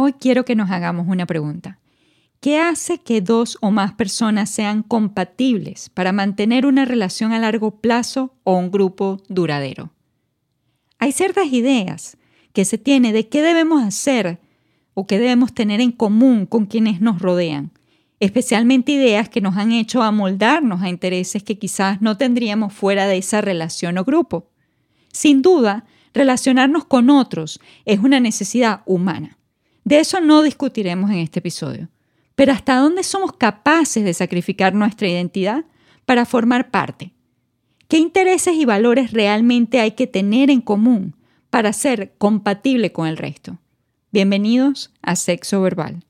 Hoy 0.00 0.12
quiero 0.12 0.44
que 0.44 0.54
nos 0.54 0.70
hagamos 0.70 1.08
una 1.08 1.26
pregunta. 1.26 1.80
¿Qué 2.38 2.60
hace 2.60 2.98
que 2.98 3.20
dos 3.20 3.58
o 3.60 3.72
más 3.72 3.94
personas 3.94 4.48
sean 4.48 4.84
compatibles 4.84 5.90
para 5.90 6.12
mantener 6.12 6.66
una 6.66 6.84
relación 6.84 7.32
a 7.32 7.40
largo 7.40 7.80
plazo 7.80 8.32
o 8.44 8.56
un 8.56 8.70
grupo 8.70 9.20
duradero? 9.28 9.90
Hay 11.00 11.10
ciertas 11.10 11.46
ideas 11.46 12.16
que 12.52 12.64
se 12.64 12.78
tiene 12.78 13.12
de 13.12 13.28
qué 13.28 13.42
debemos 13.42 13.82
hacer 13.82 14.38
o 14.94 15.08
qué 15.08 15.18
debemos 15.18 15.52
tener 15.52 15.80
en 15.80 15.90
común 15.90 16.46
con 16.46 16.66
quienes 16.66 17.00
nos 17.00 17.20
rodean, 17.20 17.72
especialmente 18.20 18.92
ideas 18.92 19.28
que 19.28 19.40
nos 19.40 19.56
han 19.56 19.72
hecho 19.72 20.04
amoldarnos 20.04 20.80
a 20.80 20.90
intereses 20.90 21.42
que 21.42 21.58
quizás 21.58 22.00
no 22.00 22.16
tendríamos 22.16 22.72
fuera 22.72 23.08
de 23.08 23.18
esa 23.18 23.40
relación 23.40 23.98
o 23.98 24.04
grupo. 24.04 24.48
Sin 25.10 25.42
duda, 25.42 25.86
relacionarnos 26.14 26.84
con 26.84 27.10
otros 27.10 27.58
es 27.84 27.98
una 27.98 28.20
necesidad 28.20 28.82
humana. 28.86 29.37
De 29.88 30.00
eso 30.00 30.20
no 30.20 30.42
discutiremos 30.42 31.10
en 31.10 31.16
este 31.16 31.38
episodio. 31.38 31.88
Pero 32.34 32.52
¿hasta 32.52 32.76
dónde 32.76 33.02
somos 33.02 33.32
capaces 33.32 34.04
de 34.04 34.12
sacrificar 34.12 34.74
nuestra 34.74 35.08
identidad 35.08 35.64
para 36.04 36.26
formar 36.26 36.70
parte? 36.70 37.14
¿Qué 37.88 37.96
intereses 37.96 38.54
y 38.54 38.66
valores 38.66 39.12
realmente 39.12 39.80
hay 39.80 39.92
que 39.92 40.06
tener 40.06 40.50
en 40.50 40.60
común 40.60 41.16
para 41.48 41.72
ser 41.72 42.12
compatible 42.18 42.92
con 42.92 43.06
el 43.06 43.16
resto? 43.16 43.56
Bienvenidos 44.12 44.92
a 45.00 45.16
Sexo 45.16 45.62
Verbal. 45.62 46.04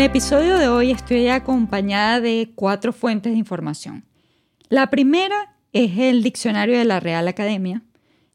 Episodio 0.00 0.58
de 0.58 0.68
hoy 0.68 0.92
estoy 0.92 1.28
acompañada 1.28 2.20
de 2.20 2.52
cuatro 2.54 2.92
fuentes 2.92 3.32
de 3.32 3.38
información. 3.38 4.04
La 4.68 4.90
primera 4.90 5.56
es 5.72 5.98
el 5.98 6.22
diccionario 6.22 6.78
de 6.78 6.84
la 6.84 7.00
Real 7.00 7.26
Academia, 7.26 7.82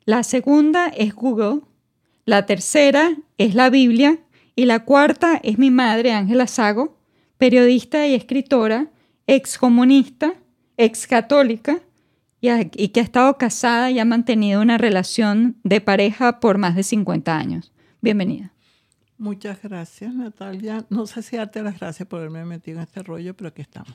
la 0.04 0.24
segunda 0.24 0.88
es 0.88 1.16
Google, 1.16 1.62
la 2.26 2.46
tercera 2.46 3.16
es 3.38 3.56
la 3.56 3.70
Biblia 3.70 4.20
y 4.56 4.66
la 4.66 4.84
cuarta 4.84 5.40
es 5.42 5.58
mi 5.58 5.72
madre 5.72 6.12
Ángela 6.12 6.48
Sago, 6.48 6.98
periodista 7.38 8.06
y 8.08 8.14
escritora, 8.14 8.88
excomunista, 9.26 10.34
excatólica 10.76 11.80
y, 12.42 12.50
y 12.76 12.90
que 12.90 13.00
ha 13.00 13.04
estado 13.04 13.38
casada 13.38 13.90
y 13.90 14.00
ha 14.00 14.06
mantenido 14.06 14.62
una 14.62 14.78
relación 14.78 15.56
de 15.64 15.80
pareja 15.80 16.42
por 16.42 16.58
más 16.58 16.76
de 16.76 16.84
50 16.84 17.38
años. 17.38 17.72
Bienvenida. 18.02 18.53
Muchas 19.24 19.62
gracias, 19.62 20.14
Natalia. 20.14 20.86
No 20.90 21.08
sé 21.08 21.22
si 21.22 21.38
darte 21.38 21.64
las 21.64 21.80
gracias 21.80 22.06
por 22.10 22.20
haberme 22.20 22.44
metido 22.44 22.80
en 22.80 22.84
este 22.84 23.02
rollo, 23.04 23.34
pero 23.34 23.48
aquí 23.48 23.62
estamos. 23.62 23.94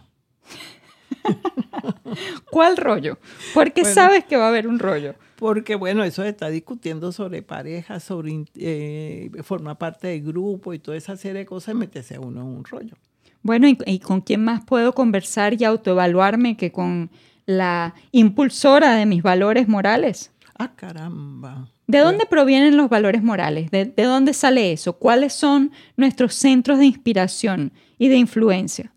¿Cuál 2.51 2.79
rollo? 2.79 3.19
Porque 3.53 3.85
sabes 3.85 4.25
que 4.25 4.39
va 4.39 4.47
a 4.47 4.49
haber 4.49 4.67
un 4.67 4.79
rollo. 4.79 5.17
Porque, 5.37 5.75
bueno, 5.75 6.03
eso 6.03 6.25
está 6.25 6.49
discutiendo 6.49 7.13
sobre 7.13 7.43
pareja, 7.43 8.01
sobre 8.01 8.47
eh, 8.55 9.31
formar 9.43 9.77
parte 9.77 10.09
del 10.09 10.23
grupo 10.23 10.73
y 10.73 10.79
toda 10.79 10.97
esa 10.97 11.15
serie 11.19 11.41
de 11.41 11.47
cosas, 11.47 11.75
meterse 11.75 12.15
a 12.15 12.21
uno 12.21 12.41
en 12.41 12.47
un 12.47 12.65
rollo. 12.65 12.97
Bueno, 13.43 13.69
¿y, 13.69 13.77
¿y 13.85 13.99
con 13.99 14.23
quién 14.23 14.43
más 14.43 14.65
puedo 14.65 14.95
conversar 14.95 15.61
y 15.61 15.65
autoevaluarme 15.65 16.57
que 16.57 16.73
con 16.73 17.11
la 17.45 17.95
impulsora 18.13 18.95
de 18.95 19.05
mis 19.05 19.23
valores 19.23 19.69
morales? 19.69 20.33
Ah, 20.59 20.73
caramba. 20.75 21.69
¿De 21.89 22.01
dónde 22.01 22.27
provienen 22.27 22.77
los 22.77 22.91
valores 22.91 23.23
morales? 23.23 23.71
¿De, 23.71 23.87
dónde 23.97 24.35
sale 24.35 24.73
eso? 24.73 24.99
¿Cuáles 24.99 25.33
son 25.33 25.73
nuestros 25.97 26.35
centros 26.35 26.79
de 26.79 26.85
inspiración 26.85 27.73
y 27.97 28.09
de 28.09 28.19
influencia? 28.19 28.93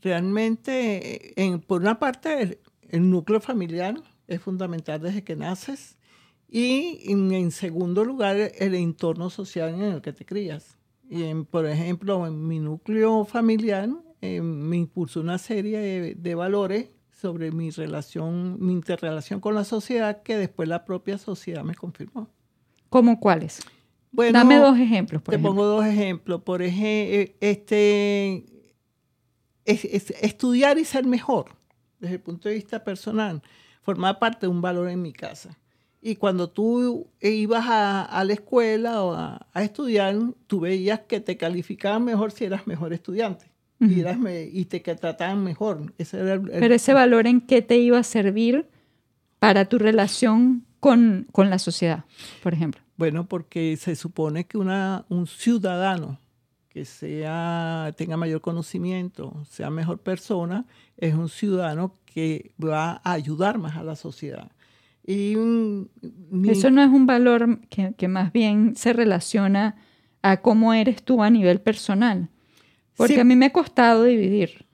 Realmente, 0.00 1.34
por 1.66 1.82
una 1.82 1.98
parte, 1.98 2.58
el, 2.88 3.10
núcleo 3.10 3.38
familiar 3.38 3.96
es 4.28 4.40
fundamental 4.40 5.02
desde 5.02 5.22
que 5.22 5.36
naces 5.36 5.98
y 6.48 7.00
en, 7.12 7.50
segundo 7.50 8.02
lugar, 8.02 8.36
el 8.58 8.74
entorno 8.76 9.28
social 9.28 9.74
en 9.74 9.82
el 9.82 10.00
que 10.00 10.14
te 10.14 10.24
crías. 10.24 10.78
Y 11.10 11.34
por 11.50 11.66
ejemplo, 11.66 12.26
en 12.26 12.48
mi 12.48 12.60
núcleo 12.60 13.26
familiar 13.26 13.90
eh, 14.22 14.40
me 14.40 14.78
impulsó 14.78 15.20
una 15.20 15.36
serie 15.36 16.14
de 16.14 16.34
valores 16.34 16.88
sobre 17.22 17.52
mi 17.52 17.70
relación, 17.70 18.56
mi 18.58 18.72
interrelación 18.72 19.38
con 19.38 19.54
la 19.54 19.62
sociedad 19.62 20.22
que 20.22 20.36
después 20.36 20.68
la 20.68 20.84
propia 20.84 21.18
sociedad 21.18 21.62
me 21.62 21.76
confirmó. 21.76 22.28
¿Cómo 22.88 23.20
cuáles? 23.20 23.60
Bueno, 24.10 24.36
Dame 24.36 24.56
dos 24.56 24.76
ejemplos. 24.76 25.22
te 25.22 25.38
pongo 25.38 25.64
dos 25.64 25.86
ejemplos. 25.86 26.42
Por 26.42 26.62
ejemplo, 26.62 27.32
este, 27.40 28.44
estudiar 29.64 30.78
y 30.78 30.84
ser 30.84 31.06
mejor 31.06 31.54
desde 32.00 32.16
el 32.16 32.20
punto 32.20 32.48
de 32.48 32.56
vista 32.56 32.82
personal 32.82 33.40
formaba 33.82 34.18
parte 34.18 34.46
de 34.46 34.48
un 34.48 34.60
valor 34.60 34.88
en 34.88 35.00
mi 35.00 35.12
casa. 35.12 35.56
Y 36.00 36.16
cuando 36.16 36.50
tú 36.50 37.06
ibas 37.20 37.64
a, 37.68 38.24
la 38.24 38.32
escuela 38.32 39.04
o 39.04 39.12
a, 39.14 39.46
a, 39.52 39.62
estudiar, 39.62 40.16
tú 40.48 40.58
veías 40.58 40.98
que 41.02 41.20
te 41.20 41.36
calificaban 41.36 42.04
mejor 42.04 42.32
si 42.32 42.46
eras 42.46 42.66
mejor 42.66 42.92
estudiante 42.92 43.51
y, 43.82 44.64
te 44.66 44.82
que 44.82 44.94
trataban 44.94 45.42
mejor. 45.42 45.92
Pero 45.96 46.74
ese 46.74 46.94
valor 46.94 47.26
en 47.26 47.40
qué 47.40 47.62
te 47.62 47.78
iba 47.78 47.98
a 47.98 48.02
servir 48.02 48.66
para 49.38 49.64
tu 49.66 49.78
relación 49.78 50.64
con, 50.80 51.26
con, 51.32 51.50
la 51.50 51.58
sociedad, 51.58 52.04
por 52.42 52.54
ejemplo. 52.54 52.80
Bueno, 52.96 53.26
porque 53.26 53.76
se 53.76 53.96
supone 53.96 54.44
que 54.44 54.58
una, 54.58 55.04
un 55.08 55.26
ciudadano 55.26 56.18
que 56.72 56.84
sea, 56.86 57.92
tenga 57.96 58.16
mayor 58.16 58.40
conocimiento, 58.40 59.44
sea 59.48 59.68
mejor 59.68 59.98
persona, 59.98 60.64
es 60.96 61.14
un 61.14 61.28
ciudadano 61.28 61.98
que 62.06 62.52
va 62.62 63.02
a 63.04 63.12
ayudar 63.12 63.58
más 63.58 63.76
a 63.76 63.82
la 63.82 63.94
sociedad. 63.94 64.50
Y 65.06 65.34
Eso 66.44 66.70
no 66.70 66.82
es 66.82 66.88
un 66.88 67.06
valor 67.06 67.60
que, 67.68 67.92
que, 67.94 68.08
más 68.08 68.32
bien 68.32 68.74
se 68.76 68.92
relaciona 68.92 69.76
a 70.22 70.40
cómo 70.40 70.72
eres 70.72 71.02
tú 71.02 71.22
a 71.22 71.28
nivel 71.28 71.60
personal. 71.60 72.30
Porque 72.96 73.20
a 73.20 73.24
mí 73.24 73.36
me 73.36 73.46
ha 73.46 73.52
costado 73.52 74.04
dividir 74.04 74.66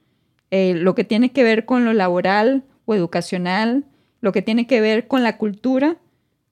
eh, 0.51 0.75
lo 0.75 0.95
que 0.95 1.05
tiene 1.05 1.33
que 1.33 1.43
ver 1.43 1.65
con 1.65 1.85
lo 1.85 1.93
laboral 1.93 2.65
o 2.85 2.95
educacional, 2.95 3.85
lo 4.21 4.33
que 4.33 4.43
tiene 4.43 4.67
que 4.67 4.81
ver 4.81 5.07
con 5.07 5.23
la 5.23 5.37
cultura, 5.37 5.99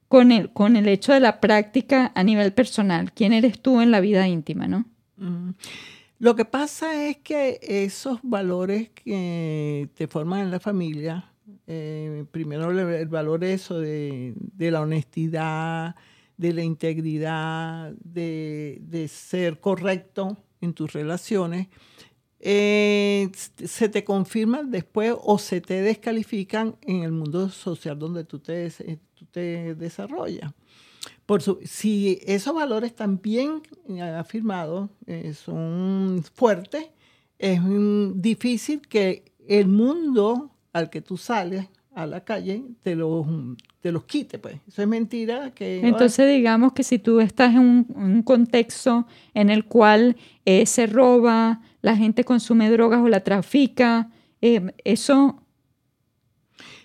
con 0.08 0.32
el, 0.32 0.52
con 0.52 0.76
el 0.76 0.86
hecho 0.88 1.12
de 1.12 1.20
la 1.20 1.40
práctica 1.40 2.12
a 2.14 2.22
nivel 2.22 2.52
personal. 2.52 3.12
¿Quién 3.12 3.32
eres 3.32 3.60
tú 3.60 3.80
en 3.80 3.90
la 3.90 4.00
vida 4.00 4.28
íntima, 4.28 4.68
no? 4.68 4.84
Mm. 5.16 5.50
Lo 6.18 6.34
que 6.34 6.44
pasa 6.44 7.04
es 7.04 7.18
que 7.18 7.58
esos 7.62 8.20
valores 8.22 8.90
que 8.90 9.88
te 9.94 10.06
forman 10.06 10.40
en 10.40 10.50
la 10.50 10.60
familia, 10.60 11.30
eh, 11.66 12.24
primero 12.30 12.70
el, 12.70 13.06
valor 13.08 13.44
eso 13.44 13.78
de, 13.80 14.32
de, 14.36 14.70
la 14.70 14.80
honestidad, 14.80 15.94
de 16.38 16.54
la 16.54 16.62
integridad, 16.62 17.92
de, 18.02 18.78
de 18.80 19.08
ser 19.08 19.60
correcto, 19.60 20.38
en 20.66 20.74
tus 20.74 20.92
relaciones, 20.92 21.68
eh, 22.38 23.30
se 23.34 23.88
te 23.88 24.04
confirman 24.04 24.70
después 24.70 25.14
o 25.22 25.38
se 25.38 25.60
te 25.60 25.80
descalifican 25.80 26.76
en 26.82 27.02
el 27.02 27.12
mundo 27.12 27.48
social 27.48 27.98
donde 27.98 28.24
tú 28.24 28.38
te, 28.38 28.70
te 29.30 29.74
desarrollas. 29.74 30.52
Por 31.24 31.42
si 31.42 32.20
esos 32.24 32.54
valores 32.54 32.90
están 32.90 33.20
bien 33.20 33.62
eh, 33.88 34.00
afirmados, 34.00 34.90
eh, 35.06 35.34
son 35.34 36.22
fuertes, 36.34 36.86
es 37.38 37.60
difícil 38.14 38.80
que 38.82 39.32
el 39.48 39.66
mundo 39.68 40.50
al 40.72 40.90
que 40.90 41.00
tú 41.00 41.16
sales 41.16 41.66
a 41.96 42.06
la 42.06 42.20
calle 42.20 42.62
te 42.82 42.94
los, 42.94 43.26
te 43.80 43.90
los 43.90 44.04
quite, 44.04 44.38
pues. 44.38 44.56
Eso 44.68 44.82
es 44.82 44.88
mentira. 44.88 45.52
Que, 45.54 45.80
Entonces, 45.80 46.28
digamos 46.28 46.74
que 46.74 46.82
si 46.82 46.98
tú 46.98 47.20
estás 47.20 47.54
en 47.54 47.86
un, 47.88 48.22
contexto 48.22 49.06
en 49.32 49.48
el 49.48 49.64
cual 49.64 50.16
eh, 50.44 50.66
se 50.66 50.86
roba, 50.86 51.62
la 51.80 51.96
gente 51.96 52.22
consume 52.22 52.70
drogas 52.70 53.00
o 53.00 53.08
la 53.08 53.24
trafica, 53.24 54.10
eh, 54.42 54.72
eso... 54.84 55.42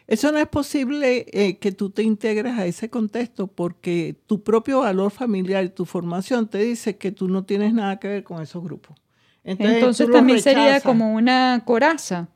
Eso 0.08 0.31
no 0.31 0.40
es 0.40 0.48
posible 0.48 1.25
eh, 1.31 1.58
que 1.58 1.72
tú 1.72 1.90
te 1.90 2.04
integres 2.04 2.58
a 2.58 2.66
ese 2.66 2.90
contexto 2.90 3.48
porque 3.48 4.18
tu 4.25 4.44
propio 4.44 4.80
valor 4.80 5.10
familiar 5.10 5.63
y 5.63 5.69
tu 5.69 5.86
formación 5.86 6.50
te 6.50 6.58
dice 6.58 6.98
que 6.98 7.13
tú 7.13 7.30
no 7.30 7.46
tienes 7.46 7.74
nada 7.74 7.98
que 7.98 8.10
ver 8.10 8.24
con 8.24 8.42
esos 8.42 8.62
grupos. 8.62 8.98
Entonces, 9.44 10.10
también 10.12 10.42
sería 10.42 10.81
como 10.81 11.13
una 11.13 11.63
coraza. 11.66 12.28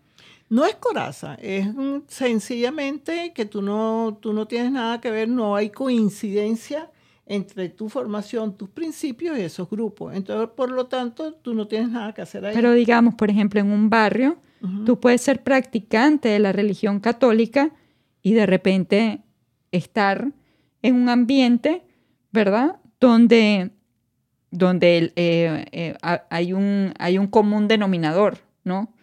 No 0.50 0.66
es 0.66 0.76
coraza, 0.76 1.36
es 1.36 1.68
sencillamente 2.08 3.34
que 3.34 3.46
tú 3.46 3.62
no, 3.62 4.18
tú 4.22 4.32
no 4.32 4.48
tienes 4.48 4.72
nada 4.72 5.02
que 5.02 5.10
ver, 5.10 5.28
no 5.28 5.56
hay 5.56 5.72
coincidencia 5.72 6.92
entre 7.26 7.70
tu 7.70 7.90
formación, 7.90 8.56
tus 8.56 8.70
principios 8.70 9.38
y 9.38 9.42
esos 9.42 9.70
grupos. 9.70 10.14
Entonces, 10.16 10.50
por 10.56 10.72
lo 10.72 10.86
tanto, 10.86 11.34
tú 11.34 11.56
no 11.56 11.68
tienes 11.68 11.90
nada 11.90 12.14
que 12.14 12.22
hacer 12.22 12.46
ahí. 12.46 12.54
Pero 12.54 12.74
digamos, 12.74 13.16
por 13.16 13.32
ejemplo, 13.32 13.60
en 13.60 13.72
un 13.72 13.90
barrio, 13.90 14.38
tú 14.86 15.00
puedes 15.00 15.22
ser 15.22 15.44
practicante 15.44 16.30
de 16.30 16.40
la 16.40 16.52
religión 16.52 17.00
católica 17.00 17.72
y 18.24 18.34
de 18.34 18.48
repente 18.48 19.22
estar 19.72 20.32
en 20.82 20.96
un 20.96 21.10
ambiente, 21.10 21.84
¿verdad? 22.32 22.78
Donde, 23.00 23.72
donde 24.50 25.14
eh, 25.16 25.66
eh, 25.72 25.96
hay, 26.02 26.54
un, 26.54 26.94
hay 26.98 27.20
un 27.20 27.28
común 27.28 27.68
denominador, 27.68 28.40
¿no? 28.64 28.95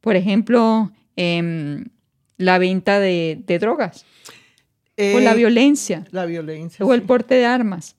Por 0.00 0.16
ejemplo, 0.16 0.92
em, 1.16 1.86
la 2.36 2.58
venta 2.58 2.98
de, 2.98 3.42
drogas. 3.60 4.04
o 4.96 5.20
la 5.20 5.32
eh, 5.32 5.36
violencia. 5.36 6.04
La 6.10 6.26
violencia. 6.26 6.84
O 6.84 6.94
el 6.94 7.02
porte 7.02 7.34
de 7.34 7.46
armas. 7.46 7.96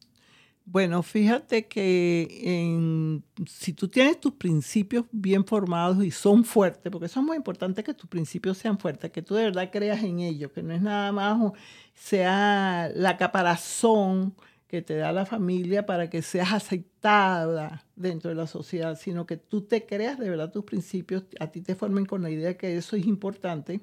Bueno, 0.71 1.03
fíjate 1.03 1.67
que 1.67 3.21
si 3.45 3.73
tú 3.73 3.89
tienes 3.89 4.21
tus 4.21 4.33
principios 4.33 5.05
bien 5.11 5.43
formados 5.43 6.01
y 6.01 6.11
son 6.11 6.45
fuertes, 6.45 6.89
porque 6.89 7.07
eso 7.07 7.19
es 7.19 7.25
muy 7.25 7.35
importante 7.35 7.83
que 7.83 7.93
tus 7.93 8.09
principios 8.09 8.57
sean 8.57 8.79
fuertes, 8.79 9.11
que 9.11 9.21
tú 9.21 9.35
de 9.35 9.43
verdad 9.43 9.69
creas 9.69 10.01
en 10.01 10.19
ellos, 10.19 10.51
que 10.53 10.63
no 10.63 10.73
es 10.73 10.81
nada 10.81 11.11
más 11.11 11.51
sea 11.93 12.89
la 12.95 13.17
caparazón 13.17 14.33
que 14.71 14.81
te 14.81 14.95
da 14.95 15.11
la 15.11 15.25
familia 15.25 15.85
para 15.85 16.09
que 16.09 16.21
seas 16.21 16.53
aceptada 16.53 17.85
dentro 17.97 18.29
de 18.29 18.35
la 18.35 18.47
sociedad, 18.47 18.97
sino 18.97 19.25
que 19.25 19.35
tú 19.35 19.63
te 19.63 19.85
creas 19.85 20.17
de 20.17 20.29
verdad 20.29 20.49
tus 20.49 20.63
principios, 20.63 21.25
a 21.41 21.47
ti 21.47 21.59
te 21.61 21.75
formen 21.75 22.05
con 22.05 22.21
la 22.21 22.29
idea 22.29 22.57
que 22.57 22.77
eso 22.77 22.95
es 22.95 23.05
importante. 23.05 23.81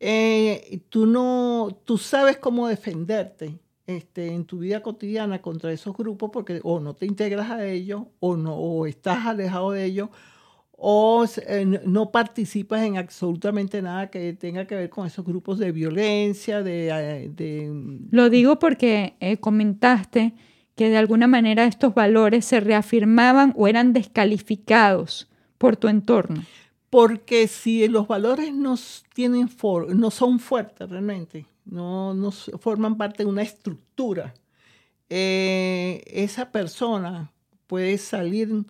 Eh, 0.00 0.82
tú 0.88 1.06
no, 1.06 1.78
tú 1.84 1.96
sabes 1.96 2.38
cómo 2.38 2.66
defenderte 2.66 3.60
este, 3.86 4.32
en 4.32 4.44
tu 4.44 4.58
vida 4.58 4.82
cotidiana 4.82 5.40
contra 5.40 5.70
esos 5.70 5.96
grupos 5.96 6.30
porque 6.32 6.60
o 6.64 6.80
no 6.80 6.94
te 6.94 7.06
integras 7.06 7.52
a 7.52 7.64
ellos 7.64 8.02
o 8.18 8.36
no 8.36 8.56
o 8.56 8.86
estás 8.86 9.24
alejado 9.26 9.70
de 9.70 9.84
ellos 9.84 10.08
o 10.76 11.24
eh, 11.46 11.80
no 11.86 12.10
participas 12.10 12.82
en 12.82 12.96
absolutamente 12.96 13.80
nada 13.80 14.10
que 14.10 14.32
tenga 14.32 14.66
que 14.66 14.74
ver 14.74 14.90
con 14.90 15.06
esos 15.06 15.24
grupos 15.24 15.58
de 15.58 15.72
violencia, 15.72 16.62
de... 16.62 16.88
Eh, 17.38 17.70
mm, 17.70 18.08
Lo 18.10 18.28
digo 18.28 18.58
porque 18.58 19.14
eh, 19.20 19.36
comentaste 19.36 20.34
que 20.74 20.90
de 20.90 20.96
alguna 20.96 21.28
manera 21.28 21.64
estos 21.64 21.94
valores 21.94 22.44
se 22.44 22.58
reafirmaban 22.58 23.52
o 23.56 23.68
eran 23.68 23.92
descalificados 23.92 25.30
por 25.58 25.76
tu 25.76 25.86
entorno. 25.88 26.44
Porque 26.90 27.46
si 27.46 27.86
los 27.88 28.08
valores 28.08 28.52
no, 28.52 28.74
tienen 29.14 29.48
no 29.94 30.10
son 30.10 30.38
fuertes 30.40 30.88
realmente, 30.88 31.46
no, 31.64 32.14
no 32.14 32.30
forman 32.32 32.96
parte 32.96 33.22
de 33.22 33.28
una 33.28 33.42
estructura, 33.42 34.34
esa 35.08 36.50
persona 36.50 37.32
puede 37.66 37.98
salir 37.98 38.64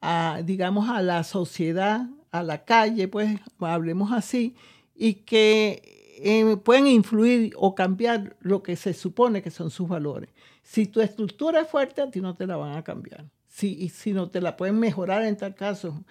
a, 0.00 0.42
digamos, 0.44 0.88
a 0.88 1.02
la 1.02 1.24
sociedad, 1.24 2.08
a 2.30 2.42
la 2.42 2.64
calle, 2.64 3.08
pues 3.08 3.38
hablemos 3.58 4.12
así, 4.12 4.54
y 4.94 5.14
que 5.14 5.82
eh, 6.22 6.56
pueden 6.56 6.86
influir 6.86 7.52
o 7.56 7.74
cambiar 7.74 8.36
lo 8.40 8.62
que 8.62 8.76
se 8.76 8.94
supone 8.94 9.42
que 9.42 9.50
son 9.50 9.70
sus 9.70 9.88
valores. 9.88 10.30
Si 10.62 10.86
tu 10.86 11.00
estructura 11.00 11.62
es 11.62 11.68
fuerte, 11.68 12.02
a 12.02 12.10
ti 12.10 12.20
no 12.20 12.34
te 12.34 12.46
la 12.46 12.56
van 12.56 12.76
a 12.76 12.84
cambiar. 12.84 13.24
Si, 13.48 13.88
si 13.88 14.12
no 14.12 14.30
te 14.30 14.40
la 14.40 14.56
pueden 14.56 14.78
mejorar 14.78 15.24
en 15.24 15.36
tal 15.36 15.54
caso, 15.54 16.04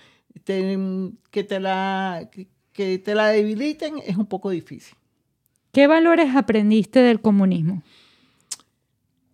que, 0.43 1.43
te 1.43 1.59
la, 1.59 2.29
que 2.73 2.97
te 2.99 3.15
la 3.15 3.27
debiliten 3.27 3.99
es 4.05 4.17
un 4.17 4.25
poco 4.25 4.49
difícil. 4.49 4.97
¿Qué 5.71 5.87
valores 5.87 6.35
aprendiste 6.35 6.99
del 6.99 7.21
comunismo? 7.21 7.83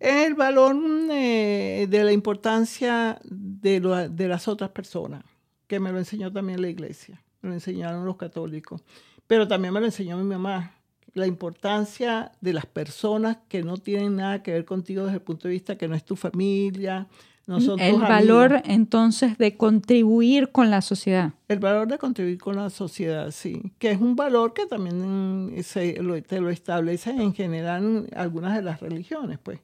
El 0.00 0.34
valor 0.34 0.76
eh, 1.10 1.86
de 1.88 2.04
la 2.04 2.12
importancia 2.12 3.18
de, 3.24 3.80
de, 4.10 4.28
las 4.28 4.48
otras 4.48 4.70
personas, 4.70 5.24
que 5.66 5.80
me 5.80 5.92
lo 5.92 5.98
enseñó 5.98 6.32
también 6.32 6.60
la 6.60 6.68
iglesia, 6.68 7.22
me 7.42 7.50
lo 7.50 7.54
enseñaron 7.54 8.04
los 8.04 8.16
católicos, 8.16 8.82
pero 9.26 9.48
también 9.48 9.72
me 9.72 9.80
lo 9.80 9.86
enseñó 9.86 10.16
mi 10.16 10.24
mamá, 10.24 10.74
la 11.14 11.26
importancia 11.26 12.32
de 12.40 12.52
las 12.52 12.66
personas 12.66 13.38
que 13.48 13.62
no 13.62 13.78
tienen 13.78 14.16
nada 14.16 14.42
que 14.42 14.52
ver 14.52 14.66
contigo 14.66 15.04
desde 15.04 15.16
el 15.16 15.22
punto 15.22 15.48
de 15.48 15.54
vista 15.54 15.76
que 15.76 15.88
no 15.88 15.94
es 15.94 16.04
tu 16.04 16.14
familia, 16.14 17.08
no 17.46 17.60
son 17.60 17.78
El 17.78 17.96
valor 17.96 18.60
entonces 18.64 19.38
de 19.38 19.56
contribuir 19.56 20.50
con 20.50 20.68
la 20.68 20.82
sociedad. 20.82 21.32
El 21.48 21.60
valor 21.60 21.86
de 21.86 21.96
contribuir 21.96 22.38
con 22.38 22.56
la 22.56 22.70
sociedad, 22.70 23.30
sí, 23.30 23.72
que 23.78 23.92
es 23.92 24.00
un 24.00 24.16
valor 24.16 24.52
que 24.52 24.66
también 24.66 25.54
se, 25.62 26.02
lo, 26.02 26.20
te 26.22 26.40
lo 26.40 26.50
establecen 26.50 27.20
en 27.20 27.32
general 27.32 28.08
algunas 28.14 28.56
de 28.56 28.62
las 28.62 28.80
religiones, 28.80 29.38
pues 29.42 29.60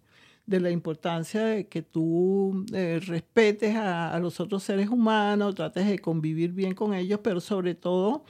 de 0.52 0.60
la 0.60 0.70
importancia 0.70 1.44
de 1.44 1.66
que 1.66 1.80
tú 1.80 2.66
eh, 2.74 3.00
respetes 3.04 3.74
a, 3.74 4.18
los 4.20 4.38
otros 4.38 4.62
seres 4.62 4.90
humanos, 4.90 5.54
trates 5.54 5.86
de 5.86 5.98
convivir 5.98 6.52
bien 6.52 6.74
con 6.74 6.92
ellos, 6.92 7.20
pero 7.22 7.40
sobre 7.40 7.74
todo 7.74 8.24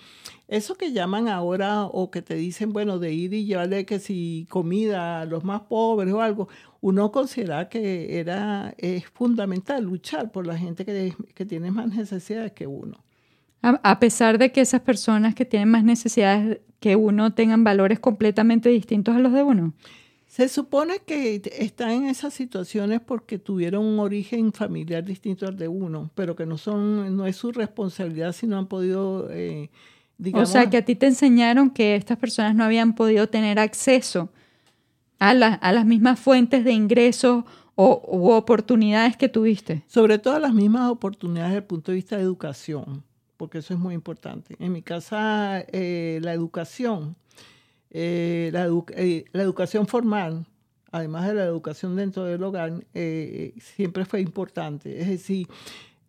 eso 0.46 0.76
que 0.76 0.92
llaman 0.92 1.26
ahora 1.28 1.84
o 1.84 2.12
que 2.12 2.22
te 2.22 2.36
dicen, 2.36 2.72
bueno, 2.72 3.00
de 3.00 3.12
ir 3.12 3.34
y 3.34 3.44
llevarle 3.44 3.84
que 3.84 3.98
si 3.98 4.46
comida 4.48 5.20
a 5.20 5.24
los 5.24 5.42
más 5.42 5.62
pobres 5.62 6.14
o 6.14 6.22
algo, 6.22 6.48
uno 6.80 7.10
considera 7.10 7.68
que 7.68 8.20
era, 8.20 8.72
es 8.78 9.04
fundamental 9.06 9.82
luchar 9.82 10.30
por 10.30 10.46
la 10.46 10.56
gente 10.56 10.84
que, 10.84 11.14
que 11.34 11.44
tiene 11.44 11.72
más 11.72 11.88
necesidades 11.88 12.52
que 12.52 12.68
uno. 12.68 13.02
A 13.62 14.00
pesar 14.00 14.38
de 14.38 14.50
que 14.50 14.60
esas 14.60 14.80
personas 14.80 15.34
que 15.34 15.44
tienen 15.44 15.68
más 15.68 15.84
necesidades 15.84 16.60
que 16.80 16.96
uno 16.96 17.32
tengan 17.32 17.62
valores 17.62 18.00
completamente 18.00 18.68
distintos 18.68 19.14
a 19.14 19.20
los 19.20 19.32
de 19.32 19.42
uno. 19.42 19.72
Se 20.32 20.48
supone 20.48 21.00
que 21.04 21.42
están 21.58 21.90
en 21.90 22.04
esas 22.06 22.32
situaciones 22.32 23.02
porque 23.02 23.38
tuvieron 23.38 23.84
un 23.84 23.98
origen 23.98 24.50
familiar 24.54 25.04
distinto 25.04 25.46
al 25.46 25.58
de 25.58 25.68
uno, 25.68 26.10
pero 26.14 26.34
que 26.34 26.46
no 26.46 26.56
son, 26.56 27.14
no 27.14 27.26
es 27.26 27.36
su 27.36 27.52
responsabilidad 27.52 28.32
si 28.32 28.46
no 28.46 28.56
han 28.56 28.66
podido, 28.66 29.28
eh, 29.30 29.68
digamos. 30.16 30.48
O 30.48 30.50
sea, 30.50 30.70
que 30.70 30.78
a 30.78 30.84
ti 30.86 30.94
te 30.94 31.04
enseñaron 31.04 31.68
que 31.68 31.96
estas 31.96 32.16
personas 32.16 32.54
no 32.54 32.64
habían 32.64 32.94
podido 32.94 33.28
tener 33.28 33.58
acceso 33.58 34.30
a, 35.18 35.32
a 35.32 35.72
las 35.74 35.84
mismas 35.84 36.18
fuentes 36.18 36.64
de 36.64 36.72
ingresos 36.72 37.44
o 37.74 38.02
u 38.10 38.30
oportunidades 38.30 39.18
que 39.18 39.28
tuviste. 39.28 39.84
Sobre 39.86 40.18
todo 40.18 40.38
las 40.38 40.54
mismas 40.54 40.90
oportunidades 40.90 41.50
desde 41.50 41.58
el 41.58 41.66
punto 41.66 41.92
de 41.92 41.96
vista 41.96 42.16
de 42.16 42.22
educación, 42.22 43.04
porque 43.36 43.58
eso 43.58 43.74
es 43.74 43.80
muy 43.80 43.92
importante. 43.92 44.56
En 44.58 44.72
mi 44.72 44.80
casa, 44.80 45.62
eh, 45.72 46.20
la 46.22 46.32
educación 46.32 47.16
eh, 47.94 48.50
eh, 48.96 49.24
la, 49.32 49.42
educación 49.42 49.86
formal, 49.86 50.46
además 50.90 51.28
de 51.28 51.34
la 51.34 51.44
educación 51.44 51.94
dentro 51.94 52.24
del 52.24 52.42
hogar, 52.42 52.72
eh, 52.94 53.54
siempre 53.58 54.06
fue 54.06 54.22
importante. 54.22 54.98
Es 54.98 55.08
decir, 55.08 55.46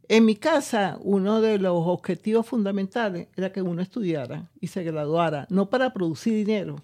en 0.07 0.23
mi 0.23 0.35
casa, 0.35 0.97
uno 1.01 1.41
de 1.41 1.59
los 1.59 1.73
objetivos 1.75 2.47
fundamentales 2.47 3.27
era 3.35 3.51
que 3.51 3.61
uno 3.61 3.81
estudiara 3.81 4.49
y 4.61 4.67
se 4.67 4.83
graduara, 4.83 5.45
no 5.49 5.69
para 5.69 5.91
producir 5.91 6.33
dinero, 6.33 6.77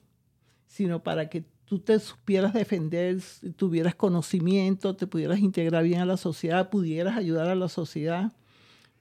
sino 0.67 1.01
para 1.01 1.29
que 1.29 1.45
tú 1.63 1.79
te 1.79 1.97
supieras 1.99 2.53
defender, 2.53 3.19
tuvieras 3.55 3.95
conocimiento, 3.95 4.97
te 4.97 5.07
pudieras 5.07 5.39
integrar 5.39 5.85
bien 5.85 6.01
a 6.01 6.05
la 6.05 6.17
sociedad, 6.17 6.69
pudieras 6.69 7.15
ayudar 7.15 7.47
a 7.47 7.55
la 7.55 7.69
sociedad. 7.69 8.33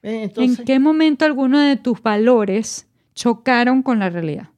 ¿En 0.01 0.55
qué 0.55 0.79
momento 0.79 1.25
alguno 1.25 1.59
de 1.59 1.75
tus 1.75 2.01
valores 2.01 2.87
chocaron 3.15 3.83
con 3.83 3.99
la 3.99 4.09
realidad? 4.09 4.49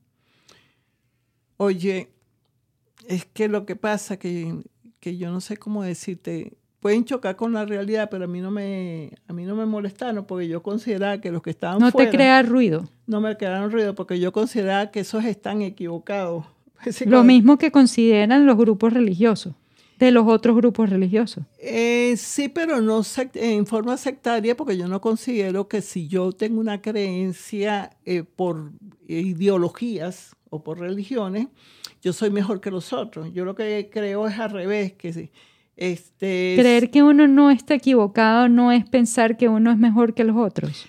Oye, 1.63 2.09
es 3.07 3.25
que 3.25 3.47
lo 3.47 3.67
que 3.67 3.75
pasa 3.75 4.17
que, 4.17 4.63
que 4.99 5.17
yo 5.17 5.29
no 5.29 5.41
sé 5.41 5.57
cómo 5.57 5.83
decirte, 5.83 6.57
pueden 6.79 7.05
chocar 7.05 7.35
con 7.35 7.53
la 7.53 7.65
realidad, 7.65 8.09
pero 8.09 8.25
a 8.25 8.27
mí 8.27 8.41
no 8.41 8.49
me, 8.49 9.11
a 9.27 9.33
mí 9.33 9.45
no 9.45 9.55
me 9.55 9.67
molestaron 9.67 10.25
porque 10.25 10.47
yo 10.47 10.63
consideraba 10.63 11.21
que 11.21 11.29
los 11.29 11.43
que 11.43 11.51
estaban 11.51 11.77
no 11.77 11.91
fuera... 11.91 12.05
No 12.07 12.11
te 12.11 12.17
crea 12.17 12.41
ruido. 12.41 12.89
No 13.05 13.21
me 13.21 13.37
crearon 13.37 13.69
ruido 13.69 13.93
porque 13.93 14.19
yo 14.19 14.31
consideraba 14.31 14.89
que 14.89 15.01
esos 15.01 15.23
están 15.23 15.61
equivocados. 15.61 16.45
Lo 17.05 17.23
mismo 17.23 17.59
que 17.59 17.69
consideran 17.69 18.47
los 18.47 18.57
grupos 18.57 18.91
religiosos, 18.91 19.53
de 19.99 20.09
los 20.09 20.27
otros 20.27 20.55
grupos 20.55 20.89
religiosos. 20.89 21.43
Eh, 21.59 22.15
sí, 22.17 22.49
pero 22.49 22.81
no 22.81 23.03
en 23.35 23.67
forma 23.67 23.97
sectaria 23.97 24.57
porque 24.57 24.77
yo 24.77 24.87
no 24.87 24.99
considero 24.99 25.67
que 25.67 25.83
si 25.83 26.07
yo 26.07 26.31
tengo 26.31 26.59
una 26.59 26.81
creencia 26.81 27.91
eh, 28.03 28.23
por 28.23 28.71
ideologías, 29.07 30.35
o 30.51 30.61
por 30.63 30.79
religiones, 30.79 31.47
yo 32.01 32.13
soy 32.13 32.29
mejor 32.29 32.61
que 32.61 32.69
los 32.69 32.93
otros. 32.93 33.33
Yo 33.33 33.45
lo 33.45 33.55
que 33.55 33.89
creo 33.91 34.27
es 34.27 34.37
al 34.37 34.51
revés, 34.51 34.93
que 34.93 35.31
este, 35.77 36.55
creer 36.59 36.91
que 36.91 37.01
uno 37.01 37.27
no 37.27 37.49
está 37.49 37.73
equivocado 37.73 38.49
no 38.49 38.71
es 38.71 38.87
pensar 38.87 39.37
que 39.37 39.47
uno 39.47 39.71
es 39.71 39.77
mejor 39.77 40.13
que 40.13 40.25
los 40.25 40.35
otros. 40.35 40.85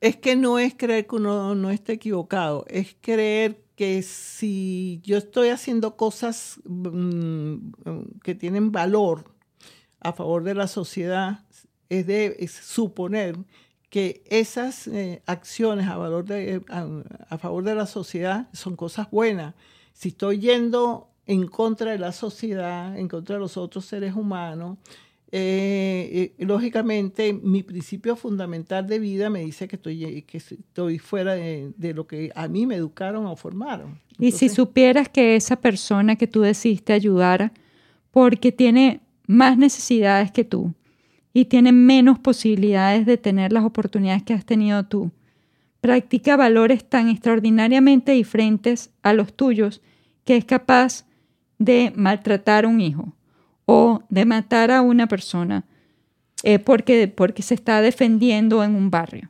Es 0.00 0.16
que 0.16 0.36
no 0.36 0.58
es 0.58 0.74
creer 0.74 1.06
que 1.06 1.16
uno 1.16 1.54
no 1.54 1.70
esté 1.70 1.94
equivocado, 1.94 2.66
es 2.68 2.96
creer 3.00 3.62
que 3.76 4.02
si 4.02 5.00
yo 5.04 5.16
estoy 5.16 5.48
haciendo 5.48 5.96
cosas 5.96 6.60
mm, 6.64 7.56
que 8.22 8.34
tienen 8.34 8.72
valor 8.72 9.32
a 10.00 10.12
favor 10.12 10.42
de 10.42 10.54
la 10.54 10.66
sociedad, 10.66 11.44
es 11.88 12.06
de 12.06 12.48
suponer 12.48 13.36
que 13.94 14.24
esas 14.28 14.88
eh, 14.88 15.22
acciones 15.24 15.86
a, 15.86 15.96
valor 15.96 16.24
de, 16.24 16.60
a, 16.68 17.38
favor 17.38 17.62
de 17.62 17.76
la 17.76 17.86
sociedad 17.86 18.48
son 18.52 18.74
cosas 18.74 19.08
buenas. 19.08 19.54
Si 19.92 20.08
estoy 20.08 20.40
yendo 20.40 21.10
en 21.26 21.46
contra 21.46 21.92
de 21.92 22.00
la 22.00 22.10
sociedad, 22.10 22.98
en 22.98 23.06
contra 23.06 23.36
de 23.36 23.40
los 23.40 23.56
otros 23.56 23.84
seres 23.84 24.16
humanos, 24.16 24.78
eh, 25.30 26.32
eh, 26.36 26.44
lógicamente 26.44 27.32
mi 27.34 27.62
principio 27.62 28.16
fundamental 28.16 28.84
de 28.84 28.98
vida 28.98 29.30
me 29.30 29.44
dice 29.44 29.68
que 29.68 29.76
estoy, 29.76 30.22
que 30.22 30.38
estoy 30.38 30.98
fuera 30.98 31.34
de, 31.36 31.92
lo 31.94 32.08
que 32.08 32.32
a 32.34 32.48
mí 32.48 32.66
me 32.66 32.74
educaron 32.74 33.26
o 33.26 33.36
formaron. 33.36 34.00
y 34.18 34.32
si 34.32 34.48
supieras 34.48 35.08
que 35.08 35.36
esa 35.36 35.54
persona 35.54 36.16
que 36.16 36.26
tú 36.26 36.40
decidiste 36.40 36.94
ayudar 36.94 37.52
porque 38.10 38.50
tiene 38.50 39.02
más 39.28 39.56
necesidades 39.56 40.32
que 40.32 40.42
tú 40.42 40.74
y 41.34 41.46
tiene 41.46 41.72
menos 41.72 42.18
posibilidades 42.18 43.04
de 43.04 43.18
tener 43.18 43.52
las 43.52 43.64
oportunidades 43.64 44.22
que 44.22 44.32
has 44.32 44.46
tenido 44.46 44.84
tú, 44.84 45.10
practica 45.82 46.36
valores 46.36 46.88
tan 46.88 47.08
extraordinariamente 47.10 48.12
diferentes 48.12 48.90
a 49.02 49.12
los 49.12 49.34
tuyos 49.34 49.82
que 50.24 50.36
es 50.36 50.46
capaz 50.46 51.04
de 51.58 51.92
maltratar 51.94 52.64
a 52.64 52.68
un 52.68 52.80
hijo 52.80 53.12
o 53.66 54.02
de 54.08 54.24
matar 54.24 54.70
a 54.70 54.80
una 54.80 55.08
persona 55.08 55.66
eh, 56.44 56.58
porque, 56.58 57.08
porque 57.08 57.42
se 57.42 57.54
está 57.54 57.82
defendiendo 57.82 58.62
en 58.62 58.74
un 58.74 58.90
barrio. 58.90 59.28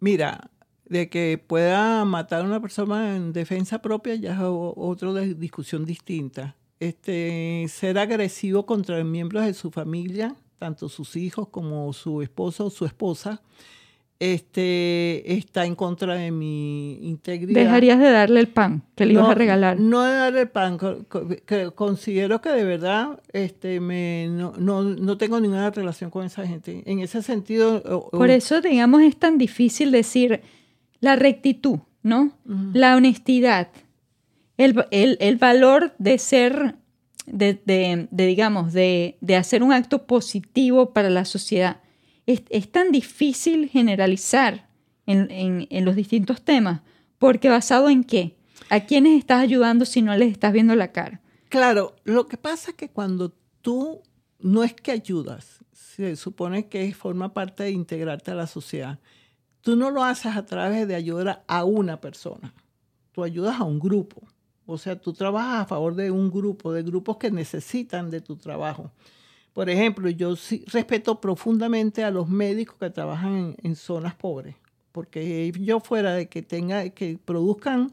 Mira, 0.00 0.50
de 0.86 1.10
que 1.10 1.42
pueda 1.44 2.04
matar 2.04 2.42
a 2.42 2.44
una 2.44 2.60
persona 2.60 3.16
en 3.16 3.32
defensa 3.32 3.82
propia 3.82 4.14
ya 4.14 4.32
es 4.32 4.38
otra 4.40 5.12
discusión 5.20 5.84
distinta. 5.84 6.56
Este, 6.80 7.66
ser 7.68 7.98
agresivo 7.98 8.64
contra 8.64 9.02
miembros 9.04 9.44
de 9.44 9.52
su 9.52 9.70
familia, 9.70 10.36
tanto 10.58 10.88
sus 10.88 11.16
hijos 11.16 11.48
como 11.48 11.92
su 11.92 12.22
esposo 12.22 12.66
o 12.66 12.70
su 12.70 12.84
esposa, 12.84 13.40
este, 14.20 15.32
está 15.32 15.64
en 15.64 15.76
contra 15.76 16.14
de 16.14 16.32
mi 16.32 16.98
integridad. 17.06 17.60
Dejarías 17.60 18.00
de 18.00 18.10
darle 18.10 18.40
el 18.40 18.48
pan 18.48 18.82
que 18.96 19.06
le 19.06 19.12
ibas 19.12 19.28
a 19.28 19.34
regalar. 19.34 19.78
No 19.78 20.02
de 20.02 20.12
darle 20.12 20.40
el 20.42 20.48
pan, 20.48 20.78
que 21.46 21.70
considero 21.74 22.40
que 22.40 22.50
de 22.50 22.64
verdad 22.64 23.20
este, 23.32 23.78
me, 23.78 24.26
no, 24.28 24.54
no, 24.58 24.82
no, 24.82 25.16
tengo 25.16 25.38
ninguna 25.38 25.70
relación 25.70 26.10
con 26.10 26.26
esa 26.26 26.46
gente. 26.46 26.82
En 26.86 26.98
ese 26.98 27.22
sentido... 27.22 28.10
Por 28.10 28.30
eso, 28.30 28.60
digamos, 28.60 29.02
es 29.02 29.16
tan 29.16 29.38
difícil 29.38 29.92
decir 29.92 30.42
la 31.00 31.14
rectitud, 31.14 31.78
¿no? 32.02 32.32
La 32.72 32.96
honestidad, 32.96 33.68
el, 34.56 34.84
el, 34.90 35.16
el, 35.20 35.36
valor 35.36 35.94
de 35.98 36.18
ser, 36.18 36.74
de, 37.32 38.08
de, 38.10 38.26
digamos, 38.26 38.72
de, 38.72 39.16
de 39.20 39.36
hacer 39.36 39.62
un 39.62 39.72
acto 39.72 40.06
positivo 40.06 40.92
para 40.92 41.10
la 41.10 41.24
sociedad 41.24 41.80
es, 42.28 42.70
tan 42.70 42.92
difícil 42.92 43.68
generalizar 43.68 44.68
en, 45.06 45.66
los 45.84 45.96
distintos 45.96 46.42
temas, 46.42 46.82
porque 47.18 47.48
basado 47.48 47.88
en 47.88 48.04
qué? 48.04 48.36
¿A 48.68 48.80
quiénes 48.80 49.18
estás 49.18 49.40
ayudando 49.40 49.86
si 49.86 50.02
no 50.02 50.14
les 50.14 50.32
estás 50.32 50.52
viendo 50.52 50.74
la 50.74 50.92
cara? 50.92 51.22
Claro, 51.48 51.96
lo 52.04 52.26
que 52.26 52.36
pasa 52.36 52.72
es 52.72 52.76
que 52.76 52.90
cuando 52.90 53.32
tú 53.62 54.02
no 54.40 54.62
es 54.62 54.74
que 54.74 54.90
ayudas, 54.90 55.64
se 55.72 56.16
supone 56.16 56.68
que 56.68 56.92
forma 56.92 57.32
parte 57.32 57.62
de 57.62 57.70
integrarte 57.70 58.32
a 58.32 58.34
la 58.34 58.46
sociedad, 58.46 58.98
tú 59.62 59.76
no 59.76 59.90
lo 59.90 60.04
haces 60.04 60.36
a 60.36 60.44
través 60.44 60.86
de 60.86 60.94
ayudar 60.94 61.44
a 61.48 61.64
una 61.64 61.98
persona, 62.02 62.52
tú 63.12 63.24
ayudas 63.24 63.58
a 63.58 63.64
un 63.64 63.78
grupo. 63.78 64.20
O 64.70 64.76
sea, 64.76 65.00
tú 65.00 65.14
trabajas 65.14 65.62
a 65.62 65.64
favor 65.64 65.94
de 65.94 66.10
un 66.10 66.30
grupo, 66.30 66.74
de 66.74 66.82
grupos 66.82 67.16
que 67.16 67.30
necesitan 67.30 68.10
de 68.10 68.20
tu 68.20 68.36
trabajo. 68.36 68.90
Por 69.54 69.70
ejemplo, 69.70 70.10
yo 70.10 70.36
sí 70.36 70.62
respeto 70.66 71.22
profundamente 71.22 72.04
a 72.04 72.10
los 72.10 72.28
médicos 72.28 72.76
que 72.78 72.90
trabajan 72.90 73.56
en, 73.62 73.76
zonas 73.76 74.14
pobres, 74.14 74.56
porque 74.92 75.50
yo 75.58 75.80
fuera 75.80 76.12
de 76.12 76.28
que 76.28 76.42
tenga, 76.42 76.86
que 76.90 77.18
produzcan 77.24 77.92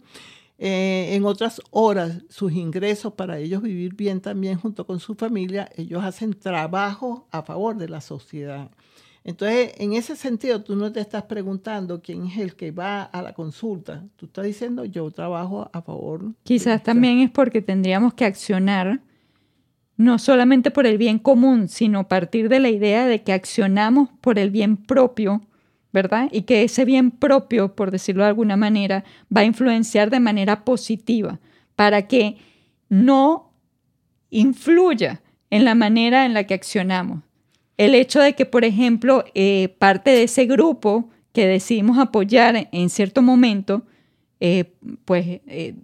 eh, 0.58 1.12
en 1.16 1.24
otras 1.24 1.62
horas 1.72 2.24
sus 2.28 2.52
ingresos 2.52 3.14
para 3.14 3.40
ellos 3.40 3.62
vivir 3.62 3.96
bien 3.96 4.20
también 4.20 4.60
junto 4.60 4.86
con 4.86 5.00
su 5.00 5.16
familia, 5.16 5.70
ellos 5.78 6.04
hacen 6.04 6.34
trabajo 6.34 7.26
a 7.32 7.42
favor 7.42 7.78
de 7.78 7.88
la 7.88 8.02
sociedad. 8.02 8.70
Entonces, 9.26 9.74
en 9.80 9.94
ese 9.94 10.16
sentido, 10.16 10.64
tú 10.64 10.76
no 10.76 10.92
te 10.92 11.00
estás 11.00 11.24
preguntando 11.24 12.00
quién 12.00 12.28
es 12.28 12.38
el 12.38 12.56
que 12.56 12.70
va 12.70 13.02
a 13.02 13.24
la 13.24 13.34
consulta. 13.34 14.04
Tú 14.18 14.28
estás 14.28 14.46
diciendo, 14.46 14.86
yo 14.86 15.10
trabajo 15.10 15.68
a 15.74 15.82
favor. 15.82 16.34
Quizás 16.44 16.84
también 16.84 17.18
es 17.18 17.32
porque 17.32 17.64
tendríamos 17.64 18.14
que 18.14 18.24
accionar 18.24 19.02
no 19.98 20.20
solamente 20.20 20.70
por 20.70 20.86
el 20.86 21.00
bien 21.00 21.18
común, 21.18 21.70
sino 21.70 22.08
partir 22.08 22.50
de 22.50 22.60
la 22.60 22.70
idea 22.70 23.08
de 23.08 23.24
que 23.24 23.34
accionamos 23.34 24.10
por 24.22 24.38
el 24.38 24.52
bien 24.52 24.78
propio, 24.78 25.42
¿verdad? 25.92 26.30
Y 26.32 26.44
que 26.44 26.62
ese 26.62 26.86
bien 26.86 27.10
propio, 27.10 27.76
por 27.76 27.90
decirlo 27.90 28.22
de 28.22 28.30
alguna 28.30 28.58
manera, 28.58 29.06
va 29.36 29.42
a 29.42 29.46
influenciar 29.46 30.12
de 30.12 30.20
manera 30.20 30.64
positiva 30.64 31.40
para 31.76 32.08
que 32.08 32.38
no 32.90 33.54
influya 34.30 35.24
en 35.50 35.66
la 35.66 35.74
manera 35.74 36.26
en 36.26 36.36
la 36.36 36.44
que 36.44 36.54
accionamos. 36.54 37.25
El 37.78 37.96
hecho 37.96 38.20
de 38.22 38.34
que, 38.34 38.46
por 38.46 38.64
ejemplo, 38.64 39.26
eh, 39.34 39.76
parte 39.80 40.12
de 40.12 40.24
ese 40.24 40.46
grupo 40.46 41.10
que 41.34 41.48
decidimos 41.48 41.98
apoyar 41.98 42.70
en 42.72 42.90
cierto 42.90 43.22
momento, 43.22 43.84
eh, 44.40 44.74
pues 45.04 45.42
eh, 45.48 45.76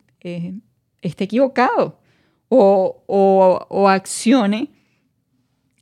esté 1.01 1.23
equivocado 1.25 1.99
o, 2.47 3.03
o, 3.69 3.89
accione 3.89 4.69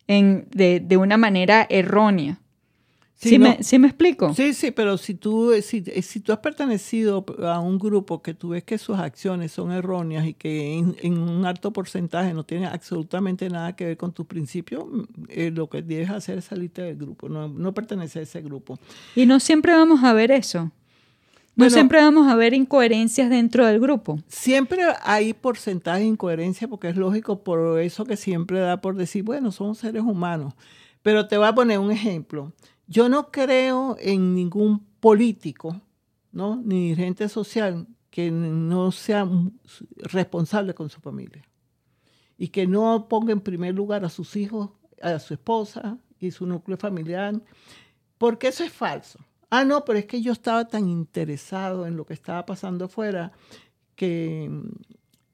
de, 0.07 0.97
una 0.97 1.17
manera 1.17 1.67
errónea. 1.69 2.39
Sí, 3.21 3.37
me, 3.37 3.87
explico? 3.87 4.33
Sí, 4.33 4.53
sí, 4.53 4.71
pero 4.71 4.97
si 4.97 5.13
tú, 5.13 5.51
si, 5.61 5.83
si, 5.83 6.21
tú 6.21 6.31
has 6.31 6.39
pertenecido 6.39 7.25
a 7.43 7.59
un 7.59 7.77
grupo 7.77 8.21
que 8.21 8.33
tú 8.33 8.49
ves 8.49 8.63
que 8.63 8.77
sus 8.77 8.97
acciones 8.97 9.51
son 9.51 9.73
erróneas 9.73 10.25
y 10.25 10.33
que 10.33 10.77
en, 10.77 11.17
un 11.17 11.45
alto 11.45 11.73
porcentaje 11.73 12.33
no 12.33 12.45
tiene 12.45 12.67
absolutamente 12.67 13.49
nada 13.49 13.75
que 13.75 13.87
ver 13.87 13.97
con 13.97 14.13
tus 14.13 14.25
principios, 14.25 14.85
eh, 15.27 15.51
lo 15.53 15.69
que 15.69 15.81
debes 15.81 16.09
hacer 16.11 16.37
es 16.37 16.45
salirte 16.45 16.81
del 16.81 16.95
grupo, 16.95 17.27
no, 17.27 17.49
no 17.49 17.73
pertenecer 17.73 18.21
a 18.21 18.23
ese 18.23 18.41
grupo. 18.41 18.79
Y 19.17 19.25
no 19.25 19.41
siempre 19.41 19.73
vamos 19.73 20.01
a 20.05 20.13
ver 20.13 20.31
eso. 20.31 20.71
No 21.57 21.69
siempre 21.69 21.99
vamos 21.99 22.31
a 22.31 22.35
ver 22.37 22.53
incoherencias 22.53 23.29
dentro 23.29 23.65
del 23.65 23.81
grupo. 23.81 24.17
Siempre 24.29 24.81
hay 25.03 25.33
porcentaje 25.33 25.99
de 25.99 26.05
incoherencia 26.05 26.69
porque 26.69 26.87
es 26.87 26.95
lógico 26.95 27.43
por 27.43 27.81
eso 27.81 28.05
que 28.05 28.15
siempre 28.15 28.61
da 28.61 28.79
por 28.79 28.95
decir, 28.95 29.23
bueno, 29.23 29.51
somos 29.51 29.79
seres 29.79 30.03
humanos. 30.03 30.53
Pero 31.01 31.27
te 31.27 31.37
voy 31.37 31.47
a 31.47 31.53
poner 31.53 31.79
un 31.79 31.91
ejemplo. 31.91 32.53
Yo 32.89 33.07
no 33.07 33.29
creo 33.29 33.97
en 33.99 34.33
ningún 34.33 34.83
político, 34.99 35.79
¿no? 36.31 36.55
ni 36.55 36.89
dirigente 36.89 37.29
social 37.29 37.87
que 38.09 38.31
no 38.31 38.91
sea 38.91 39.29
responsable 39.97 40.73
con 40.73 40.89
su 40.89 40.99
familia 40.99 41.47
y 42.35 42.47
que 42.47 42.65
no 42.65 43.07
ponga 43.07 43.31
en 43.31 43.41
primer 43.41 43.75
lugar 43.75 44.03
a 44.03 44.09
sus 44.09 44.35
hijos, 44.35 44.71
a 45.03 45.19
su 45.19 45.35
esposa 45.35 45.99
y 46.19 46.31
su 46.31 46.47
núcleo 46.47 46.77
familiar, 46.77 47.39
porque 48.17 48.47
eso 48.47 48.63
es 48.63 48.71
falso. 48.71 49.19
Ah, 49.51 49.63
no, 49.63 49.85
pero 49.85 49.99
es 49.99 50.05
que 50.05 50.23
yo 50.23 50.31
estaba 50.31 50.67
tan 50.67 50.89
interesado 50.89 51.85
en 51.85 51.95
lo 51.95 52.07
que 52.07 52.15
estaba 52.15 52.43
pasando 52.47 52.85
afuera 52.85 53.31
que 53.95 54.49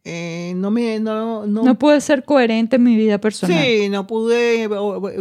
eh, 0.07 0.53
no 0.55 0.69
me 0.69 0.99
no, 0.99 1.47
no, 1.47 1.79
pude 1.79 1.99
ser 1.99 2.23
coherente 2.23 2.75
en 2.75 2.83
mi 2.83 2.95
vida 2.95 3.19
personal. 3.19 3.57
Sí, 3.59 3.89
no 3.89 4.05
pude 4.05 4.69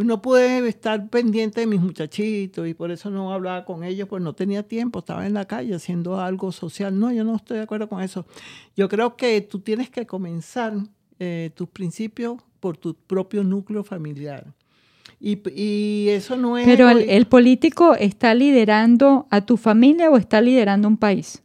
no 0.05 0.21
pude 0.21 0.69
estar 0.69 1.09
pendiente 1.09 1.61
de 1.61 1.67
mis 1.67 1.81
muchachitos 1.81 2.69
y 2.69 2.75
por 2.75 2.91
eso 2.91 3.09
no 3.09 3.33
hablaba 3.33 3.65
con 3.65 3.83
ellos, 3.83 4.07
pues 4.07 4.23
no 4.23 4.35
tenía 4.35 4.63
tiempo, 4.63 4.99
estaba 4.99 5.27
en 5.27 5.33
la 5.33 5.47
calle 5.47 5.75
haciendo 5.75 6.21
algo 6.21 6.53
social. 6.53 6.99
No, 6.99 7.11
yo 7.11 7.25
no 7.25 7.35
estoy 7.35 7.57
de 7.57 7.63
acuerdo 7.63 7.89
con 7.89 8.03
eso. 8.03 8.27
Yo 8.77 8.91
creo 8.91 9.17
que 9.17 9.41
tú 9.41 9.61
tienes 9.61 9.89
que 9.89 10.05
comenzar 10.05 10.75
eh, 11.19 11.51
tus 11.55 11.71
principios 11.71 12.43
por 12.61 12.77
tu 12.77 12.95
propio 12.95 13.43
núcleo 13.43 13.85
familiar. 13.85 14.53
Y, 15.19 16.09
eso 16.11 16.37
no 16.37 16.59
es... 16.59 16.67
Pero 16.67 16.91
el, 16.91 17.27
político 17.27 17.95
está 17.95 18.35
liderando 18.35 19.27
a 19.31 19.47
tu 19.47 19.57
familia 19.57 20.11
o 20.11 20.19
está 20.19 20.43
liderando 20.43 20.87
un 20.87 20.99
país. 20.99 21.43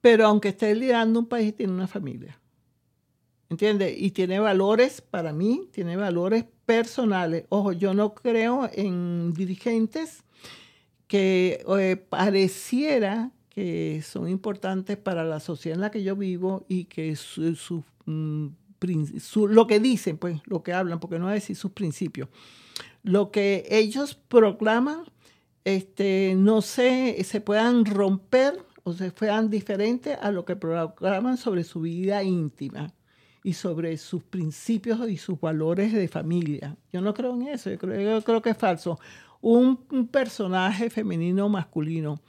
Pero 0.00 0.24
aunque 0.26 0.50
esté 0.50 0.72
liderando 0.76 1.18
un 1.18 1.26
país, 1.26 1.52
tiene 1.56 1.72
una 1.72 1.88
familia. 1.88 2.38
¿Entiendes? 3.48 3.94
Y 3.96 4.10
tiene 4.10 4.40
valores, 4.40 5.00
para 5.00 5.32
mí, 5.32 5.68
tiene 5.72 5.96
valores 5.96 6.44
personales. 6.64 7.44
Ojo, 7.48 7.72
yo 7.72 7.94
no 7.94 8.14
creo 8.14 8.68
en 8.72 9.32
dirigentes 9.34 10.24
que 11.06 11.64
eh, 11.78 11.96
pareciera 11.96 13.30
que 13.48 14.02
son 14.04 14.28
importantes 14.28 14.96
para 14.96 15.24
la 15.24 15.40
sociedad 15.40 15.76
en 15.76 15.80
la 15.80 15.90
que 15.90 16.02
yo 16.02 16.16
vivo 16.16 16.66
y 16.68 16.84
que 16.86 17.14
su, 17.14 17.84
mm, 18.06 18.46
lo 19.48 19.66
que 19.66 19.80
dicen, 19.80 20.18
pues, 20.18 20.40
lo 20.44 20.62
que 20.62 20.72
hablan, 20.72 20.98
porque 20.98 21.18
no 21.18 21.28
a 21.28 21.32
decir 21.32 21.56
sus 21.56 21.70
principios 21.70 22.28
lo 23.06 23.30
que 23.30 23.64
ellos 23.70 24.14
proclaman 24.14 25.04
este, 25.64 26.34
no 26.36 26.60
se, 26.60 27.22
se 27.22 27.40
puedan 27.40 27.84
romper 27.84 28.58
o 28.82 28.92
se 28.92 29.12
puedan 29.12 29.48
diferentes 29.48 30.18
a 30.20 30.32
lo 30.32 30.44
que 30.44 30.56
proclaman 30.56 31.36
sobre 31.36 31.62
su 31.62 31.80
vida 31.80 32.24
íntima 32.24 32.92
y 33.46 33.52
sobre 33.52 33.96
sus 33.96 34.24
principios 34.24 35.08
y 35.08 35.16
sus 35.18 35.40
valores 35.40 35.92
de 35.92 36.08
familia. 36.08 36.76
Yo 36.92 37.00
no 37.00 37.14
creo 37.14 37.32
en 37.32 37.42
eso, 37.42 37.70
yo 37.70 37.78
creo, 37.78 38.18
yo 38.18 38.24
creo 38.24 38.42
que 38.42 38.50
es 38.50 38.56
falso. 38.58 38.98
un, 39.40 39.76
personaje 40.08 40.90
femenino 40.90 41.46
o 41.46 41.48
masculino 41.48 42.20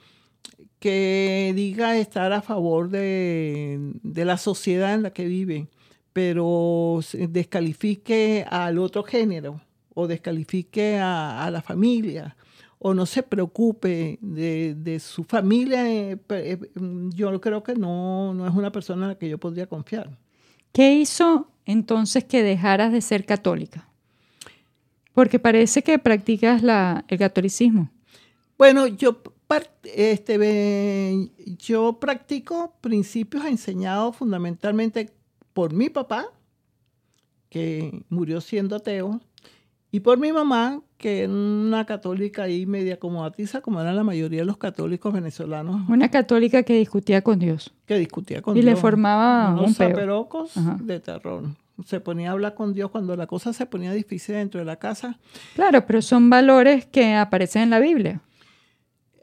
que 0.78 1.52
diga 1.56 1.96
estar 1.96 2.32
a 2.32 2.40
favor 2.40 2.88
de, 2.88 3.94
de 4.04 4.24
la 4.24 4.36
sociedad 4.38 4.94
en 4.94 5.02
la 5.02 5.10
que 5.12 5.24
vive, 5.24 5.66
pero 6.12 7.00
descalifique 7.12 8.46
al 8.48 8.78
otro 8.78 9.02
género 9.02 9.60
o 9.94 10.06
descalifique 10.06 10.98
a, 10.98 11.44
a 11.44 11.50
la 11.50 11.62
familia 11.62 12.36
o 12.78 12.94
no 12.94 13.06
se 13.06 13.24
preocupe 13.24 14.20
de, 14.22 14.76
de 14.76 15.00
su 15.00 15.24
familia, 15.24 15.90
eh, 15.90 16.16
eh, 16.28 16.60
yo 17.12 17.40
creo 17.40 17.64
que 17.64 17.74
no, 17.74 18.32
no 18.34 18.46
es 18.46 18.54
una 18.54 18.70
persona 18.70 19.02
en 19.02 19.08
la 19.08 19.18
que 19.18 19.28
yo 19.28 19.38
podría 19.38 19.66
confiar. 19.66 20.16
¿Qué 20.72 20.94
hizo 20.94 21.50
entonces 21.64 22.24
que 22.24 22.42
dejaras 22.42 22.92
de 22.92 23.00
ser 23.00 23.24
católica? 23.24 23.88
Porque 25.12 25.38
parece 25.38 25.82
que 25.82 25.98
practicas 25.98 26.62
la, 26.62 27.04
el 27.08 27.18
catolicismo. 27.18 27.90
Bueno, 28.56 28.86
yo, 28.86 29.20
este, 29.84 31.30
yo 31.58 31.98
practico 32.00 32.74
principios 32.80 33.44
enseñados 33.44 34.16
fundamentalmente 34.16 35.12
por 35.52 35.72
mi 35.72 35.88
papá, 35.90 36.26
que 37.48 38.04
murió 38.08 38.40
siendo 38.40 38.76
ateo, 38.76 39.20
y 39.98 40.00
por 40.00 40.16
mi 40.16 40.32
mamá, 40.32 40.80
que 40.96 41.24
es 41.24 41.28
una 41.28 41.84
católica 41.84 42.48
y 42.48 42.66
media 42.66 43.00
como 43.00 43.24
atiza, 43.24 43.62
como 43.62 43.80
eran 43.80 43.96
la 43.96 44.04
mayoría 44.04 44.42
de 44.42 44.44
los 44.44 44.56
católicos 44.56 45.12
venezolanos. 45.12 45.88
Una 45.88 46.08
católica 46.08 46.62
que 46.62 46.74
discutía 46.74 47.22
con 47.22 47.40
Dios. 47.40 47.74
Que 47.84 47.98
discutía 47.98 48.40
con 48.40 48.56
y 48.56 48.60
Dios. 48.60 48.70
Y 48.70 48.74
le 48.76 48.80
formaba 48.80 49.50
unos 49.50 49.66
un 49.66 49.74
zaperocos 49.74 50.52
de 50.82 51.00
terror. 51.00 51.46
Se 51.84 51.98
ponía 51.98 52.28
a 52.28 52.32
hablar 52.34 52.54
con 52.54 52.74
Dios 52.74 52.92
cuando 52.92 53.16
la 53.16 53.26
cosa 53.26 53.52
se 53.52 53.66
ponía 53.66 53.92
difícil 53.92 54.36
dentro 54.36 54.60
de 54.60 54.66
la 54.66 54.76
casa. 54.76 55.18
Claro, 55.56 55.84
pero 55.84 56.00
son 56.00 56.30
valores 56.30 56.86
que 56.86 57.16
aparecen 57.16 57.62
en 57.62 57.70
la 57.70 57.80
Biblia. 57.80 58.20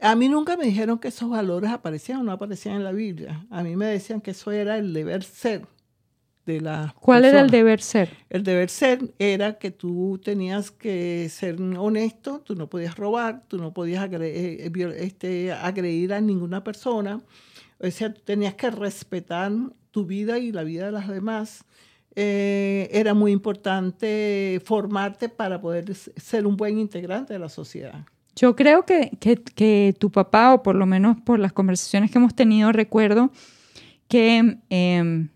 A 0.01 0.13
mí 0.15 0.27
nunca 0.27 0.57
me 0.57 0.65
dijeron 0.65 0.99
que 0.99 1.07
esos 1.07 1.29
valores 1.29 1.71
aparecían 1.71 2.19
o 2.19 2.23
no 2.23 2.33
aparecían 2.33 2.75
en 2.75 2.83
la 2.83 2.91
Biblia. 2.91 3.45
A 3.49 3.63
mí 3.63 3.77
me 3.77 3.85
decían 3.85 4.19
que 4.19 4.31
eso 4.31 4.51
era 4.51 4.77
el 4.77 4.93
deber 4.93 5.23
ser 5.23 5.61
de 6.45 6.61
la 6.61 6.95
¿Cuál 6.99 7.21
persona. 7.21 7.39
era 7.39 7.45
el 7.45 7.51
deber 7.51 7.81
ser? 7.81 8.09
El 8.29 8.43
deber 8.43 8.69
ser 8.69 9.13
era 9.19 9.57
que 9.57 9.71
tú 9.71 10.19
tenías 10.23 10.71
que 10.71 11.27
ser 11.29 11.59
honesto, 11.61 12.41
tú 12.41 12.55
no 12.55 12.67
podías 12.69 12.95
robar, 12.95 13.43
tú 13.47 13.57
no 13.57 13.73
podías 13.73 14.03
agredir, 14.03 14.93
este, 14.97 15.51
agredir 15.51 16.13
a 16.13 16.21
ninguna 16.21 16.63
persona, 16.63 17.21
o 17.79 17.91
sea, 17.91 18.13
tú 18.13 18.21
tenías 18.23 18.53
que 18.55 18.69
respetar 18.69 19.51
tu 19.91 20.05
vida 20.05 20.37
y 20.39 20.51
la 20.51 20.63
vida 20.63 20.85
de 20.85 20.91
las 20.91 21.07
demás. 21.07 21.65
Eh, 22.17 22.89
era 22.93 23.13
muy 23.13 23.31
importante 23.33 24.61
formarte 24.63 25.27
para 25.27 25.59
poder 25.59 25.93
ser 25.93 26.47
un 26.47 26.55
buen 26.55 26.79
integrante 26.79 27.33
de 27.33 27.39
la 27.39 27.49
sociedad. 27.49 28.05
Yo 28.37 28.55
creo 28.55 28.85
que, 28.85 29.11
que, 29.19 29.35
que 29.35 29.93
tu 29.97 30.09
papá, 30.11 30.53
o 30.53 30.63
por 30.63 30.75
lo 30.75 30.85
menos 30.85 31.17
por 31.21 31.39
las 31.39 31.51
conversaciones 31.51 32.11
que 32.11 32.17
hemos 32.17 32.35
tenido, 32.35 32.71
recuerdo 32.71 33.31
que... 34.07 34.59
Eh, 34.69 35.27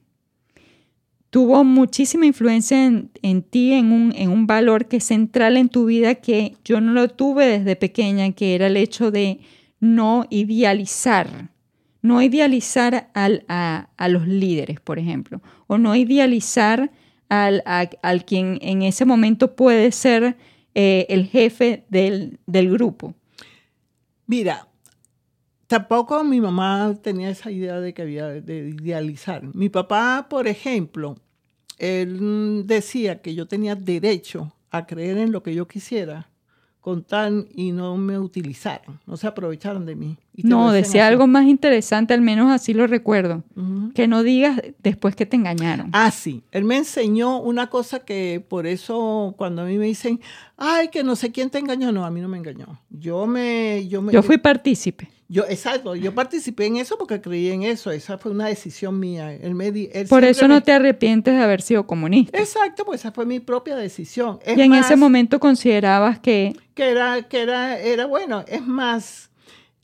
tuvo 1.30 1.64
muchísima 1.64 2.26
influencia 2.26 2.86
en, 2.86 3.12
en 3.22 3.44
ti, 3.44 3.74
en 3.74 3.92
un, 3.92 4.14
en 4.16 4.30
un, 4.30 4.48
valor 4.48 4.88
que 4.88 4.98
es 4.98 5.04
central 5.04 5.58
en 5.58 5.70
tu 5.70 5.86
vida 5.86 6.16
que 6.16 6.56
yo 6.64 6.82
no 6.82 6.94
lo 6.94 7.08
tuve 7.10 7.46
desde 7.46 7.76
pequeña, 7.76 8.32
que 8.32 8.56
era 8.56 8.68
el 8.68 8.78
hecho 8.78 9.12
de 9.12 9.40
no 9.80 10.26
idealizar, 10.30 11.52
no 12.02 12.22
idealizar 12.22 13.12
al, 13.14 13.46
a, 13.48 13.90
a, 13.98 14.08
los 14.08 14.28
líderes, 14.28 14.80
por 14.80 15.00
ejemplo, 15.00 15.42
o 15.68 15.78
no 15.78 15.96
idealizar 15.96 16.92
al, 17.30 17.62
a, 17.66 17.90
al 18.02 18.26
quien 18.26 18.58
en 18.62 18.82
ese 18.82 19.06
momento 19.06 19.56
puede 19.56 19.92
ser 19.92 20.36
eh, 20.74 21.06
el 21.10 21.28
jefe 21.28 21.86
del, 21.90 22.40
del 22.48 22.72
grupo. 22.72 23.14
Mira, 24.26 24.69
tampoco 25.70 26.24
mi 26.24 26.42
mamá 26.42 26.96
tenía 27.00 27.30
esa 27.30 27.52
idea 27.52 27.80
de 27.80 27.94
que 27.94 28.02
había 28.02 28.28
de 28.28 28.76
idealizar. 28.82 29.44
Mi 29.54 29.70
papá, 29.70 30.26
por 30.28 30.48
ejemplo, 30.48 31.16
él 31.78 32.64
decía 32.66 33.22
que 33.22 33.36
yo 33.36 33.48
tenía 33.48 33.76
derecho 33.76 34.52
a 34.72 34.88
creer 34.88 35.20
en 35.20 35.32
lo 35.32 35.44
que 35.44 35.54
yo 35.54 35.68
quisiera 35.68 36.28
con 36.82 37.04
tal 37.04 37.50
y 37.54 37.72
no 37.72 37.98
me 37.98 38.18
utilizaron, 38.18 39.00
no 39.06 39.16
se 39.16 39.28
aprovecharon 39.28 39.86
de 39.86 39.96
mí. 39.96 40.18
no, 40.34 40.72
decía 40.72 41.06
así. 41.06 41.12
algo 41.12 41.28
más 41.28 41.46
interesante, 41.46 42.16
al 42.16 42.22
menos 42.22 42.50
así 42.52 42.74
lo 42.74 42.88
recuerdo, 42.88 43.44
uh 43.56 43.62
-huh. 43.62 43.94
que 43.94 44.08
no 44.08 44.24
digas 44.24 44.60
después 44.82 45.16
que 45.16 45.28
te 45.28 45.36
engañaron. 45.36 45.90
Ah, 45.92 46.10
sí, 46.10 46.42
él 46.52 46.64
me 46.64 46.78
enseñó 46.78 47.42
una 47.42 47.68
cosa 47.70 48.00
que 48.00 48.44
por 48.48 48.66
eso 48.66 49.36
cuando 49.38 49.62
a 49.64 49.66
mí 49.66 49.78
me 49.78 49.86
dicen, 49.86 50.20
ay, 50.58 50.88
que 50.88 51.04
no 51.04 51.16
sé 51.16 51.32
quién 51.32 51.52
te 51.52 51.60
engañó, 51.60 51.92
no, 51.92 52.06
a 52.06 52.12
mí 52.12 52.22
no 52.22 52.30
me 52.30 52.38
engañó. 52.38 52.80
Yo 52.90 53.28
me... 53.28 53.88
Yo, 53.88 54.02
me, 54.02 54.14
yo 54.14 54.24
fui 54.24 54.40
partícipe. 54.40 55.19
Yo, 55.32 55.44
exacto, 55.48 55.96
yo 55.96 56.16
participé 56.16 56.66
en 56.66 56.78
eso 56.78 56.98
porque 56.98 57.22
creí 57.22 57.52
en 57.52 57.62
eso, 57.62 57.92
esa 57.92 58.18
fue 58.18 58.32
una 58.32 58.48
decisión 58.48 59.00
mía. 59.00 59.32
Él 59.32 59.54
me, 59.54 59.68
él 59.68 60.08
Por 60.10 60.24
eso 60.24 60.48
no 60.48 60.64
te 60.64 60.72
arrepientes 60.72 61.36
de 61.36 61.40
haber 61.40 61.62
sido 61.62 61.86
comunista. 61.86 62.36
Exacto, 62.40 62.84
pues 62.84 63.02
esa 63.02 63.12
fue 63.12 63.28
mi 63.28 63.40
propia 63.40 63.76
decisión. 63.76 64.40
Es 64.44 64.58
y 64.58 64.62
en 64.62 64.72
más, 64.72 64.88
ese 64.88 64.96
momento 64.96 65.40
considerabas 65.40 66.20
que... 66.20 66.56
Que, 66.74 66.90
era, 66.90 67.22
que 67.28 67.42
era, 67.44 67.78
era 67.78 68.08
bueno, 68.08 68.44
es 68.48 68.66
más, 68.66 69.30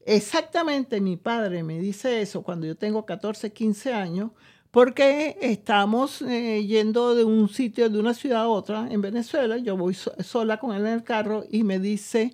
exactamente 0.04 1.00
mi 1.00 1.16
padre 1.16 1.62
me 1.62 1.78
dice 1.78 2.22
eso 2.22 2.42
cuando 2.42 2.66
yo 2.66 2.76
tengo 2.76 3.06
14, 3.06 3.54
15 3.54 3.94
años, 3.94 4.32
porque 4.72 5.38
estamos 5.42 6.24
eh, 6.24 6.66
yendo 6.66 7.14
de 7.14 7.24
un 7.24 7.50
sitio, 7.50 7.88
de 7.88 8.00
una 8.00 8.16
ciudad 8.16 8.42
a 8.42 8.48
otra 8.48 8.88
en 8.90 9.00
Venezuela, 9.00 9.58
yo 9.60 9.78
voy 9.78 9.94
so, 9.94 10.12
sola 10.24 10.58
con 10.58 10.76
él 10.76 10.88
en 10.88 10.94
el 10.94 11.04
carro 11.04 11.44
y 11.52 11.64
me 11.64 11.78
dice... 11.78 12.34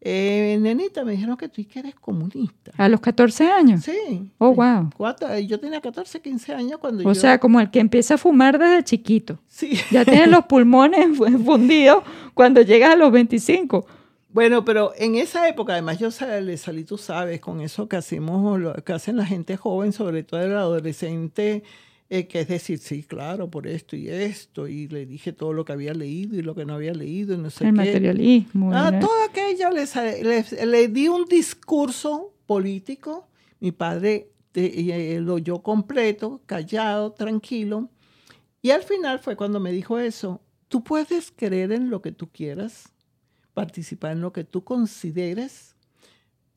Eh, 0.00 0.56
nenita, 0.60 1.04
me 1.04 1.12
dijeron 1.12 1.36
que 1.36 1.48
tú 1.48 1.66
que 1.66 1.80
eres 1.80 1.94
comunista. 1.96 2.70
¿A 2.76 2.88
los 2.88 3.00
14 3.00 3.50
años? 3.50 3.82
Sí. 3.82 4.30
Oh, 4.38 4.54
wow. 4.54 4.90
Cuatro, 4.96 5.36
yo 5.40 5.58
tenía 5.58 5.80
14, 5.80 6.20
15 6.20 6.54
años 6.54 6.78
cuando 6.78 7.00
o 7.00 7.02
yo... 7.04 7.10
O 7.10 7.14
sea, 7.14 7.38
como 7.40 7.60
el 7.60 7.70
que 7.70 7.80
empieza 7.80 8.14
a 8.14 8.18
fumar 8.18 8.58
desde 8.58 8.84
chiquito. 8.84 9.38
Sí. 9.48 9.78
Ya 9.90 10.04
tienes 10.04 10.28
los 10.28 10.44
pulmones 10.44 11.18
fundidos 11.44 12.04
cuando 12.34 12.62
llegas 12.62 12.92
a 12.92 12.96
los 12.96 13.10
25. 13.10 13.86
Bueno, 14.30 14.64
pero 14.64 14.92
en 14.96 15.16
esa 15.16 15.48
época, 15.48 15.72
además, 15.72 15.98
yo 15.98 16.10
le 16.42 16.56
salí, 16.58 16.84
tú 16.84 16.96
sabes, 16.96 17.40
con 17.40 17.60
eso 17.60 17.88
que 17.88 17.96
hacemos, 17.96 18.60
lo 18.60 18.74
que 18.74 18.92
hacen 18.92 19.16
la 19.16 19.26
gente 19.26 19.56
joven, 19.56 19.92
sobre 19.92 20.22
todo 20.22 20.40
el 20.40 20.54
adolescente, 20.54 21.64
eh, 22.10 22.26
que 22.26 22.40
es 22.40 22.48
decir, 22.48 22.78
sí, 22.78 23.02
claro, 23.02 23.50
por 23.50 23.66
esto 23.66 23.94
y 23.94 24.08
esto, 24.08 24.66
y 24.66 24.88
le 24.88 25.04
dije 25.04 25.32
todo 25.34 25.52
lo 25.52 25.64
que 25.64 25.72
había 25.72 25.92
leído 25.92 26.36
y 26.36 26.42
lo 26.42 26.54
que 26.54 26.64
no 26.64 26.74
había 26.74 26.94
leído, 26.94 27.34
y 27.34 27.38
no 27.38 27.50
sé 27.50 27.64
el 27.64 27.70
qué. 27.70 27.76
materialismo. 27.76 28.72
Ah, 28.72 28.98
todo 28.98 29.24
aquello, 29.28 29.68
le, 29.70 29.84
le, 30.22 30.66
le, 30.66 30.88
di 30.88 31.08
un 31.08 31.26
discurso 31.26 32.32
político, 32.46 33.28
mi 33.60 33.72
padre 33.72 34.30
te, 34.52 35.20
lo 35.20 35.34
oyó 35.34 35.62
completo, 35.62 36.40
callado, 36.46 37.12
tranquilo, 37.12 37.90
y 38.62 38.70
al 38.70 38.82
final 38.82 39.18
fue 39.18 39.36
cuando 39.36 39.60
me 39.60 39.70
dijo 39.70 39.98
eso, 39.98 40.40
tú 40.68 40.82
puedes 40.82 41.30
creer 41.30 41.72
en 41.72 41.90
lo 41.90 42.00
que 42.00 42.12
tú 42.12 42.30
quieras, 42.30 42.92
participar 43.52 44.12
en 44.12 44.22
lo 44.22 44.32
que 44.32 44.44
tú 44.44 44.64
consideres, 44.64 45.67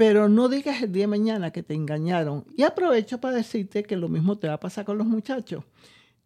pero 0.02 0.30
no 0.30 0.50
digas 0.50 0.82
el 0.82 0.92
día 0.92 1.04
de 1.04 1.10
mañana 1.10 1.52
que 1.52 1.62
te 1.62 1.76
engañaron. 1.76 2.44
Y 2.58 2.64
aprovecho 2.64 3.22
para 3.22 3.36
decirte 3.36 3.84
que 3.84 3.96
lo 3.96 4.10
mismo 4.10 4.36
te 4.36 4.48
va 4.48 4.56
a 4.56 4.60
pasar 4.60 4.84
con 4.84 4.98
los 4.98 5.06
muchachos. 5.06 5.64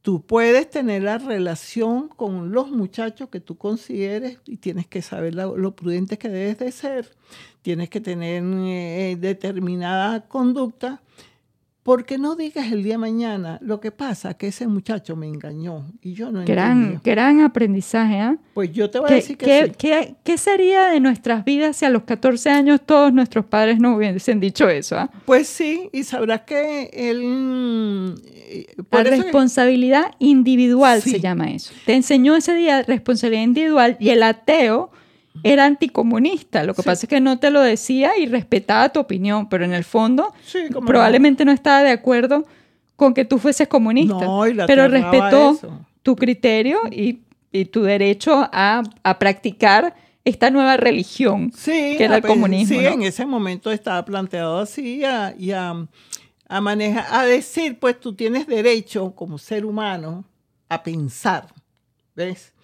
Tú 0.01 0.21
puedes 0.21 0.69
tener 0.69 1.03
la 1.03 1.17
relación 1.17 2.07
con 2.07 2.53
los 2.53 2.71
muchachos 2.71 3.27
que 3.27 3.41
tú 3.41 3.57
consideres 3.57 4.39
y 4.45 4.55
tienes 4.55 4.87
que 4.87 5.01
saber 5.01 5.35
lo, 5.35 5.57
lo 5.57 5.75
prudente 5.75 6.17
que 6.17 6.29
debes 6.29 6.57
de 6.59 6.71
ser. 6.71 7.17
Tienes 7.63 7.89
que 7.89 7.99
tener 7.99 8.41
eh, 8.45 9.17
determinada 9.19 10.25
conducta. 10.25 11.01
Porque 11.85 12.17
no 12.17 12.35
digas 12.35 12.71
el 12.71 12.81
día 12.81 12.95
de 12.95 12.97
mañana, 12.97 13.59
lo 13.61 13.79
que 13.79 13.91
pasa 13.91 14.31
es 14.31 14.37
que 14.37 14.47
ese 14.47 14.65
muchacho 14.65 15.15
me 15.15 15.27
engañó 15.27 15.85
y 16.01 16.13
yo 16.13 16.31
no 16.31 16.43
gran, 16.43 16.81
entendí. 16.81 16.99
Gran 17.03 17.41
aprendizaje, 17.41 18.21
¿eh? 18.21 18.37
Pues 18.55 18.71
yo 18.73 18.89
te 18.89 18.97
voy 18.97 19.11
a 19.11 19.13
decir 19.13 19.37
que 19.37 19.45
¿qué, 19.45 19.65
sí. 19.67 19.73
¿qué, 19.77 20.15
¿Qué 20.23 20.37
sería 20.39 20.87
de 20.87 20.99
nuestras 20.99 21.45
vidas 21.45 21.77
si 21.77 21.85
a 21.85 21.91
los 21.91 22.01
14 22.01 22.49
años 22.49 22.81
todos 22.83 23.13
nuestros 23.13 23.45
padres 23.45 23.77
no 23.77 23.95
hubiesen 23.95 24.39
dicho 24.39 24.67
eso? 24.67 24.99
¿eh? 24.99 25.07
Pues 25.25 25.47
sí, 25.47 25.91
y 25.93 26.03
sabrás 26.05 26.41
que 26.41 26.89
él... 26.91 28.15
La 28.89 29.03
responsabilidad 29.03 30.09
que... 30.17 30.25
individual 30.25 31.03
sí. 31.03 31.11
se 31.11 31.19
llama 31.19 31.51
eso. 31.51 31.71
Te 31.85 31.93
enseñó 31.93 32.35
ese 32.35 32.55
día 32.55 32.81
responsabilidad 32.81 33.43
individual 33.43 33.97
y 33.99 34.09
el 34.09 34.23
ateo 34.23 34.89
era 35.43 35.65
anticomunista. 35.65 36.63
Lo 36.63 36.73
que 36.73 36.81
sí. 36.81 36.85
pasa 36.85 37.05
es 37.05 37.09
que 37.09 37.21
no 37.21 37.39
te 37.39 37.49
lo 37.49 37.61
decía 37.61 38.17
y 38.17 38.25
respetaba 38.25 38.89
tu 38.89 38.99
opinión, 38.99 39.49
pero 39.49 39.65
en 39.65 39.73
el 39.73 39.83
fondo 39.83 40.33
sí, 40.45 40.59
probablemente 40.85 41.45
no. 41.45 41.51
no. 41.51 41.55
estaba 41.55 41.83
de 41.83 41.91
acuerdo 41.91 42.45
con 42.95 43.13
que 43.13 43.25
tú 43.25 43.37
fueses 43.37 43.67
comunista. 43.67 44.25
No, 44.25 44.47
y 44.47 44.53
la 44.53 44.65
pero 44.67 44.87
respetó 44.87 45.51
eso. 45.51 45.79
tu 46.01 46.15
criterio 46.15 46.79
y, 46.91 47.19
y 47.51 47.65
tu 47.65 47.83
derecho 47.83 48.49
a, 48.51 48.83
a, 49.03 49.19
practicar 49.19 49.95
esta 50.23 50.49
nueva 50.49 50.77
religión 50.77 51.51
sí, 51.55 51.95
que 51.97 52.03
era 52.03 52.17
el 52.17 52.23
comunismo. 52.23 52.77
Sí, 52.77 52.83
¿no? 52.83 52.89
en 52.89 53.03
ese 53.03 53.25
momento 53.25 53.71
estaba 53.71 54.03
planteado 54.05 54.59
así 54.59 55.03
a, 55.03 55.35
y 55.37 55.51
a, 55.51 55.87
a 56.47 56.61
manejar, 56.61 57.05
a 57.11 57.23
decir, 57.25 57.77
pues 57.79 57.99
tú 57.99 58.13
tienes 58.13 58.47
derecho 58.47 59.13
como 59.13 59.37
ser 59.37 59.65
humano 59.65 60.25
a 60.69 60.81
pensar, 60.81 61.47
¿ves? 62.15 62.54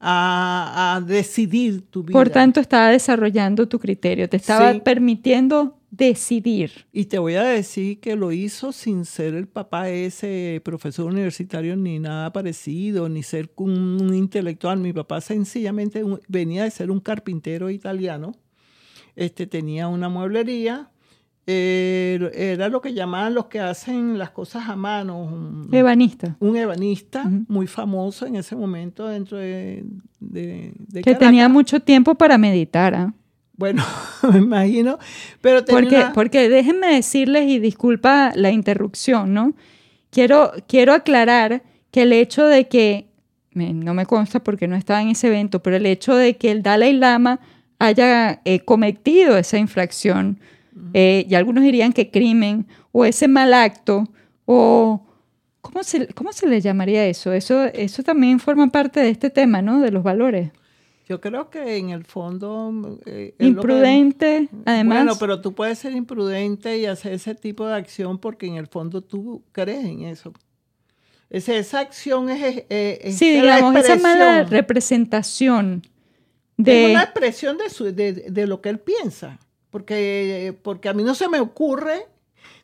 A, 0.00 1.02
decidir 1.06 1.82
tu 1.90 2.02
vida. 2.02 2.12
Por 2.12 2.30
tanto, 2.30 2.60
estaba 2.60 2.90
desarrollando 2.90 3.68
tu 3.68 3.78
criterio, 3.78 4.28
te 4.28 4.36
estaba 4.36 4.72
permitiendo 4.80 5.78
decidir. 5.90 6.86
Y 6.92 7.06
te 7.06 7.18
voy 7.18 7.34
a 7.34 7.44
decir 7.44 8.00
que 8.00 8.14
lo 8.14 8.32
hizo 8.32 8.72
sin 8.72 9.04
ser 9.04 9.34
el 9.34 9.48
papá 9.48 9.88
ese 9.88 10.60
profesor 10.64 11.06
universitario 11.06 11.76
ni 11.76 11.98
nada 11.98 12.32
parecido, 12.32 13.08
ni 13.08 13.22
ser 13.22 13.50
un, 13.56 14.14
intelectual. 14.14 14.78
Mi 14.78 14.92
papá 14.92 15.20
sencillamente 15.20 16.02
venía 16.28 16.64
de 16.64 16.70
ser 16.70 16.90
un 16.90 17.00
carpintero 17.00 17.70
italiano. 17.70 18.32
Este, 19.16 19.46
tenía 19.46 19.88
una 19.88 20.08
mueblería 20.08 20.90
eh, 21.50 22.30
era 22.34 22.68
lo 22.68 22.82
que 22.82 22.92
llamaban 22.92 23.32
los 23.32 23.46
que 23.46 23.58
hacen 23.58 24.18
las 24.18 24.30
cosas 24.32 24.68
a 24.68 24.76
mano. 24.76 25.18
Un, 25.18 25.68
ebanista. 25.72 26.36
Un 26.40 26.58
ebanista 26.58 27.24
muy 27.48 27.66
famoso 27.66 28.26
en 28.26 28.36
ese 28.36 28.54
momento 28.54 29.06
dentro 29.06 29.38
de... 29.38 29.82
que 31.02 31.14
tenía 31.14 31.48
mucho 31.48 31.80
tiempo 31.80 32.16
para 32.16 32.36
meditar. 32.36 32.94
¿ah? 32.94 33.14
Bueno, 33.56 33.82
me 34.30 34.40
imagino, 34.40 34.98
pero 35.40 35.64
porque, 35.64 36.04
porque 36.12 36.50
déjenme 36.50 36.88
decirles, 36.88 37.48
y 37.48 37.58
disculpa 37.58 38.32
la 38.34 38.50
interrupción, 38.50 39.32
¿no? 39.32 39.54
Quiero, 40.10 40.52
quiero 40.66 40.92
aclarar 40.92 41.62
que 41.90 42.02
el 42.02 42.12
hecho 42.12 42.44
de 42.44 42.68
que, 42.68 43.08
no 43.54 43.94
me 43.94 44.04
consta 44.04 44.40
porque 44.44 44.68
no 44.68 44.76
estaba 44.76 45.00
en 45.00 45.08
ese 45.08 45.28
evento, 45.28 45.62
pero 45.62 45.76
el 45.76 45.86
hecho 45.86 46.14
de 46.14 46.36
que 46.36 46.50
el 46.50 46.62
Dalai 46.62 46.92
Lama 46.92 47.40
haya 47.78 48.42
eh, 48.44 48.60
cometido 48.60 49.38
esa 49.38 49.56
infracción 49.56 50.38
eh, 50.94 51.26
y 51.28 51.34
algunos 51.34 51.64
dirían 51.64 51.92
que 51.92 52.10
crimen, 52.10 52.66
o 52.92 53.04
ese 53.04 53.28
mal 53.28 53.54
acto, 53.54 54.04
o 54.44 55.06
¿cómo 55.60 55.82
se, 55.82 56.08
cómo 56.14 56.32
se 56.32 56.46
le 56.48 56.60
llamaría 56.60 57.06
eso? 57.06 57.32
eso? 57.32 57.64
Eso 57.64 58.02
también 58.02 58.40
forma 58.40 58.68
parte 58.68 59.00
de 59.00 59.10
este 59.10 59.30
tema, 59.30 59.62
¿no? 59.62 59.80
De 59.80 59.90
los 59.90 60.02
valores. 60.02 60.50
Yo 61.08 61.20
creo 61.20 61.48
que 61.48 61.76
en 61.76 61.90
el 61.90 62.04
fondo... 62.04 62.98
Eh, 63.06 63.34
imprudente, 63.38 64.48
además. 64.66 64.98
Bueno, 64.98 65.18
pero 65.18 65.40
tú 65.40 65.54
puedes 65.54 65.78
ser 65.78 65.92
imprudente 65.92 66.78
y 66.78 66.86
hacer 66.86 67.14
ese 67.14 67.34
tipo 67.34 67.66
de 67.66 67.74
acción 67.74 68.18
porque 68.18 68.46
en 68.46 68.56
el 68.56 68.66
fondo 68.66 69.00
tú 69.00 69.42
crees 69.52 69.84
en 69.84 70.02
eso. 70.02 70.34
esa 71.30 71.80
acción 71.80 72.28
es, 72.28 72.64
es, 72.68 73.16
sí, 73.16 73.30
digamos, 73.40 73.74
esa 73.76 73.96
mala 73.96 74.44
representación 74.44 75.82
de... 76.58 76.86
Es 76.86 76.90
una 76.90 77.04
expresión 77.04 77.56
de, 77.56 77.92
de, 77.92 78.12
de 78.30 78.46
lo 78.46 78.60
que 78.60 78.68
él 78.68 78.78
piensa 78.78 79.38
porque, 79.70 80.56
porque 80.62 80.88
a 80.88 80.94
mí 80.94 81.02
no 81.02 81.14
se 81.14 81.28
me 81.28 81.40
ocurre, 81.40 82.06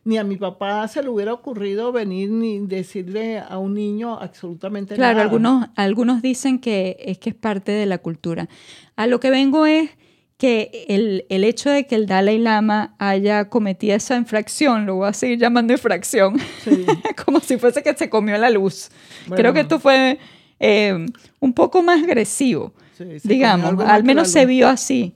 ni 0.04 0.18
a 0.18 0.24
mi 0.24 0.36
papá 0.36 0.86
se 0.88 1.02
le 1.02 1.08
hubiera 1.08 1.32
ocurrido 1.32 1.90
venir 1.90 2.30
ni 2.30 2.58
decirle 2.60 3.38
a 3.38 3.58
un 3.58 3.74
niño 3.74 4.18
absolutamente 4.18 4.96
nada. 4.96 5.12
Claro, 5.12 5.22
algunos, 5.22 5.68
algunos 5.76 6.22
dicen 6.22 6.58
que 6.58 6.96
es 7.00 7.18
que 7.18 7.30
es 7.30 7.36
parte 7.36 7.72
de 7.72 7.86
la 7.86 7.98
cultura. 7.98 8.48
A 8.96 9.06
lo 9.06 9.18
que 9.18 9.30
vengo 9.30 9.64
es 9.64 9.90
que 10.36 10.86
el, 10.88 11.24
el, 11.30 11.44
hecho 11.44 11.70
de 11.70 11.86
que 11.86 11.94
el 11.94 12.06
Dalai 12.06 12.38
Lama 12.38 12.96
haya 12.98 13.48
cometido 13.48 13.96
esa 13.96 14.16
infracción, 14.16 14.84
lo 14.84 14.96
voy 14.96 15.08
a 15.08 15.12
seguir 15.12 15.38
llamando 15.38 15.72
infracción, 15.72 16.36
como 17.24 17.40
si 17.40 17.56
fuese 17.56 17.82
que 17.82 17.94
se 17.94 18.10
comió 18.10 18.36
la 18.36 18.50
luz. 18.50 18.90
Creo 19.34 19.54
que 19.54 19.60
esto 19.60 19.78
fue 19.78 20.18
eh, 20.60 21.06
un 21.40 21.52
poco 21.54 21.82
más 21.82 22.02
agresivo, 22.02 22.74
digamos, 23.22 23.82
al 23.86 24.04
menos 24.04 24.28
se 24.28 24.44
vio 24.44 24.68
así. 24.68 25.14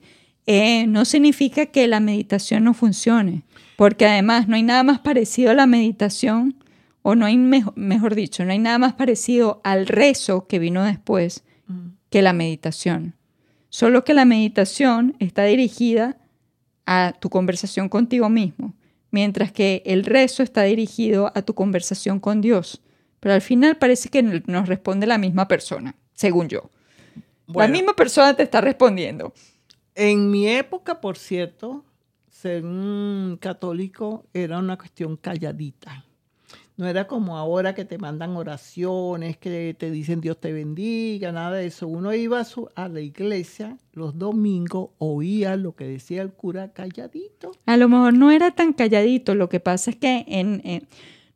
Eh, 0.51 0.87
no 0.87 1.05
significa 1.05 1.67
que 1.67 1.87
la 1.89 2.01
meditación 2.01 2.65
no 2.65 2.73
funcione, 2.73 3.43
porque 3.77 4.07
además 4.07 4.49
no 4.49 4.57
hay 4.57 4.63
nada 4.63 4.83
más 4.83 4.99
parecido 4.99 5.51
a 5.51 5.55
la 5.55 5.67
meditación, 5.67 6.65
o 7.03 7.15
no 7.15 7.27
hay, 7.27 7.37
mejor, 7.37 8.15
dicho, 8.15 8.47
no 8.47 8.53
hay 8.53 8.59
nada 8.59 8.79
más 8.79 8.95
parecido 8.95 9.61
al 9.63 9.87
rezo 9.87 10.47
que 10.47 10.59
vino 10.59 10.83
después 10.85 11.45
mm. 11.67 11.89
que 12.09 12.23
la 12.23 12.33
meditación. 12.33 13.15
Solo 13.69 14.05
que 14.05 14.15
la 14.15 14.25
meditación 14.25 15.17
está 15.19 15.45
dirigida 15.45 16.17
a 16.87 17.13
tu 17.21 17.29
conversación 17.29 17.91
contigo 17.91 18.31
mismo, 18.31 18.75
mientras 19.11 19.53
que 19.53 19.83
el 19.85 20.07
rezo 20.07 20.43
está 20.43 20.63
dirigido 20.63 21.31
a 21.35 21.43
tu 21.43 21.53
conversación 21.53 22.21
con 22.21 22.41
Dios. 22.41 22.81
Pero 23.21 23.35
al 23.35 23.43
final 23.43 23.77
parece 23.77 24.09
que 24.09 24.23
nos 24.23 24.67
responde 24.67 25.07
la 25.07 25.19
misma 25.19 25.47
persona, 25.47 25.95
según 26.15 26.49
yo. 26.49 26.71
La 27.49 27.69
misma 27.69 27.95
persona 27.95 28.33
te 28.33 28.45
está 28.45 28.63
respondiendo. 28.63 29.35
En 30.01 30.31
mi 30.31 30.47
época, 30.47 31.01
por 31.01 31.19
cierto, 31.19 31.85
ser 32.31 32.65
un 32.65 33.37
católico 33.41 34.27
era 34.33 34.61
una 34.61 34.79
cuestión 34.79 35.17
calladita. 35.17 36.05
No 36.77 36.87
era 36.87 37.09
como 37.09 37.37
ahora 37.37 37.75
que 37.75 37.85
te 37.85 37.99
mandan 37.99 38.37
oraciones, 38.37 39.39
que 39.39 39.75
te 39.77 39.91
dicen 39.91 40.21
Dios 40.21 40.39
te 40.39 40.53
bendiga, 40.53 41.33
nada 41.33 41.57
de 41.57 41.67
eso. 41.67 41.89
Uno 41.89 42.15
iba 42.15 42.47
a, 42.77 42.89
la 42.89 43.01
iglesia 43.01 43.77
los 43.93 44.17
domingos, 44.17 44.91
oía 44.99 45.57
lo 45.57 45.75
que 45.75 45.89
decía 45.89 46.23
el 46.23 46.31
cura 46.31 46.73
calladito. 46.73 47.51
A 47.67 47.77
lo 47.77 47.89
mejor 47.89 48.15
no 48.15 48.31
era 48.31 48.53
tan 48.53 48.75
calladito, 48.75 49.35
lo 49.35 49.49
que 49.49 49.59
pasa 49.59 49.91
es 49.91 49.97
que 49.97 50.87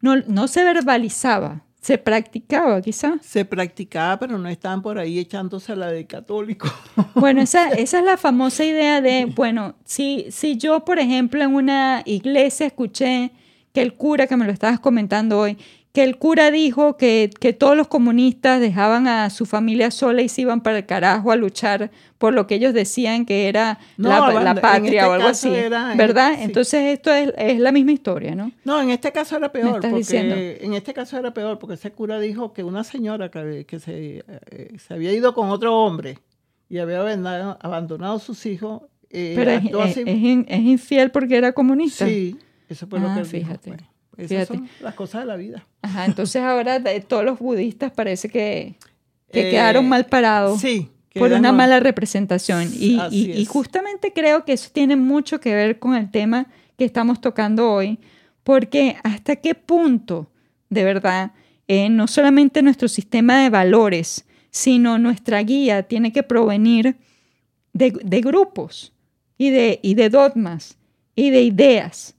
no 0.01 0.47
se 0.47 0.63
verbalizaba. 0.63 1.65
Se 1.83 1.99
practicaba, 1.99 2.81
quizá. 2.81 3.19
Se 3.21 3.45
practicaba, 3.45 4.17
pero 4.17 4.39
no 4.39 4.49
estaban 4.49 4.83
por 4.83 5.01
ahí 5.01 5.19
echándose 5.19 5.75
la 5.75 5.89
de 5.89 6.07
católico. 6.07 6.69
Bueno, 7.17 7.43
esa, 7.43 7.69
esa 7.71 7.99
es 7.99 8.05
la 8.05 8.17
famosa 8.17 8.65
idea 8.65 9.01
de, 9.01 9.27
bueno, 9.27 9.75
si, 9.85 10.27
si 10.31 10.57
yo, 10.57 10.85
por 10.85 10.99
ejemplo, 10.99 11.43
en 11.43 11.55
una 11.55 12.03
iglesia 12.05 12.67
escuché 12.67 13.33
que 13.73 13.83
el 13.83 13.95
cura, 13.95 14.27
que 14.27 14.37
me 14.37 14.47
lo 14.47 14.53
estabas 14.53 14.81
comentando 14.81 15.39
hoy, 15.41 15.59
que 15.93 16.03
el 16.03 16.17
cura 16.17 16.51
dijo 16.51 16.97
que, 16.97 17.31
que, 17.39 17.53
todos 17.53 17.77
los 17.77 17.87
comunistas 17.87 18.61
dejaban 18.61 19.07
a 19.07 19.29
su 19.29 19.45
familia 19.45 19.91
sola 19.91 20.23
y 20.23 20.29
se 20.31 20.41
iban 20.41 20.63
para 20.63 20.79
el 20.79 20.87
carajo 20.87 21.31
a 21.31 21.37
luchar 21.37 21.91
por 22.17 22.33
lo 22.33 22.47
que 22.47 22.55
ellos 22.55 22.73
decían 22.73 23.27
que 23.27 23.47
era 23.49 23.79
la, 23.99 24.55
patria 24.55 25.03
este 25.03 25.05
o 25.05 25.13
algo 25.13 25.29
así. 25.29 25.51
¿Verdad? 25.51 26.35
Entonces 26.39 26.95
esto 26.95 27.13
es, 27.13 27.35
es, 27.37 27.61
la 27.61 27.73
misma 27.73 27.93
historia, 27.93 28.35
¿no? 28.35 28.53
No, 28.65 28.81
en 28.81 28.91
este 28.91 29.13
caso 29.13 29.37
era 29.37 29.53
peor. 29.53 29.81
porque, 29.81 30.59
En 30.63 30.73
este 30.73 30.95
caso 30.95 31.19
era 31.19 31.35
peor 31.35 31.59
porque 31.59 31.75
ese 31.75 31.93
cura 31.93 32.19
dijo 32.21 32.55
que 32.55 32.65
una 32.65 32.85
señora 32.85 33.31
que, 33.31 33.67
que 33.67 33.79
se, 33.79 34.25
eh, 34.51 34.79
se, 34.79 34.95
había 34.95 35.13
ido 35.13 35.35
con 35.35 35.51
otro 35.51 35.77
hombre 35.77 36.19
y 36.71 36.79
había 36.79 37.01
abandonado 37.61 38.15
a 38.15 38.21
sus 38.21 38.47
hijos. 38.47 38.83
Eh, 39.11 39.35
Pero 39.37 39.83
es, 39.85 39.97
es, 39.99 40.07
infiel 40.07 41.11
porque 41.11 41.37
era 41.37 41.53
comunista. 41.53 42.07
Sí, 42.07 42.39
eso 42.67 42.87
fue 42.87 42.99
lo 42.99 43.11
ah, 43.11 43.17
que 43.19 43.25
fíjate. 43.27 43.73
Dijo, 43.73 43.77
pues. 43.77 43.92
Esas 44.17 44.49
son 44.49 44.69
las 44.81 44.95
cosas 44.95 45.23
de 45.23 45.27
la 45.27 45.37
vida. 45.37 45.67
Ajá, 45.83 46.05
entonces 46.05 46.43
ahora 46.43 46.79
de 46.79 47.01
todos 47.01 47.25
los 47.25 47.39
budistas 47.39 47.93
parece 47.93 48.29
que, 48.29 48.75
que 49.33 49.51
quedaron 49.51 49.87
eh, 49.87 49.89
mal 49.89 50.07
parados 50.07 50.61
sí, 50.61 50.91
por 51.15 51.33
una 51.33 51.53
mala 51.53 51.81
representación. 51.81 52.71
Y, 52.73 52.99
y, 53.11 53.45
justamente 53.47 54.13
creo 54.13 54.45
que 54.45 54.53
eso 54.53 54.71
tiene 54.73 54.97
mucho 54.97 55.41
que 55.41 55.55
ver 55.55 55.79
con 55.79 55.95
el 55.95 56.11
tema 56.11 56.47
que 56.77 56.85
estamos 56.85 57.21
tocando 57.21 57.71
hoy, 57.71 57.99
porque 58.43 58.97
hasta 59.03 59.37
qué 59.37 59.55
punto, 59.55 60.31
de 60.69 60.85
verdad, 60.85 61.33
eh, 61.69 61.89
no 61.89 62.07
solamente 62.07 62.63
nuestro 62.63 62.89
sistema 62.89 63.43
de 63.43 63.51
valores, 63.51 64.27
sino 64.51 64.99
nuestra 64.99 65.43
guía 65.43 65.85
tiene 65.85 66.13
que 66.13 66.23
provenir 66.23 66.97
de, 67.73 67.93
de 68.05 68.21
grupos 68.21 68.93
y 69.39 69.51
de, 69.51 69.81
y 69.83 69.95
de 69.95 70.11
dogmas 70.11 70.77
y 71.15 71.31
de 71.31 71.43
ideas 71.43 72.15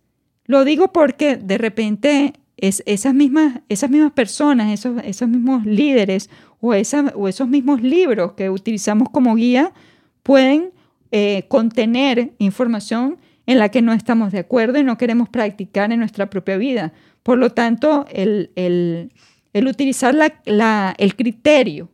lo 0.46 0.66
digo 0.66 0.92
porque 0.92 1.38
de 1.38 1.58
repente 1.58 2.34
es, 2.58 2.84
esas, 2.86 3.14
mismas, 3.14 3.62
esas 3.70 3.90
mismas 3.90 4.12
personas, 4.12 4.72
esos, 4.72 5.02
esos 5.04 5.28
mismos 5.28 5.66
líderes 5.66 6.30
o, 6.60 6.70
o 6.70 7.28
esos 7.28 7.48
mismos 7.48 7.82
libros 7.82 8.34
que 8.34 8.50
utilizamos 8.50 9.10
como 9.10 9.36
guía 9.36 9.74
pueden 10.22 10.72
eh, 11.12 11.46
contener 11.48 12.34
información 12.40 13.18
en 13.46 13.60
la 13.60 13.70
que 13.70 13.82
no 13.82 13.94
estamos 13.94 14.32
de 14.32 14.40
acuerdo 14.40 14.80
y 14.80 14.84
no 14.84 14.98
queremos 14.98 15.30
practicar 15.30 15.92
en 15.92 16.00
nuestra 16.00 16.30
propia 16.30 16.58
vida. 16.58 16.94
Por 17.24 17.38
lo 17.38 17.52
tanto, 17.52 18.06
el, 18.12 19.12
utilizar 19.54 20.16
la, 20.16 20.96
el 20.98 21.16
criterio, 21.16 21.90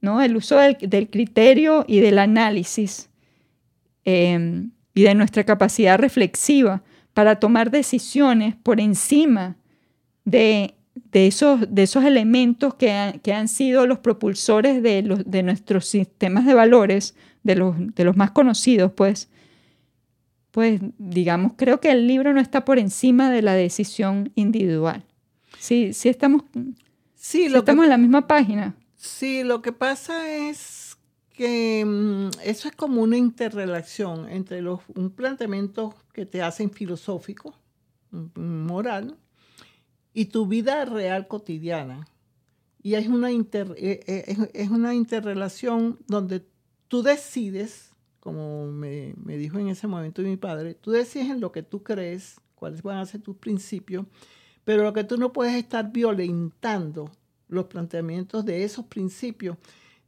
¿no? 0.00 0.22
el 0.22 0.36
uso 0.36 0.56
del, 0.56 1.08
criterio 1.10 1.84
y 1.88 2.00
del 2.00 2.18
análisis 2.18 3.10
eh, 4.04 4.64
y 4.94 5.02
de 5.02 5.14
nuestra 5.14 5.44
capacidad 5.44 5.98
reflexiva 5.98 6.82
para 7.14 7.36
tomar 7.36 7.70
decisiones 7.70 8.56
por 8.56 8.80
encima 8.80 9.56
de, 10.24 10.74
esos, 11.12 11.60
de 11.72 11.84
esos 11.84 12.04
elementos 12.04 12.74
que, 12.74 12.90
han 12.90 13.48
sido 13.48 13.86
los 13.86 14.00
propulsores 14.00 14.82
de, 14.82 15.02
los, 15.02 15.24
de 15.24 15.42
nuestros 15.42 15.86
sistemas 15.86 16.44
de 16.44 16.54
valores, 16.54 17.14
de 17.44 17.54
los, 17.54 17.76
de 17.78 18.04
los 18.04 18.16
más 18.16 18.32
conocidos, 18.32 18.92
pues, 18.92 19.30
pues 20.50 20.80
digamos, 20.98 21.52
creo 21.56 21.80
que 21.80 21.90
el 21.90 22.06
libro 22.06 22.32
no 22.34 22.40
está 22.40 22.64
por 22.64 22.78
encima 22.78 23.30
de 23.30 23.42
la 23.42 23.54
decisión 23.54 24.32
individual. 24.34 25.04
Sí, 25.58 25.92
sí 25.92 26.08
estamos, 26.08 26.42
sí, 27.14 27.46
estamos 27.46 27.84
en 27.84 27.90
la 27.90 27.98
misma 27.98 28.26
página. 28.26 28.74
Sí, 28.96 29.44
lo 29.44 29.62
que 29.62 29.72
pasa 29.72 30.30
es 30.30 30.96
que 31.32 31.84
mm, 31.84 32.40
eso 32.44 32.68
es 32.68 32.76
como 32.76 33.02
una 33.02 33.16
interrelación 33.16 34.28
entre 34.28 34.62
los, 34.62 34.80
un 34.94 35.10
planteamiento 35.10 35.94
que 36.14 36.24
te 36.24 36.40
hacen 36.40 36.70
filosófico, 36.70 37.54
mm, 38.12 38.40
moral, 38.40 39.18
y 40.14 40.26
tu 40.26 40.46
vida 40.46 40.86
real 40.86 41.28
cotidiana. 41.28 42.06
y 42.82 42.96
es 42.96 43.08
una, 43.08 43.32
inter, 43.32 43.74
eh, 43.78 44.00
eh, 44.06 44.50
es, 44.52 44.68
una 44.68 44.94
interrelación 44.94 45.98
donde 46.06 46.44
tú 46.86 47.02
decides, 47.02 47.92
como 48.20 48.66
me, 48.70 49.14
me, 49.16 49.38
dijo 49.38 49.58
en 49.58 49.68
ese 49.68 49.86
momento 49.86 50.20
mi 50.20 50.36
padre, 50.36 50.74
tú 50.74 50.90
decides 50.90 51.30
en 51.30 51.40
lo 51.40 51.50
que 51.50 51.62
tú 51.62 51.82
crees, 51.82 52.36
cuáles 52.54 52.82
van 52.82 52.98
a 52.98 53.06
ser 53.06 53.22
tus 53.22 53.36
principios, 53.36 54.04
pero 54.64 54.82
lo 54.82 54.92
que 54.92 55.02
tú 55.02 55.16
no 55.16 55.32
puedes 55.32 55.54
estar 55.54 55.92
violentando 55.92 57.10
los 57.48 57.64
planteamientos 57.64 58.44
de 58.44 58.64
esos 58.64 58.84
principios, 58.84 59.56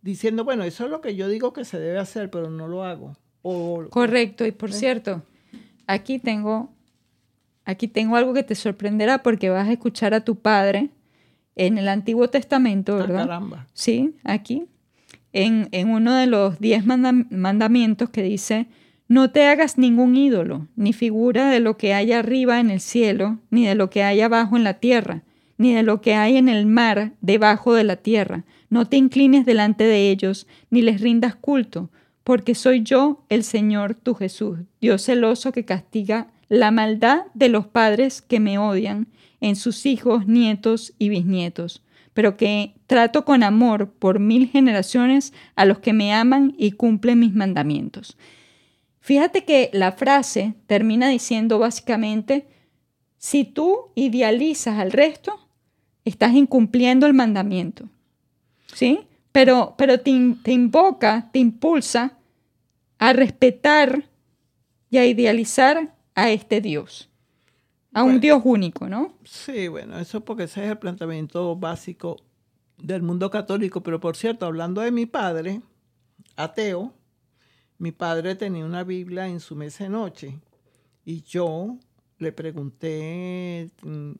diciendo, 0.03 0.45
bueno, 0.45 0.63
eso 0.65 0.85
es 0.85 0.91
lo 0.91 1.01
que 1.01 1.17
yo 1.17 1.29
digo 1.29 1.55
que 1.55 1.65
se 1.65 1.81
debe 1.81 1.99
hacer, 1.99 2.31
pero 2.31 2.51
no 2.51 2.69
lo 2.69 2.85
hago. 2.85 3.17
Correcto, 3.91 4.45
y 4.45 4.53
por 4.53 4.71
¿eh? 4.71 4.73
cierto, 4.73 5.23
aquí 5.87 6.19
tengo, 6.19 6.73
aquí 7.65 7.89
tengo 7.89 8.17
algo 8.17 8.35
que 8.35 8.43
te 8.43 8.55
sorprenderá 8.55 9.23
porque 9.23 9.51
vas 9.51 9.69
a 9.69 9.73
escuchar 9.73 10.15
a 10.15 10.25
tu 10.25 10.37
padre 10.37 10.91
en 11.55 11.79
el 11.79 11.89
Antiguo 11.89 12.29
Testamento, 12.29 12.95
ah, 12.95 12.99
¿verdad? 12.99 13.27
caramba. 13.27 13.67
Sí, 13.73 14.15
aquí, 14.25 14.67
en, 15.33 15.91
uno 15.91 16.15
de 16.15 16.27
los 16.27 16.59
diez 16.61 16.85
mandamientos 16.87 18.11
que 18.11 18.23
dice, 18.23 18.67
no 19.09 19.31
te 19.31 19.47
hagas 19.47 19.79
ningún 19.79 20.17
ídolo, 20.17 20.67
ni 20.77 20.93
figura 20.93 21.51
de 21.51 21.61
lo 21.61 21.77
que 21.77 21.95
hay 21.95 22.13
arriba 22.13 22.59
en 22.59 22.71
el 22.71 22.81
cielo, 22.81 23.39
ni 23.51 23.67
de 23.67 23.75
lo 23.75 23.91
que 23.91 24.03
hay 24.03 24.21
abajo 24.21 24.57
en 24.57 24.65
la 24.65 24.75
tierra, 24.75 25.23
ni 25.59 25.75
de 25.75 25.83
lo 25.83 26.01
que 26.01 26.15
hay 26.15 26.37
en 26.37 26.49
el 26.49 26.67
mar 26.67 27.13
debajo 27.21 27.75
de 27.75 27.85
la 27.85 27.97
tierra. 27.97 28.45
No 28.69 28.87
te 28.87 28.97
inclines 28.97 29.47
delante 29.47 29.85
de 29.85 30.11
ellos, 30.11 30.47
ni 30.71 30.83
les 30.83 31.01
rindas 31.01 31.37
culto, 31.37 31.91
porque 32.27 32.57
soy 32.57 32.83
yo 32.83 33.25
el 33.29 33.45
Señor 33.45 33.95
tu 33.95 34.17
Jesús, 34.17 34.59
Dios 34.81 35.05
celoso 35.05 35.53
que 35.53 35.65
castiga 35.65 36.27
la 36.49 36.73
maldad 36.73 37.27
de 37.35 37.49
los 37.49 37.69
padres 37.69 38.21
que 38.21 38.41
me 38.41 38.59
odian 38.59 39.07
en 39.41 39.55
sus 39.55 39.87
hijos, 39.87 40.27
nietos 40.27 40.93
y 40.99 41.09
bisnietos, 41.09 41.85
pero 42.15 42.37
que 42.37 42.75
trato 42.89 43.25
con 43.25 43.45
amor 43.45 43.93
por 43.93 44.19
mil 44.19 44.49
generaciones 44.49 45.35
a 45.55 45.67
los 45.67 45.79
que 45.79 45.93
me 45.93 46.13
aman 46.13 46.53
y 46.59 46.73
cumplen 46.73 47.21
mis 47.21 47.33
mandamientos. 47.33 48.19
Fíjate 48.99 49.45
que 49.45 49.71
la 49.73 49.93
frase 49.93 50.55
termina 50.67 51.09
diciendo 51.09 51.61
básicamente, 51.61 52.49
si 53.19 53.45
tú 53.45 53.93
idealizas 53.95 54.81
al 54.81 54.91
resto, 54.91 55.49
estás 56.05 56.35
incumpliendo 56.35 57.07
el 57.07 57.15
mandamiento. 57.15 57.89
¿Sí? 58.75 59.07
Pero, 59.37 59.75
pero 59.77 60.01
te, 60.01 60.13
te 60.43 60.53
invoca, 60.53 61.29
te 61.31 61.39
impulsa 61.41 62.17
a 62.99 63.13
respetar 63.13 64.09
y 64.89 64.97
a 64.97 65.05
idealizar 65.05 65.95
a 66.15 66.31
este 66.31 66.63
Dios 66.63 67.11
a 67.93 68.03
un 68.03 68.19
Dios 68.19 68.41
único, 68.45 68.89
¿no? 68.89 69.15
Sí, 69.25 69.69
bueno, 69.69 69.99
eso 69.99 70.23
porque 70.23 70.45
ese 70.45 70.65
es 70.65 70.71
el 70.71 70.79
planteamiento 70.79 71.55
básico 71.57 72.17
del 72.79 73.03
mundo 73.03 73.31
católico. 73.31 73.83
Pero 73.83 74.01
por 74.01 74.17
cierto, 74.17 74.47
hablando 74.47 74.81
de 74.81 74.91
mi 74.91 75.05
padre, 75.05 75.61
ateo, 76.37 76.95
mi 77.77 77.93
padre 77.93 78.37
tenía 78.37 78.65
una 78.65 78.85
Biblia 78.85 79.29
en 79.29 79.41
su 79.41 79.55
mesa 79.55 79.85
de 79.85 79.91
noche 79.91 80.39
y 81.05 81.23
yo 81.23 81.79
le 82.19 82.33
pregunté, 82.33 83.71
mm, 83.83 84.13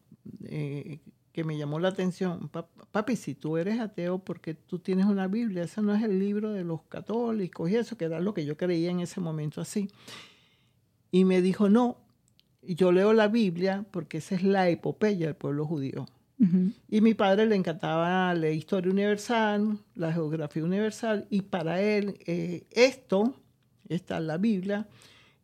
eh, 0.45 1.01
que 1.37 1.45
me 1.45 1.59
llamó 1.59 1.79
la 1.79 1.89
atención, 1.89 2.51
papi, 2.93 3.15
si 3.15 3.35
tú 3.35 3.59
eres 3.59 3.79
ateo, 3.79 4.21
porque 4.21 4.55
tú 4.55 4.79
tienes 4.79 5.05
una 5.05 5.29
Biblia? 5.29 5.65
Ese 5.65 5.83
no 5.83 5.95
es 5.95 6.03
el 6.03 6.19
libro 6.19 6.51
de 6.55 6.65
los 6.65 6.85
católicos 6.85 7.71
y 7.71 7.77
eso, 7.77 7.99
que 7.99 8.07
era 8.07 8.21
lo 8.21 8.33
que 8.33 8.47
yo 8.47 8.57
creía 8.57 8.91
en 8.91 9.01
ese 9.01 9.21
momento 9.21 9.61
así. 9.61 9.91
Y 11.11 11.27
me 11.27 11.43
dijo, 11.43 11.69
no, 11.69 11.99
yo 12.63 12.91
leo 12.91 13.13
la 13.13 13.29
Biblia 13.29 13.85
porque 13.91 14.17
esa 14.17 14.35
es 14.35 14.45
la 14.45 14.71
epopeya 14.71 15.27
del 15.27 15.37
pueblo 15.37 15.67
judío. 15.67 16.07
Y 16.89 17.03
mi 17.03 17.13
padre 17.13 17.45
le 17.45 17.55
encantaba 17.55 18.33
la 18.33 18.49
historia 18.49 18.91
universal, 18.91 19.79
la 19.95 20.15
geografía 20.15 20.65
universal, 20.65 21.27
y 21.29 21.43
para 21.43 21.83
él 21.83 22.17
eh, 22.25 22.65
esto, 22.71 23.35
está 23.91 24.21
la 24.21 24.39
Biblia, 24.39 24.89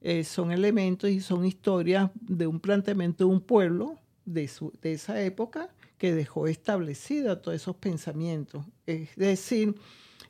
eh, 0.00 0.24
son 0.24 0.52
elementos 0.52 1.10
y 1.10 1.20
son 1.20 1.44
historias 1.44 2.10
de 2.14 2.46
un 2.46 2.60
planteamiento 2.60 3.26
de 3.26 3.30
un 3.30 3.42
pueblo 3.42 3.96
de, 4.24 4.48
su, 4.48 4.72
de 4.80 4.94
esa 4.94 5.20
época 5.20 5.68
que 6.02 6.12
dejó 6.12 6.48
establecida 6.48 7.40
todos 7.40 7.54
esos 7.54 7.76
pensamientos. 7.76 8.66
Es 8.86 9.14
decir, 9.14 9.76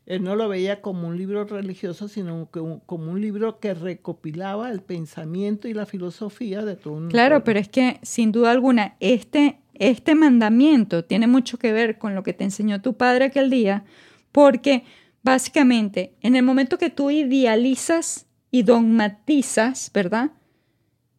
él 0.05 0.23
no 0.23 0.37
lo 0.37 0.47
veía 0.47 0.83
como 0.83 1.09
un 1.09 1.17
libro 1.17 1.45
religioso, 1.45 2.09
sino 2.09 2.51
como 2.51 3.11
un 3.11 3.19
libro 3.23 3.59
que 3.59 3.73
recopilaba 3.73 4.71
el 4.71 4.83
pensamiento 4.83 5.69
y 5.69 5.73
la 5.73 5.87
filosofía 5.87 6.63
de 6.63 6.77
todo 6.77 6.93
un 6.93 7.09
Claro, 7.09 7.43
pero 7.43 7.59
es 7.59 7.71
que 7.71 8.01
sin 8.03 8.33
duda 8.33 8.51
alguna 8.51 8.97
este, 9.01 9.61
este 9.73 10.15
mandamiento 10.15 11.07
tiene 11.07 11.27
mucho 11.27 11.59
que 11.59 11.73
ver 11.73 11.97
con 11.97 12.15
lo 12.15 12.23
que 12.23 12.35
te 12.35 12.45
enseñó 12.45 12.83
tu 12.83 12.99
padre 12.99 13.25
aquel 13.25 13.49
día, 13.49 13.87
porque 14.31 14.85
básicamente 15.23 16.17
en 16.21 16.37
el 16.37 16.43
momento 16.43 16.77
que 16.77 16.91
tú 16.91 17.11
idealizas 17.11 18.27
y 18.51 18.63
dogmatizas, 18.65 19.91
¿verdad? 19.95 20.33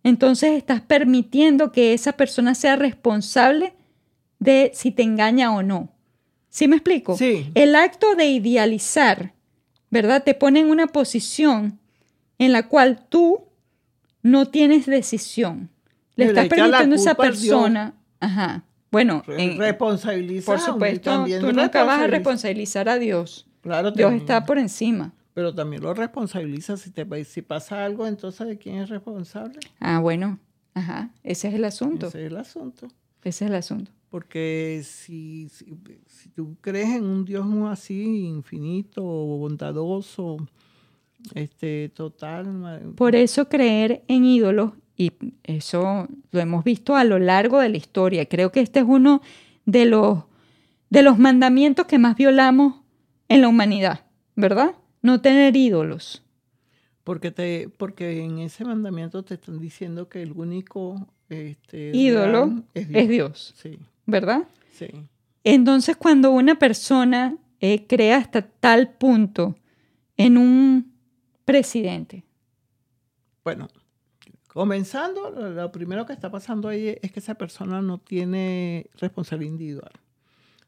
Entonces 0.04 0.52
estás 0.52 0.82
permitiendo 0.82 1.72
que 1.72 1.96
esa 1.96 2.12
persona 2.12 2.54
sea 2.54 2.76
responsable 2.76 3.74
de 4.44 4.72
si 4.74 4.92
te 4.92 5.04
engaña 5.04 5.56
o 5.56 5.64
no. 5.64 5.90
¿Sí 6.50 6.68
me 6.68 6.76
explico? 6.76 7.18
Sí. 7.18 7.50
El 7.56 7.76
acto 7.76 8.16
de 8.16 8.26
idealizar, 8.26 9.34
¿verdad? 9.90 10.24
Te 10.24 10.34
pone 10.34 10.60
en 10.60 10.70
una 10.70 10.88
posición 10.88 11.80
en 12.38 12.52
la 12.52 12.68
cual 12.68 13.06
tú 13.10 13.46
no 14.22 14.48
tienes 14.48 14.86
decisión. 14.86 15.70
Le, 16.16 16.26
estás 16.26 16.48
permitiendo 16.48 16.96
a 16.96 17.00
esa 17.00 17.16
persona, 17.16 17.96
ajá. 18.20 18.66
Bueno, 18.92 19.24
responsabilizar. 19.26 20.58
Por 20.58 20.64
supuesto, 20.64 21.26
tú 21.40 21.52
nunca 21.52 21.84
vas 21.84 22.02
a 22.02 22.08
responsabilizar 22.08 22.88
a 22.88 23.00
Dios. 23.00 23.48
Claro, 23.62 23.92
Dios 23.92 24.14
está 24.14 24.46
por 24.46 24.60
encima. 24.60 25.14
Pero 25.34 25.56
también 25.56 25.82
lo 25.82 25.96
responsabiliza 25.96 26.78
si 26.78 26.92
te 26.92 27.26
si 27.26 27.42
pasa 27.42 27.84
algo, 27.84 28.06
entonces 28.06 28.46
¿de 28.46 28.58
quién 28.60 28.78
es 28.78 28.90
responsable? 28.90 29.60
Ah, 29.80 29.98
bueno, 29.98 30.38
ajá, 30.76 31.10
ese 31.24 31.48
es 31.48 31.56
el 31.56 31.66
asunto. 31.66 32.08
Ese 32.08 32.26
es 32.26 32.32
el 32.32 32.38
asunto. 32.38 32.88
Ese 33.24 33.46
es 33.46 33.50
el 33.50 33.56
asunto. 33.56 33.92
Porque 34.14 34.82
si, 34.84 35.50
si, 35.50 36.30
tú 36.36 36.56
crees 36.62 36.90
en 36.90 37.04
un 37.04 37.26
Dios 37.26 37.48
así, 37.68 38.28
infinito, 38.28 39.02
bondadoso, 39.02 40.38
este, 41.34 41.90
total. 41.90 42.94
Por 42.96 43.16
eso 43.16 43.50
creer 43.50 44.04
en 44.08 44.24
ídolos, 44.24 44.74
y 44.96 45.14
eso 45.44 46.08
lo 46.30 46.40
hemos 46.40 46.64
visto 46.64 46.96
a 46.96 47.04
lo 47.06 47.18
largo 47.18 47.60
de 47.60 47.70
la 47.70 47.78
historia, 47.78 48.28
creo 48.28 48.52
que 48.52 48.60
este 48.60 48.82
es 48.82 48.86
uno 48.88 49.24
de 49.66 49.86
los, 49.86 50.26
de 50.92 51.02
los 51.02 51.18
mandamientos 51.18 51.88
que 51.88 51.98
más 51.98 52.16
violamos 52.16 52.82
en 53.30 53.42
la 53.42 53.48
humanidad, 53.48 54.06
¿verdad? 54.36 54.76
No 55.02 55.22
tener 55.22 55.58
ídolos. 55.58 56.22
Porque, 57.04 57.32
te, 57.32 57.68
porque 57.80 58.24
en 58.24 58.38
ese 58.38 58.64
mandamiento 58.64 59.24
te 59.24 59.34
están 59.34 59.58
diciendo 59.58 60.08
que 60.08 60.22
el 60.22 60.34
único 60.34 61.08
este, 61.30 61.90
ídolo 61.96 62.62
es 62.76 63.10
Dios. 63.10 63.56
Sí. 63.58 63.80
¿Verdad? 64.06 64.48
Sí. 64.72 64.88
Entonces, 65.44 65.98
cuando 65.98 66.32
una 66.32 66.58
persona 66.58 67.38
eh, 67.60 67.86
crea 67.88 68.18
hasta 68.18 68.42
tal 68.42 68.90
punto 68.96 69.56
en 70.18 70.38
un 70.38 70.94
presidente. 71.46 72.26
Bueno, 73.44 73.68
comenzando, 74.48 75.30
lo 75.30 75.72
primero 75.72 76.06
que 76.06 76.14
está 76.14 76.30
pasando 76.30 76.68
ahí 76.68 76.98
es 77.02 77.12
que 77.12 77.20
esa 77.20 77.36
persona 77.36 77.82
no 77.82 78.00
tiene 78.00 78.88
responsabilidad 78.98 79.52
individual. 79.52 79.92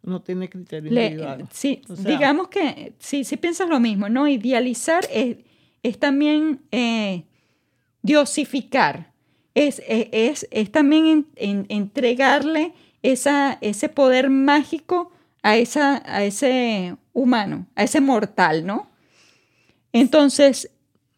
No 0.04 0.22
tiene 0.22 0.50
criterio 0.50 0.90
individual. 0.90 1.48
Sí, 1.52 1.82
digamos 2.06 2.48
que 2.50 2.94
sí, 3.00 3.24
sí 3.24 3.38
piensas 3.38 3.68
lo 3.68 3.80
mismo, 3.80 4.08
¿no? 4.08 4.28
Idealizar 4.28 5.06
es, 5.12 5.38
es 5.84 6.00
también 6.00 6.62
eh, 6.72 7.26
diosificar, 8.04 9.12
es, 9.54 9.82
es, 9.88 10.48
es, 10.52 10.72
también 10.72 11.28
entregarle 11.36 12.74
esa, 13.12 13.58
ese 13.62 13.90
poder 13.90 14.30
mágico 14.30 15.12
a, 15.44 15.58
esa, 15.58 16.02
a 16.06 16.24
ese 16.24 16.96
humano, 17.14 17.68
a 17.76 17.84
ese 17.84 18.02
mortal, 18.02 18.66
¿no? 18.66 18.90
Entonces, 19.94 20.72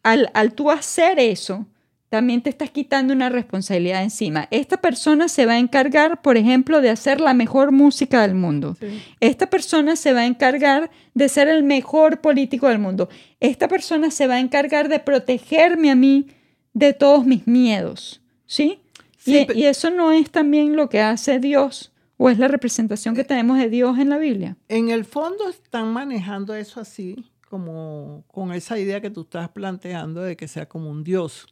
al, 0.03 0.29
al 0.33 0.53
tú 0.53 0.69
hacer 0.69 1.19
eso, 1.19 1.65
también 2.09 2.41
te 2.41 2.49
estás 2.49 2.71
quitando 2.71 3.13
una 3.13 3.29
responsabilidad 3.29 4.03
encima. 4.03 4.47
Esta 4.51 4.77
persona 4.77 5.27
se 5.27 5.45
va 5.45 5.53
a 5.53 5.59
encargar, 5.59 6.21
por 6.21 6.37
ejemplo, 6.37 6.79
de 6.81 6.89
hacer 6.89 7.19
la 7.19 7.33
mejor 7.33 7.71
música 7.71 8.21
del 8.21 8.33
mundo. 8.33 8.77
Esta 9.19 9.49
persona 9.49 9.95
se 9.95 10.13
va 10.13 10.21
a 10.21 10.25
encargar 10.25 10.89
de 11.13 11.29
ser 11.29 11.49
el 11.49 11.63
mejor 11.63 12.21
político 12.21 12.67
del 12.67 12.79
mundo. 12.79 13.09
Esta 13.39 13.67
persona 13.67 14.11
se 14.11 14.27
va 14.27 14.35
a 14.35 14.39
encargar 14.39 14.87
de 14.87 14.99
protegerme 14.99 15.91
a 15.91 15.95
mí 15.95 16.27
de 16.73 16.93
todos 16.93 17.25
mis 17.25 17.45
miedos. 17.45 18.21
¿Sí? 18.45 18.79
Y, 19.27 19.65
eso 19.65 19.89
no 19.91 20.11
es 20.11 20.31
también 20.31 20.75
lo 20.75 20.89
que 20.89 21.01
hace 21.01 21.39
Dios 21.39 21.91
o 22.17 22.29
es 22.29 22.39
la 22.39 22.47
representación 22.47 23.15
que 23.15 23.23
tenemos 23.23 23.57
de 23.57 23.69
Dios 23.69 23.99
en 23.99 24.09
la 24.09 24.17
Biblia. 24.17 24.57
En 24.69 24.89
el 24.89 25.05
fondo 25.05 25.49
están 25.49 25.93
manejando 25.93 26.55
eso 26.55 26.79
así, 26.79 27.29
como 27.49 28.23
con 28.27 28.51
esa 28.53 28.79
idea 28.79 29.01
que 29.01 29.09
tú 29.09 29.21
estás 29.21 29.49
planteando 29.49 30.21
de 30.21 30.35
que 30.35 30.47
sea 30.47 30.67
como 30.67 30.89
un 30.89 31.03
Dios. 31.03 31.47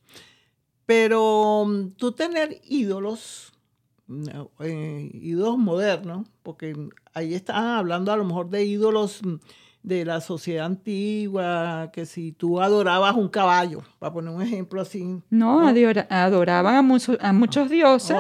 Pero 0.86 1.66
mm, 1.68 1.92
tú 1.92 2.12
tener 2.14 2.60
ídolos 2.64 3.52
eh, 4.60 5.10
ídolos 5.14 5.58
modernos, 5.58 6.28
porque 6.44 6.76
ahí 7.14 7.34
están 7.34 7.66
hablando 7.66 8.12
a 8.12 8.18
lo 8.18 8.24
mejor 8.24 8.50
de 8.50 8.64
ídolos 8.64 9.22
de 9.86 10.04
la 10.04 10.20
sociedad 10.20 10.66
antigua, 10.66 11.92
que 11.94 12.08
si 12.08 12.32
tú 12.32 12.60
adorabas 12.60 13.16
un 13.16 13.30
caballo, 13.30 13.84
para 14.00 14.12
poner 14.12 14.34
un 14.34 14.42
ejemplo 14.42 14.82
así. 14.82 15.22
No, 15.30 15.62
adoraban 16.10 16.76
a, 16.76 16.82
muchos, 16.82 17.18
a 17.22 17.32
muchos 17.32 17.70
dioses 17.70 18.18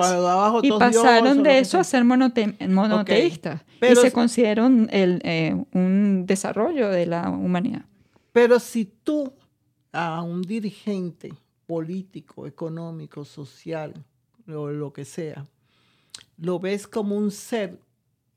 y 0.61 0.69
pasaron 0.71 1.41
de 1.41 1.57
eso 1.57 1.79
a 1.79 1.83
ser 1.83 2.05
monoteístas. 2.05 3.65
y 3.81 3.95
se 3.95 4.11
considera 4.11 4.63
un, 4.63 4.87
eh, 4.91 5.55
un 5.73 6.25
desarrollo 6.27 6.89
de 6.89 7.07
la 7.07 7.29
humanidad. 7.31 7.85
Pero 8.31 8.59
si 8.59 8.85
tú 8.85 9.33
a 9.91 10.21
un 10.21 10.43
dirigente 10.43 11.33
político, 11.65 12.45
económico, 12.45 13.25
social, 13.25 13.91
o 14.47 14.69
lo 14.69 14.93
que 14.93 15.03
sea, 15.03 15.47
lo 16.37 16.59
ves 16.59 16.85
como 16.85 17.17
un 17.17 17.31
ser 17.31 17.79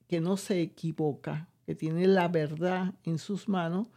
que 0.08 0.18
no 0.18 0.38
se 0.38 0.62
equivoca, 0.62 1.46
que 1.68 1.74
tiene 1.74 2.06
la 2.06 2.28
verdad 2.28 2.94
en 3.04 3.18
sus 3.18 3.46
manos, 3.46 3.88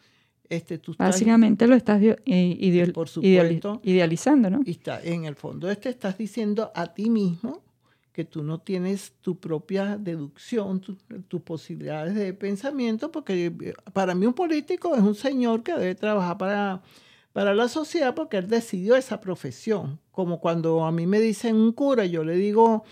este, 0.49 0.77
tú 0.77 0.93
Básicamente 0.97 1.65
lo 1.67 1.75
estás 1.75 2.01
eh, 2.03 2.91
por 2.93 3.07
supuesto, 3.07 3.79
idealizando, 3.81 4.49
¿no? 4.49 4.59
Y 4.65 4.71
está, 4.71 5.01
en 5.01 5.23
el 5.23 5.35
fondo 5.35 5.71
este 5.71 5.87
estás 5.87 6.17
diciendo 6.17 6.69
a 6.75 6.87
ti 6.87 7.09
mismo 7.09 7.61
que 8.11 8.25
tú 8.25 8.43
no 8.43 8.59
tienes 8.59 9.13
tu 9.21 9.39
propia 9.39 9.95
deducción, 9.97 10.81
tus 10.81 11.41
posibilidades 11.43 12.13
de 12.13 12.33
pensamiento, 12.33 13.09
porque 13.09 13.45
eh, 13.45 13.73
para 13.93 14.15
mí 14.15 14.25
un 14.25 14.33
político 14.33 14.93
es 14.93 15.01
un 15.01 15.15
señor 15.15 15.63
que 15.63 15.71
debe 15.71 15.95
trabajar 15.95 16.37
para, 16.37 16.81
para 17.31 17.55
la 17.55 17.69
sociedad 17.69 18.13
porque 18.13 18.35
él 18.35 18.49
decidió 18.49 18.97
esa 18.97 19.21
profesión. 19.21 19.97
Como 20.11 20.41
cuando 20.41 20.83
a 20.83 20.91
mí 20.91 21.07
me 21.07 21.21
dicen 21.21 21.55
un 21.55 21.71
cura, 21.71 22.05
yo 22.05 22.25
le 22.25 22.35
digo, 22.35 22.83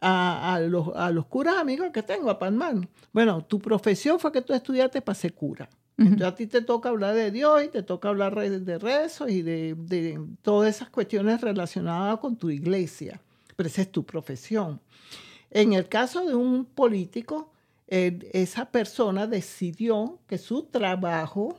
a, 0.00 0.60
los, 0.60 0.88
a 0.94 1.10
los 1.10 1.26
curas 1.26 1.56
amigos 1.56 1.90
que 1.92 2.02
tengo, 2.02 2.30
a 2.30 2.38
Panman. 2.38 2.88
Bueno, 3.12 3.44
tu 3.44 3.58
profesión 3.58 4.18
fue 4.18 4.32
que 4.32 4.42
tú 4.42 4.52
estudiaste 4.54 5.02
para 5.02 5.14
ser 5.14 5.34
cura. 5.34 5.68
Entonces 5.98 6.26
a 6.26 6.34
ti 6.34 6.46
te 6.46 6.62
toca 6.62 6.88
hablar 6.88 7.14
de 7.14 7.30
Dios 7.30 7.62
y 7.62 7.68
te 7.68 7.82
toca 7.82 8.08
hablar 8.08 8.34
de 8.34 8.78
rezos 8.78 9.30
y 9.30 9.42
de, 9.42 9.74
de, 9.76 10.18
todas 10.40 10.74
esas 10.74 10.88
cuestiones 10.88 11.42
relacionadas 11.42 12.18
con 12.20 12.36
tu 12.36 12.48
iglesia. 12.48 13.20
Pero 13.54 13.68
esa 13.68 13.82
es 13.82 13.92
tu 13.92 14.04
profesión. 14.04 14.80
En 15.50 15.74
el 15.74 15.88
caso 15.88 16.24
de 16.24 16.34
un 16.34 16.64
político, 16.64 17.52
esa 17.86 18.70
persona 18.70 19.26
decidió 19.26 20.20
que 20.26 20.38
su 20.38 20.62
trabajo 20.62 21.58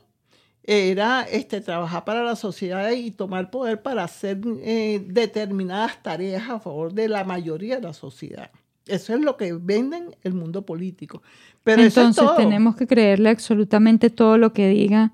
era 0.63 1.24
este, 1.24 1.62
trabajar 1.62 2.06
para 2.06 2.24
la 2.24 2.36
sociedad 2.36 2.91
y 2.91 3.12
tomar 3.12 3.50
poder 3.50 3.82
para 3.82 4.04
hacer 4.04 4.39
eh, 4.62 5.04
determinadas 5.08 6.02
tareas 6.04 6.50
a 6.50 6.60
favor 6.60 6.93
de 6.93 7.08
la 7.10 7.24
mayoría 7.24 7.78
de 7.78 7.82
la 7.82 7.93
sociedad. 7.93 8.52
Eso 8.88 9.13
es 9.13 9.21
lo 9.21 9.38
que 9.38 9.54
venden 9.54 10.15
el 10.24 10.34
mundo 10.34 10.65
político. 10.65 11.21
Pero 11.63 11.82
Entonces 11.82 12.26
tenemos 12.38 12.76
que 12.76 12.88
creerle 12.88 13.30
absolutamente 13.30 14.10
todo 14.10 14.38
lo 14.38 14.54
que 14.54 14.69
diga. 14.69 15.13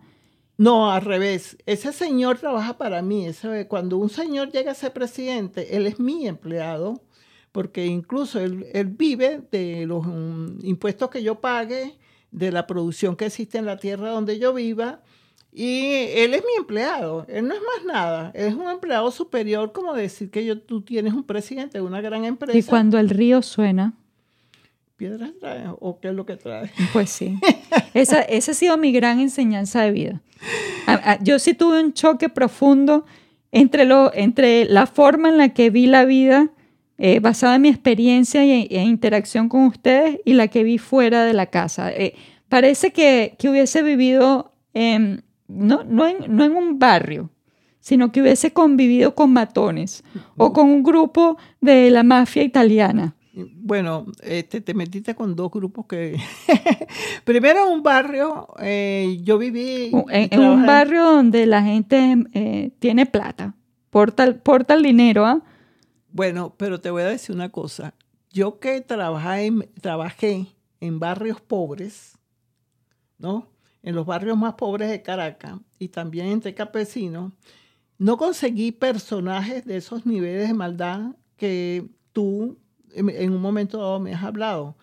No, 0.58 0.92
al 0.92 1.04
revés. 1.04 1.58
Ese 1.66 1.94
señor 1.94 2.40
trabaja 2.40 2.78
para 2.78 3.02
mí. 3.02 3.28
cuando 3.68 3.98
un 3.98 4.10
señor 4.10 4.52
llega 4.52 4.72
a 4.72 4.76
ser 4.76 4.92
presidente, 4.92 5.78
él 5.78 5.86
es 5.86 6.00
mi 6.00 6.28
empleado, 6.28 7.02
porque 7.52 7.86
incluso 7.86 8.40
él, 8.40 8.66
vive 8.98 9.42
de 9.52 9.86
los 9.86 10.06
mm, 10.06 10.66
impuestos 10.66 11.10
que 11.10 11.22
yo 11.22 11.40
pague, 11.40 11.98
de 12.32 12.52
la 12.52 12.68
producción 12.68 13.16
que 13.16 13.28
existe 13.28 13.58
en 13.58 13.66
la 13.66 13.78
tierra 13.78 14.10
donde 14.10 14.40
yo 14.40 14.54
viva, 14.54 15.02
y 15.60 16.12
él 16.14 16.36
es 16.36 16.44
mi 16.44 16.56
empleado, 16.56 17.26
él 17.28 17.48
no 17.48 17.56
es 17.56 17.62
más 17.62 17.84
nada, 17.92 18.32
es 18.36 18.54
un 18.54 18.70
empleado 18.70 19.10
superior 19.10 19.72
como 19.72 19.96
decir 19.96 20.30
que 20.30 20.46
yo, 20.46 20.60
tú 20.62 20.82
tienes 20.82 21.16
un 21.16 21.24
presidente 21.24 21.80
de 21.80 21.82
una 21.82 22.00
gran 22.00 22.26
empresa. 22.26 22.56
Y 22.56 22.62
cuando 22.62 23.00
el 23.00 23.10
río 23.10 23.42
suena. 23.42 23.94
¿Piedras 24.98 25.32
trae 25.40 25.64
o 25.80 26.00
qué 26.00 26.10
es 26.10 26.14
lo 26.14 26.28
que 26.28 26.36
trae? 26.36 26.70
Pues 26.94 27.10
sí. 27.10 27.40
Esa, 27.96 28.22
esa 28.22 28.52
ha 28.52 28.54
sido 28.54 28.78
mi 28.78 28.92
gran 28.92 29.20
enseñanza 29.20 29.82
de 29.82 29.92
vida. 29.92 30.22
Yo 31.22 31.40
sí 31.40 31.56
tuve 31.56 31.84
un 31.84 31.92
choque 31.92 32.30
profundo 32.30 33.08
entre, 33.52 33.86
lo, 33.86 34.14
entre 34.14 34.66
la 34.66 34.86
forma 34.86 35.30
en 35.30 35.38
la 35.40 35.50
que 35.50 35.72
vi 35.72 35.88
la 35.88 36.06
vida 36.06 36.52
eh, 37.00 37.20
basada 37.20 37.56
en 37.56 37.64
mi 37.64 37.70
experiencia 37.70 38.44
e, 38.44 38.68
interacción 38.84 39.50
con 39.50 39.66
ustedes 39.66 40.20
y 40.24 40.34
la 40.34 40.50
que 40.50 40.64
vi 40.64 40.78
fuera 40.78 41.26
de 41.26 41.34
la 41.34 41.48
casa. 41.48 41.92
Eh, 41.92 42.14
parece 42.48 42.92
que, 42.92 43.36
que 43.40 43.50
hubiese 43.50 43.82
vivido 43.82 44.54
no, 45.48 45.84
no, 45.84 46.08
en, 46.08 46.36
no 46.36 46.44
en 46.44 46.56
un 46.56 46.80
barrio, 46.80 47.30
sino 47.80 48.12
que 48.12 48.22
hubiese 48.22 48.52
convivido 48.52 49.16
con 49.16 49.32
matones 49.32 50.04
o 50.36 50.54
con 50.54 50.70
un 50.70 50.84
grupo 50.84 51.38
de 51.62 51.90
la 51.90 52.04
mafia 52.04 52.44
italiana. 52.44 53.16
Bueno, 53.34 54.08
este, 54.24 54.62
te 54.62 54.74
metiste 54.74 55.14
con 55.14 55.36
dos 55.36 55.52
grupos 55.52 55.86
que... 55.86 56.18
Primero 57.24 57.70
un 57.70 57.84
barrio, 57.84 58.48
eh, 58.60 59.20
yo 59.22 59.38
viví... 59.38 59.92
En, 60.10 60.40
un 60.40 60.66
barrio 60.66 61.04
donde 61.04 61.46
la 61.46 61.62
gente 61.62 62.16
eh, 62.34 62.72
tiene 62.80 63.06
plata, 63.06 63.54
porta, 63.92 64.34
porta 64.40 64.74
el 64.74 64.82
dinero. 64.82 65.26
¿ah? 65.26 65.44
Bueno, 66.12 66.56
pero 66.58 66.82
te 66.82 66.90
voy 66.90 67.04
a 67.04 67.08
decir 67.08 67.36
una 67.36 67.50
cosa. 67.50 67.94
Yo 68.32 68.60
que 68.60 68.82
trabajé 68.82 69.52
trabajé 69.82 70.48
en 70.82 71.00
barrios 71.00 71.40
pobres, 71.40 72.18
¿no? 73.20 73.48
En 73.84 73.96
los 73.96 74.06
barrios 74.06 74.38
más 74.38 74.56
pobres 74.56 74.90
de 74.90 75.02
Caracas 75.02 75.60
y 75.80 75.90
también 75.90 76.28
entre 76.28 76.54
campesinos, 76.54 77.34
no 77.98 78.18
conseguí 78.18 78.72
personajes 78.72 79.66
de 79.66 79.78
esos 79.78 80.06
niveles 80.06 80.48
de 80.48 80.54
maldad 80.54 81.16
que 81.36 81.86
tú 82.14 82.58
en 82.96 83.32
un 83.32 83.42
momento 83.42 83.78
dado 83.78 84.00
me 84.00 84.14
has 84.14 84.24
hablado. 84.24 84.76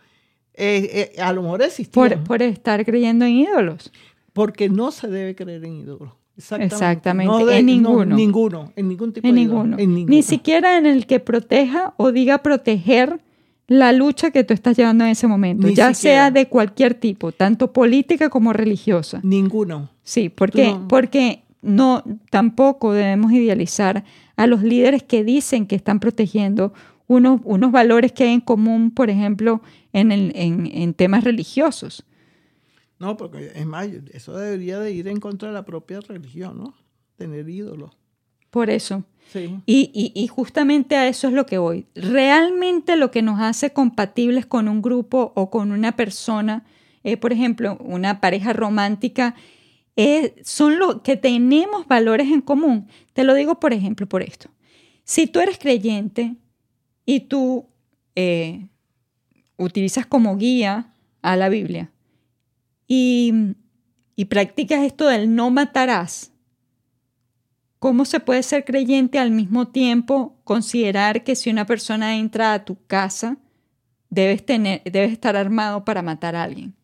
Eh, 0.55 1.13
eh, 1.17 1.21
a 1.21 1.33
lo 1.33 1.43
mejor 1.43 1.63
existían. 1.63 1.93
Por, 1.93 2.25
por, 2.25 2.43
estar 2.43 2.85
creyendo 2.85 3.25
en 3.25 3.33
ídolos. 3.33 3.93
Porque 4.33 4.69
no 4.69 4.93
se 4.93 5.09
debe 5.09 5.35
creer 5.35 5.65
en 5.65 5.77
ídolos. 5.77 6.13
Exactamente. 6.37 7.59
en 7.59 7.67
ninguno. 7.67 8.17
ninguno. 8.17 8.73
En 8.75 8.89
ningún 8.89 9.13
tipo 9.13 9.27
en 9.27 9.35
de 9.35 9.41
ninguno. 9.41 9.79
En 9.79 9.95
ninguno. 9.95 10.15
Ni 10.15 10.23
siquiera 10.23 10.79
en 10.79 10.87
el 10.87 11.07
que 11.07 11.21
proteja 11.21 11.95
o 11.97 12.13
diga 12.13 12.39
proteger 12.39 13.21
la 13.67 13.93
lucha 13.93 14.31
que 14.31 14.45
tú 14.45 14.53
estás 14.53 14.77
llevando 14.77 15.05
en 15.05 15.11
ese 15.11 15.27
momento, 15.27 15.69
ya 15.69 15.95
sea 15.95 16.31
de 16.31 16.49
cualquier 16.49 16.95
tipo, 16.95 17.33
tanto 17.33 17.73
política 17.73 18.29
como 18.29 18.53
religiosa. 18.53 19.21
Ninguno. 19.23 19.91
Sí, 20.03 20.29
porque, 20.29 20.77
porque 20.89 21.45
no, 21.63 22.03
tampoco 22.31 22.93
debemos 22.93 23.33
idealizar 23.33 24.05
a 24.37 24.47
los 24.47 24.63
líderes 24.63 25.03
que 25.03 25.25
dicen 25.25 25.67
que 25.67 25.77
están 25.77 26.01
protegiendo 26.01 26.75
unos, 27.07 27.41
unos 27.45 27.73
valores 27.73 28.13
que 28.13 28.25
hay 28.25 28.35
en 28.35 28.41
común, 28.41 28.91
por 28.91 29.09
ejemplo, 29.09 29.63
en, 29.93 30.13
el, 30.13 30.33
en, 30.35 30.67
en 30.67 30.95
temas 30.95 31.25
religiosos. 31.25 32.05
No, 32.99 33.17
porque 33.17 33.53
es 33.55 33.67
más, 33.67 33.89
eso 34.13 34.37
debería 34.37 34.79
de 34.79 34.93
ir 34.93 35.09
en 35.09 35.21
contra 35.21 35.49
de 35.49 35.55
la 35.55 35.65
propia 35.65 36.01
religión, 36.01 36.59
¿no? 36.59 36.75
Tener 37.17 37.49
ídolos. 37.49 37.97
Por 38.51 38.71
eso. 38.71 39.05
Y, 39.67 40.29
justamente 40.29 40.97
a 40.97 41.09
eso 41.09 41.29
es 41.29 41.35
lo 41.35 41.47
que 41.47 41.59
voy. 41.59 41.87
Realmente 41.95 42.97
lo 42.97 43.11
que 43.11 43.23
nos 43.23 43.41
hace 43.41 43.73
compatibles 43.73 44.47
con 44.47 44.69
un 44.69 44.83
grupo 44.83 45.33
o 45.35 45.51
con 45.51 45.73
una 45.73 45.97
persona, 45.97 46.65
eh, 47.03 47.17
por 47.17 47.33
ejemplo, 47.33 47.77
una 47.81 48.21
pareja 48.21 48.53
romántica, 48.53 49.35
eh, 49.97 50.35
son 50.45 50.79
lo 50.79 51.03
que 51.03 51.17
tenemos 51.17 51.87
valores 51.87 52.29
en 52.29 52.41
común. 52.41 52.89
Te 53.13 53.25
lo 53.25 53.35
digo, 53.35 53.61
por 53.61 53.73
ejemplo, 53.73 54.09
por 54.09 54.23
esto. 54.23 54.51
Si 55.05 55.27
tú 55.27 55.41
eres 55.41 55.59
creyente 55.59 56.37
y 57.05 57.21
tú 57.21 57.67
eh, 58.17 58.69
utilizas 59.57 60.07
como 60.07 60.37
guía 60.37 60.93
a 61.23 61.37
la 61.37 61.49
Biblia 61.49 61.91
y, 62.87 63.33
y 64.17 64.27
practicas 64.27 64.85
esto 64.85 65.07
del 65.07 65.35
no 65.35 65.51
matarás, 65.51 66.34
¿Cómo 67.85 68.07
se 68.07 68.19
puede 68.19 68.43
ser 68.43 68.65
creyente 68.65 69.19
al 69.19 69.31
mismo 69.31 69.69
tiempo 69.69 70.41
considerar 70.43 71.23
que 71.23 71.37
si 71.37 71.51
una 71.51 71.67
persona 71.67 72.17
entra 72.17 72.55
a 72.55 72.65
tu 72.65 72.79
casa, 72.87 73.37
debes, 74.09 74.47
tener, 74.47 74.81
debes 74.85 75.13
estar 75.13 75.37
armado 75.37 75.85
para 75.85 76.01
matar 76.01 76.35
a 76.35 76.45
alguien? 76.45 76.75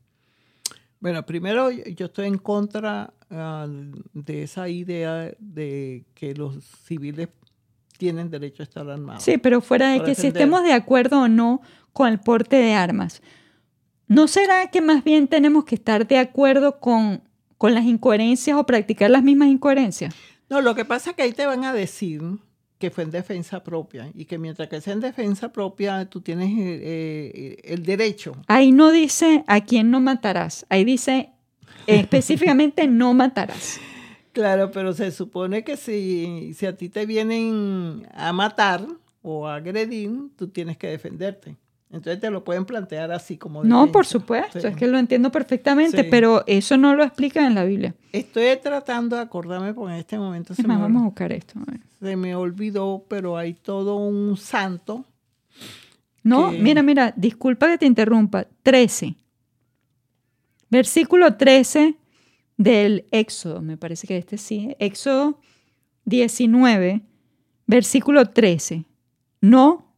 Bueno, 1.00 1.24
primero 1.24 1.70
yo 1.70 2.04
estoy 2.04 2.26
en 2.26 2.36
contra 2.36 3.14
ah, 3.30 3.66
de 4.12 4.42
esa 4.42 4.68
idea 4.68 5.32
de 5.38 6.04
que 6.12 6.34
los 6.34 6.62
civiles 6.86 7.30
tienen 7.96 8.28
derecho 8.28 8.62
a 8.62 8.64
estar 8.64 8.86
armados. 8.86 9.22
Sí, 9.22 9.38
pero 9.38 9.62
fuera 9.62 9.92
de 9.92 10.02
que 10.02 10.14
si 10.14 10.26
estemos 10.26 10.62
de 10.64 10.74
acuerdo 10.74 11.22
o 11.22 11.28
no 11.28 11.62
con 11.94 12.08
el 12.08 12.20
porte 12.20 12.56
de 12.56 12.74
armas, 12.74 13.22
¿no 14.06 14.28
será 14.28 14.70
que 14.70 14.82
más 14.82 15.02
bien 15.02 15.28
tenemos 15.28 15.64
que 15.64 15.76
estar 15.76 16.06
de 16.06 16.18
acuerdo 16.18 16.78
con, 16.78 17.22
con 17.56 17.72
las 17.72 17.86
incoherencias 17.86 18.54
o 18.58 18.66
practicar 18.66 19.10
las 19.10 19.22
mismas 19.22 19.48
incoherencias? 19.48 20.14
No, 20.50 20.60
lo 20.60 20.74
que 20.74 20.84
pasa 20.84 21.10
es 21.10 21.16
que 21.16 21.22
ahí 21.22 21.32
te 21.32 21.46
van 21.46 21.64
a 21.64 21.72
decir 21.72 22.22
que 22.78 22.90
fue 22.90 23.04
en 23.04 23.10
defensa 23.10 23.62
propia 23.62 24.10
y 24.14 24.24
que 24.24 24.36
mientras 24.36 24.68
que 24.68 24.80
sea 24.80 24.94
en 24.94 25.00
defensa 25.00 25.52
propia 25.52 26.06
tú 26.06 26.22
tienes 26.22 26.48
eh, 26.48 27.30
eh, 27.34 27.56
el 27.62 27.84
derecho. 27.84 28.32
Ahí 28.48 28.72
no 28.72 28.90
dice 28.90 29.44
a 29.46 29.60
quién 29.60 29.90
no 29.90 30.00
matarás, 30.00 30.66
ahí 30.68 30.84
dice 30.84 31.30
específicamente 31.86 32.86
no 32.88 33.14
matarás. 33.14 33.80
Claro, 34.32 34.70
pero 34.70 34.92
se 34.92 35.10
supone 35.10 35.64
que 35.64 35.76
si, 35.76 36.54
si 36.54 36.64
a 36.64 36.76
ti 36.76 36.88
te 36.88 37.04
vienen 37.04 38.06
a 38.14 38.32
matar 38.32 38.86
o 39.22 39.48
a 39.48 39.56
agredir, 39.56 40.12
tú 40.36 40.46
tienes 40.46 40.76
que 40.76 40.86
defenderte. 40.86 41.56
Entonces 41.92 42.20
te 42.20 42.30
lo 42.30 42.44
pueden 42.44 42.64
plantear 42.64 43.10
así 43.10 43.36
como... 43.36 43.64
No, 43.64 43.90
por 43.90 44.06
supuesto, 44.06 44.60
Sí. 44.60 44.66
es 44.68 44.76
que 44.76 44.86
lo 44.86 44.96
entiendo 44.96 45.32
perfectamente, 45.32 46.04
Sí. 46.04 46.08
pero 46.08 46.44
eso 46.46 46.76
no 46.76 46.94
lo 46.94 47.02
explica 47.02 47.44
en 47.44 47.56
la 47.56 47.64
Biblia. 47.64 47.94
Estoy 48.12 48.44
tratando 48.62 49.16
de 49.16 49.22
acordarme 49.22 49.74
porque 49.74 49.94
en 49.94 49.98
este 49.98 50.16
momento 50.16 50.54
se 50.54 50.62
Es 50.62 50.68
me, 50.68 50.74
más, 50.74 50.82
vamos 50.82 51.02
a 51.02 51.04
buscar 51.06 51.32
esto. 51.32 51.58
a 51.58 51.70
ver. 51.70 51.80
se 52.00 52.16
me 52.16 52.34
olvidó, 52.36 53.04
pero 53.08 53.36
hay 53.36 53.54
todo 53.54 53.96
un 53.96 54.36
santo. 54.36 55.04
No, 56.22 56.50
que- 56.52 56.58
mira, 56.58 56.82
mira, 56.82 57.12
disculpa 57.16 57.66
que 57.68 57.78
te 57.78 57.86
interrumpa. 57.86 58.46
13. 58.62 59.16
Versículo 60.70 61.36
13 61.36 61.96
del 62.56 63.06
Éxodo, 63.10 63.60
me 63.62 63.76
parece 63.76 64.06
que 64.06 64.16
este 64.16 64.38
sí. 64.38 64.76
Éxodo 64.78 65.40
19, 66.04 67.00
versículo 67.66 68.26
13. 68.26 68.84
No 69.40 69.92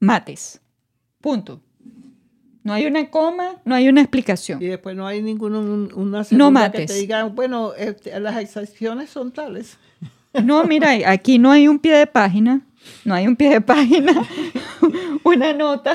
mates. 0.00 0.60
Punto. 1.26 1.60
No 2.62 2.72
hay 2.72 2.86
una 2.86 3.10
coma, 3.10 3.56
no 3.64 3.74
hay 3.74 3.88
una 3.88 4.00
explicación. 4.00 4.62
Y 4.62 4.66
después 4.66 4.94
no 4.94 5.08
hay 5.08 5.20
ninguna 5.22 5.58
un- 5.58 5.90
una 5.92 6.22
segunda 6.22 6.70
que 6.70 6.78
mates. 6.78 6.86
te 6.86 6.94
diga, 7.00 7.24
bueno, 7.24 7.74
este, 7.74 8.18
las 8.20 8.36
excepciones 8.40 9.10
son 9.10 9.32
tales. 9.32 9.76
No, 10.44 10.62
mira, 10.62 10.90
aquí 11.10 11.40
no 11.40 11.50
hay 11.50 11.66
un 11.66 11.80
pie 11.80 11.94
de 11.96 12.06
página, 12.06 12.60
no 13.04 13.12
hay 13.12 13.26
un 13.26 13.34
pie 13.34 13.50
de 13.50 13.60
página, 13.60 14.12
una 15.24 15.52
nota 15.52 15.94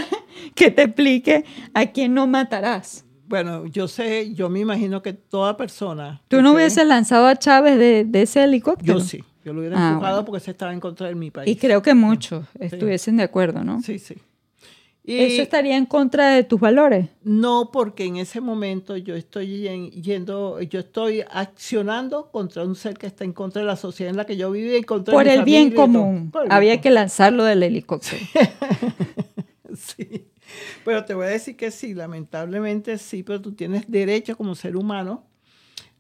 que 0.54 0.70
te 0.70 0.82
explique 0.84 1.46
a 1.74 1.86
quién 1.86 2.14
no 2.14 2.28
matarás. 2.28 3.06
Bueno, 3.28 3.66
yo 3.68 3.88
sé, 3.88 4.34
yo 4.34 4.50
me 4.50 4.60
imagino 4.60 5.02
que 5.02 5.14
toda 5.14 5.56
persona... 5.56 6.22
¿Tú 6.28 6.42
no 6.42 6.52
que- 6.52 6.56
hubieses 6.58 6.86
lanzado 6.86 7.28
a 7.28 7.38
Chávez 7.38 7.78
de, 7.80 8.04
de 8.04 8.22
ese 8.24 8.44
helicóptero? 8.44 9.00
Yo 9.00 9.00
sí, 9.00 9.24
yo 9.46 9.54
lo 9.54 9.62
hubiera 9.62 9.78
Ah, 9.78 9.92
empujado 9.94 10.16
bueno. 10.18 10.26
porque 10.26 10.44
se 10.44 10.52
estaba 10.52 10.74
en 10.74 10.82
contra 10.82 11.08
de 11.08 11.16
mi 11.16 11.32
país. 11.32 11.50
Y 11.50 11.56
creo 11.56 11.82
que 11.82 11.94
muchos 11.94 12.46
estuviesen 12.60 13.16
de 13.16 13.24
acuerdo, 13.24 13.64
¿no? 13.64 13.82
Sí, 13.82 13.98
sí. 14.00 14.16
Y 15.04 15.18
Eso 15.18 15.42
estaría 15.42 15.78
en 15.78 15.88
contra 15.88 16.30
de 16.30 16.44
tus 16.44 16.60
valores. 16.60 17.08
no 17.24 17.72
porque 17.74 18.06
en 18.06 18.18
ese 18.18 18.40
momento 18.40 18.96
yo 18.98 19.16
estoy 19.16 19.64
yen- 19.64 19.90
yendo, 19.90 20.62
yo 20.62 20.80
estoy 20.82 21.24
accionando 21.32 22.30
contra 22.32 22.64
un 22.64 22.76
ser 22.76 22.96
que 22.98 23.08
está 23.08 23.24
en 23.24 23.34
contra 23.34 23.62
de 23.62 23.66
la 23.68 23.76
sociedad 23.78 24.12
en 24.12 24.18
la 24.18 24.26
que 24.26 24.38
yo 24.38 24.52
vivo 24.52 24.76
y 24.78 24.84
contra 24.84 25.12
Por 25.14 25.28
el 25.28 25.44
bien 25.44 25.72
común. 25.72 26.32
El 26.44 26.52
Había 26.52 26.74
bien 26.74 26.82
que 26.82 26.92
lanzarlo 26.92 27.44
del 27.46 27.64
helicóptero. 27.64 28.18
Sí. 29.76 30.28
Pero 30.84 31.06
te 31.06 31.14
voy 31.14 31.26
a 31.28 31.30
decir 31.30 31.56
que 31.56 31.72
sí, 31.72 31.94
lamentablemente 31.94 32.98
sí, 32.98 33.24
pero 33.24 33.42
tú 33.42 33.54
tienes 33.54 33.90
derecho 33.90 34.36
como 34.36 34.54
ser 34.54 34.76
humano 34.76 35.24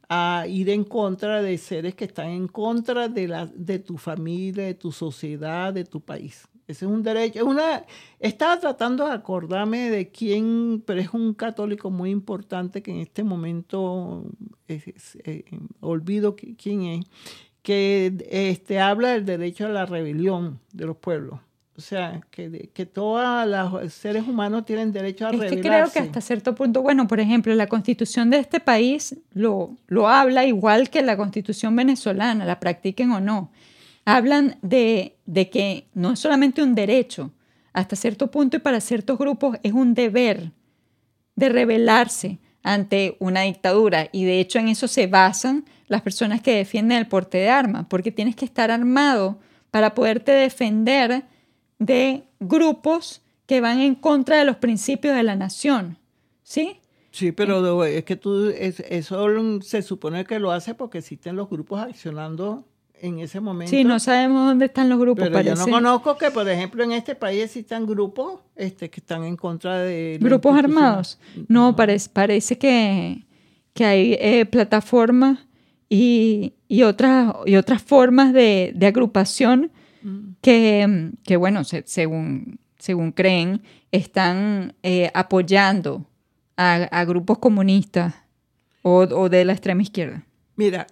a 0.09 0.45
ir 0.47 0.69
en 0.69 0.83
contra 0.83 1.41
de 1.41 1.57
seres 1.57 1.95
que 1.95 2.03
están 2.03 2.27
en 2.27 2.47
contra 2.49 3.07
de, 3.07 3.29
la, 3.29 3.45
de 3.45 3.79
tu 3.79 3.97
familia, 3.97 4.65
de 4.65 4.73
tu 4.73 4.91
sociedad, 4.91 5.73
de 5.73 5.85
tu 5.85 6.01
país. 6.01 6.45
Ese 6.71 6.85
es 6.85 6.91
un 6.91 7.03
derecho. 7.03 7.39
Es 7.39 7.45
una, 7.45 7.83
estaba 8.19 8.59
tratando 8.59 9.05
de 9.05 9.13
acordarme 9.13 9.89
de 9.89 10.09
quién, 10.09 10.83
pero 10.85 10.99
es 10.99 11.13
un 11.13 11.33
católico 11.33 11.89
muy 11.91 12.09
importante 12.09 12.81
que 12.81 12.91
en 12.91 12.97
este 12.97 13.23
momento 13.23 14.23
es- 14.67 14.87
es, 14.87 15.17
eh, 15.23 15.43
olvido 15.81 16.35
qui- 16.35 16.55
quién 16.61 16.83
es, 16.83 17.05
que 17.61 18.13
este, 18.29 18.79
habla 18.79 19.09
del 19.09 19.25
derecho 19.25 19.65
a 19.65 19.69
la 19.69 19.85
rebelión 19.85 20.59
de 20.73 20.85
los 20.85 20.97
pueblos. 20.97 21.39
O 21.77 21.81
sea, 21.81 22.21
que, 22.31 22.69
que 22.73 22.85
todos 22.85 23.47
los 23.47 23.93
seres 23.93 24.27
humanos 24.27 24.65
tienen 24.65 24.91
derecho 24.91 25.25
a 25.25 25.29
Es 25.31 25.39
que 25.39 25.49
rebelarse. 25.49 25.91
creo 25.93 26.03
que 26.03 26.09
hasta 26.09 26.21
cierto 26.21 26.53
punto, 26.53 26.81
bueno, 26.81 27.07
por 27.07 27.19
ejemplo, 27.19 27.55
la 27.55 27.67
constitución 27.67 28.29
de 28.29 28.37
este 28.39 28.59
país 28.59 29.15
lo, 29.33 29.75
lo 29.87 30.07
habla 30.07 30.45
igual 30.45 30.89
que 30.89 31.01
la 31.01 31.17
constitución 31.17 31.75
venezolana, 31.75 32.45
la 32.45 32.59
practiquen 32.59 33.11
o 33.11 33.19
no. 33.21 33.51
Hablan 34.05 34.57
de, 34.61 35.17
de 35.25 35.49
que 35.49 35.87
no 35.93 36.11
es 36.13 36.19
solamente 36.19 36.63
un 36.63 36.75
derecho, 36.75 37.31
hasta 37.73 37.95
cierto 37.95 38.29
punto 38.31 38.57
y 38.57 38.59
para 38.59 38.81
ciertos 38.81 39.17
grupos 39.17 39.57
es 39.63 39.71
un 39.73 39.93
deber 39.93 40.51
de 41.35 41.49
rebelarse 41.49 42.39
ante 42.63 43.15
una 43.19 43.41
dictadura. 43.41 44.09
Y 44.11 44.25
de 44.25 44.39
hecho 44.39 44.59
en 44.59 44.67
eso 44.67 44.87
se 44.87 45.07
basan 45.07 45.65
las 45.87 46.01
personas 46.01 46.41
que 46.41 46.55
defienden 46.55 46.97
el 46.97 47.07
porte 47.07 47.37
de 47.37 47.49
armas, 47.49 47.85
porque 47.89 48.11
tienes 48.11 48.35
que 48.35 48.45
estar 48.45 48.71
armado 48.71 49.39
para 49.71 49.93
poderte 49.93 50.31
defender 50.31 51.23
de 51.79 52.23
grupos 52.39 53.21
que 53.45 53.61
van 53.61 53.79
en 53.79 53.95
contra 53.95 54.37
de 54.37 54.45
los 54.45 54.57
principios 54.57 55.15
de 55.15 55.23
la 55.23 55.35
nación. 55.35 55.97
¿Sí? 56.43 56.77
Sí, 57.11 57.31
pero 57.31 57.83
es 57.85 58.03
que 58.05 58.15
tú, 58.15 58.49
es- 58.49 58.79
eso 58.81 59.61
se 59.61 59.81
supone 59.81 60.23
que 60.25 60.39
lo 60.39 60.51
hace 60.51 60.75
porque 60.75 60.99
existen 60.99 61.35
los 61.35 61.49
grupos 61.49 61.81
accionando 61.81 62.65
en 63.01 63.19
ese 63.19 63.39
momento. 63.39 63.69
Sí, 63.71 63.83
no 63.83 63.99
sabemos 63.99 64.47
dónde 64.47 64.65
están 64.65 64.87
los 64.89 64.99
grupos. 64.99 65.25
Pero 65.29 65.41
yo 65.41 65.51
no 65.51 65.55
parece. 65.57 65.71
conozco 65.71 66.17
que, 66.17 66.31
por 66.31 66.47
ejemplo, 66.47 66.83
en 66.83 66.91
este 66.93 67.15
país 67.15 67.43
existan 67.43 67.85
grupos 67.85 68.39
este, 68.55 68.89
que 68.89 68.99
están 68.99 69.23
en 69.23 69.35
contra 69.35 69.79
de... 69.79 70.17
¿Grupos 70.21 70.57
armados? 70.57 71.19
No, 71.47 71.75
parece, 71.75 72.09
parece 72.09 72.57
que, 72.57 73.25
que 73.73 73.85
hay 73.85 74.17
eh, 74.19 74.45
plataformas 74.45 75.39
y, 75.89 76.53
y, 76.67 76.83
otras, 76.83 77.33
y 77.45 77.55
otras 77.55 77.81
formas 77.81 78.33
de, 78.33 78.71
de 78.75 78.87
agrupación 78.87 79.71
Mm. 80.03 80.31
que, 80.41 81.11
que, 81.23 81.37
bueno, 81.37 81.63
se- 81.63 81.83
según, 81.85 82.57
según 82.79 83.11
creen, 83.11 83.61
están 83.91 84.73
eh, 84.81 85.11
apoyando 85.13 86.07
a, 86.57 86.73
a 86.91 87.05
grupos 87.05 87.37
comunistas 87.37 88.15
o, 88.81 89.01
o 89.01 89.29
de 89.29 89.45
la 89.45 89.53
extrema 89.53 89.83
izquierda. 89.83 90.25
Mira, 90.55 90.87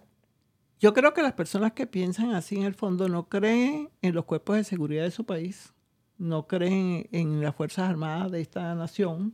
yo 0.80 0.94
creo 0.94 1.14
que 1.14 1.22
las 1.22 1.34
personas 1.34 1.74
que 1.74 1.88
piensan 1.88 2.34
así 2.34 2.56
en 2.56 2.64
el 2.64 2.74
fondo 2.74 3.10
no 3.10 3.28
creen 3.28 3.90
en 4.02 4.16
los 4.16 4.26
cuerpos 4.26 4.56
de 4.58 4.64
seguridad 4.64 5.04
de 5.04 5.12
su 5.12 5.26
país, 5.26 5.74
no 6.18 6.48
creen 6.48 7.08
en 7.12 7.42
las 7.42 7.56
Fuerzas 7.56 7.90
Armadas 7.90 8.32
de 8.32 8.42
esta 8.42 8.76
nación 8.76 9.34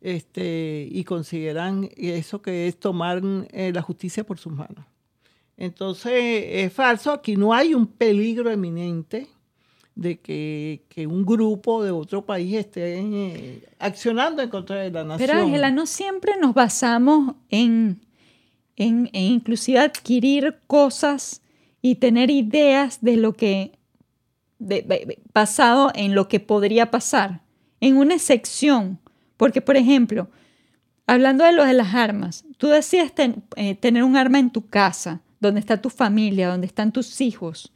este, 0.00 0.88
y 0.90 1.04
consideran 1.04 1.88
eso 1.96 2.40
que 2.42 2.68
es 2.68 2.78
tomar 2.78 3.20
eh, 3.50 3.72
la 3.72 3.82
justicia 3.82 4.24
por 4.24 4.38
sus 4.38 4.52
manos. 4.52 4.84
Entonces, 5.56 6.12
es 6.14 6.72
falso, 6.72 7.12
aquí 7.12 7.36
no 7.36 7.52
hay 7.52 7.74
un 7.74 7.86
peligro 7.86 8.50
eminente 8.50 9.28
de 9.94 10.18
que, 10.18 10.86
que 10.88 11.06
un 11.06 11.26
grupo 11.26 11.84
de 11.84 11.90
otro 11.90 12.24
país 12.24 12.54
esté 12.54 12.98
eh, 12.98 13.68
accionando 13.78 14.40
en 14.40 14.48
contra 14.48 14.76
de 14.76 14.90
la 14.90 15.04
nación. 15.04 15.28
Pero 15.28 15.42
Ángela, 15.42 15.70
no 15.70 15.84
siempre 15.84 16.32
nos 16.40 16.54
basamos 16.54 17.34
en, 17.50 18.00
en, 18.84 19.08
en 19.12 19.22
inclusive 19.22 19.78
adquirir 19.78 20.56
cosas 20.66 21.42
y 21.82 21.96
tener 21.96 22.30
ideas 22.30 22.98
de 23.00 23.16
lo 23.16 23.32
que, 23.34 23.72
de- 24.58 24.82
de- 24.82 25.18
basado 25.34 25.90
en 25.94 26.14
lo 26.14 26.28
que 26.28 26.40
podría 26.40 26.90
pasar, 26.90 27.40
en 27.80 27.96
una 27.96 28.18
sección. 28.18 28.98
Porque, 29.36 29.60
por 29.62 29.76
ejemplo, 29.76 30.28
hablando 31.06 31.44
de 31.44 31.52
lo 31.52 31.64
de 31.64 31.72
las 31.72 31.94
armas, 31.94 32.44
tú 32.58 32.68
decides 32.68 33.14
ten- 33.14 33.42
eh, 33.56 33.74
tener 33.74 34.02
un 34.04 34.16
arma 34.16 34.38
en 34.38 34.50
tu 34.50 34.66
casa, 34.66 35.20
donde 35.40 35.60
está 35.60 35.80
tu 35.80 35.88
familia, 35.90 36.48
donde 36.48 36.66
están 36.66 36.92
tus 36.92 37.20
hijos. 37.20 37.72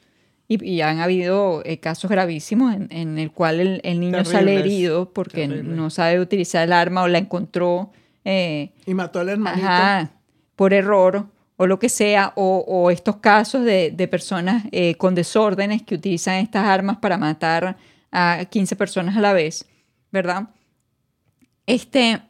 Y, 0.47 0.63
y 0.63 0.83
han 0.83 1.01
habido 1.01 1.63
eh, 1.65 1.79
casos 1.81 2.11
gravísimos 2.11 2.75
en, 2.75 2.89
en 2.91 3.19
el 3.19 3.31
cual 3.33 3.61
el, 3.61 3.81
el 3.83 3.99
niño 4.01 4.23
sale 4.27 4.53
Terribles, 4.57 4.65
herido 4.75 5.11
porque 5.11 5.49
terribles. 5.49 5.75
no 5.75 5.89
sabe 5.89 6.21
utilizar 6.21 6.65
el 6.65 6.73
arma 6.75 7.03
o 7.03 7.09
la 7.09 7.17
encontró 7.17 7.91
eh, 8.27 8.73
Y 8.85 8.93
mató 8.93 9.21
al 9.21 9.31
hermanito. 9.31 9.67
ajá, 9.67 10.11
por 10.57 10.73
error 10.73 11.27
o 11.57 11.67
lo 11.67 11.79
que 11.79 11.89
sea, 11.89 12.33
o, 12.37 12.91
estos 12.91 13.17
casos 13.17 13.65
de, 13.65 13.93
de 13.93 14.09
personas 14.09 14.65
eh, 14.73 14.97
con 14.97 15.15
desórdenes 15.15 15.83
que 15.83 15.95
utilizan 15.95 16.37
estas 16.37 16.67
armas 16.67 16.99
para 16.99 17.17
matar 17.17 17.77
a 18.11 18.45
15 18.45 18.75
personas 18.77 19.17
a 19.17 19.21
la 19.21 19.33
vez, 19.33 19.67
¿verdad? 20.11 20.49
Este, 21.67 22.23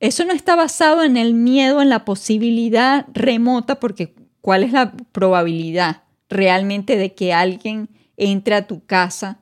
eso 0.00 0.24
no 0.24 0.32
está 0.32 0.56
basado 0.56 1.04
en 1.04 1.16
el 1.16 1.34
miedo, 1.34 1.82
en 1.82 1.88
la 1.88 2.04
posibilidad 2.04 3.06
remota, 3.12 3.78
porque 3.78 4.14
¿cuál 4.40 4.62
es 4.62 4.72
la 4.72 4.92
probabilidad 5.12 6.02
realmente 6.28 6.96
de 6.96 7.14
que 7.14 7.32
alguien 7.32 7.88
entre 8.16 8.54
a 8.54 8.66
tu 8.66 8.84
casa 8.84 9.40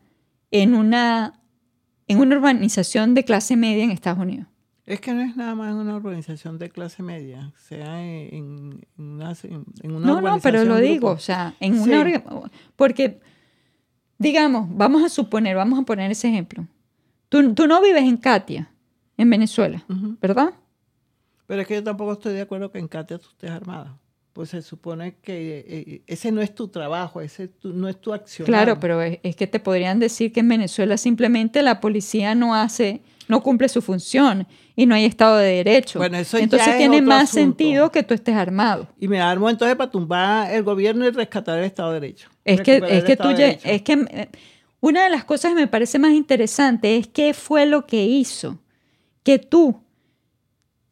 en 0.51 0.75
una, 0.75 1.41
en 2.09 2.19
una 2.19 2.37
urbanización 2.37 3.15
de 3.15 3.25
clase 3.25 3.57
media 3.57 3.85
en 3.85 3.91
Estados 3.91 4.21
Unidos? 4.21 4.50
Es 4.91 5.01
que 5.01 5.15
no 5.15 5.23
es 5.23 5.37
nada 5.37 5.55
más 5.55 5.73
una 5.75 5.95
organización 5.95 6.59
de 6.59 6.69
clase 6.69 7.03
media, 7.03 7.53
sea 7.57 8.03
en, 8.03 8.85
en 8.99 9.05
una, 9.05 9.33
en 9.43 9.93
una 9.93 10.07
No, 10.07 10.21
no, 10.21 10.41
pero 10.41 10.65
lo 10.65 10.75
grupo. 10.75 10.81
digo, 10.81 11.11
o 11.11 11.19
sea, 11.19 11.55
en 11.61 11.75
Sí. 11.85 11.91
una 11.91 12.23
porque 12.75 13.21
digamos, 14.19 14.67
vamos 14.71 15.05
a 15.05 15.09
suponer, 15.09 15.57
vamos 15.57 15.79
a 15.79 15.83
poner 15.83 16.11
ese 16.11 16.29
ejemplo. 16.29 16.67
Tú, 17.29 17.55
tú 17.55 17.67
no 17.69 17.81
vives 17.81 18.03
en 18.03 18.17
Katia, 18.17 18.69
en 19.17 19.31
Venezuela. 19.31 19.85
¿verdad? 20.21 20.53
Pero 21.47 21.63
es 21.63 21.69
que 21.69 21.75
yo 21.75 21.85
tampoco 21.85 22.13
estoy 22.15 22.33
de 22.35 22.41
acuerdo 22.43 22.71
que 22.73 22.79
en 22.81 22.89
Katia 22.89 23.19
tú 23.19 23.29
estés 23.31 23.51
armada. 23.51 23.97
Pues 24.41 24.49
se 24.49 24.63
supone 24.63 25.17
que 25.21 25.67
eh, 25.69 26.03
ese 26.07 26.33
no 26.33 26.41
es 26.41 26.55
tu 26.55 26.69
trabajo, 26.69 27.21
ese 27.21 27.47
tu- 27.49 27.75
no 27.75 27.91
es 27.91 28.01
tu 28.01 28.15
acción. 28.15 28.47
Claro, 28.47 28.81
pero 28.81 29.03
es, 29.03 29.19
es 29.23 29.37
que 29.37 29.47
te 29.47 29.61
podrían 29.61 29.99
decir 29.99 30.33
que 30.33 30.41
en 30.41 30.49
Venezuela 30.49 30.97
simplemente 30.97 31.63
la 31.63 31.79
policía 31.79 32.35
no 32.35 32.55
hace, 32.55 33.03
no 33.29 33.43
cumple 33.43 33.69
su 33.69 33.83
función 33.83 34.47
y 34.75 34.87
no 34.87 34.95
hay 34.95 35.05
Estado 35.05 35.37
de 35.37 35.57
Derecho. 35.63 35.99
Bueno, 35.99 36.17
eso 36.17 36.39
ya 36.39 36.45
Entonces 36.45 36.69
es 36.69 36.79
tiene 36.79 36.97
otro 36.97 37.09
más 37.09 37.25
asunto. 37.25 37.39
sentido 37.59 37.93
que 37.93 38.03
tú 38.03 38.15
estés 38.15 38.35
armado. 38.35 38.89
Y 38.99 39.09
me 39.09 39.21
armo 39.21 39.51
entonces 39.51 39.77
para 39.77 39.91
tumbar 39.91 40.51
el 40.51 40.63
gobierno 40.63 41.07
y 41.07 41.11
rescatar 41.11 41.59
el 41.59 41.67
Estado 41.67 41.93
de 41.93 42.01
Derecho. 42.01 42.31
Es 42.43 42.63
que, 42.63 42.77
es 42.89 43.05
que 43.05 43.17
tú 43.19 43.29
es 43.29 43.83
que 43.83 44.29
una 44.81 45.05
de 45.05 45.11
las 45.11 45.25
cosas 45.25 45.51
que 45.51 45.61
me 45.61 45.67
parece 45.69 45.99
más 45.99 46.13
interesante 46.13 46.97
es 46.97 47.07
qué 47.09 47.35
fue 47.35 47.67
lo 47.67 47.87
que 47.87 48.07
hizo 48.07 48.59
que 49.23 49.39
tú, 49.39 49.83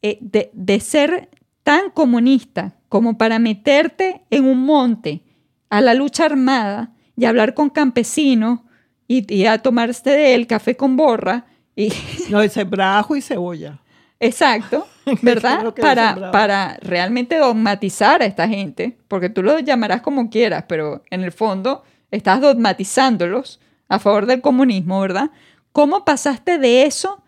eh, 0.03 0.18
de, 0.20 0.51
de 0.53 0.80
ser 0.80 1.30
tan 1.62 1.88
comunista 1.92 2.74
como 2.89 3.18
para 3.18 3.39
meterte 3.39 4.22
en 4.30 4.45
un 4.45 4.64
monte 4.64 5.22
a 5.70 5.80
la 5.80 5.95
lucha 5.95 6.24
armada 6.24 6.93
y 7.16 7.24
hablar 7.24 7.55
con 7.55 7.70
campesinos 7.70 8.61
y, 9.07 9.47
a 9.47 9.59
tomarse 9.59 10.34
el 10.34 10.47
café 10.47 10.76
con 10.76 10.97
borra. 10.97 11.47
Y... 11.74 11.93
No, 12.30 12.43
ese 12.43 12.64
brajo 12.64 13.16
y 13.16 13.22
cebolla. 13.22 13.80
Exacto, 14.20 14.86
¿verdad? 15.22 15.74
para, 15.80 16.30
para 16.32 16.76
realmente 16.82 17.39
dogmatizar 17.39 18.20
a 18.20 18.26
esta 18.26 18.49
gente, 18.49 18.99
porque 19.09 19.30
tú 19.30 19.43
lo 19.43 19.59
llamarás 19.61 20.03
como 20.03 20.28
quieras, 20.28 20.64
pero 20.68 21.03
en 21.11 21.22
el 21.22 21.32
fondo 21.32 21.84
estás 22.11 22.41
dogmatizándolos 22.41 23.61
a 23.89 23.99
favor 23.99 24.26
del 24.26 24.41
comunismo, 24.41 25.01
¿verdad? 25.01 25.30
¿Cómo 25.72 26.05
pasaste 26.05 26.59
de 26.59 26.84
eso 26.84 27.22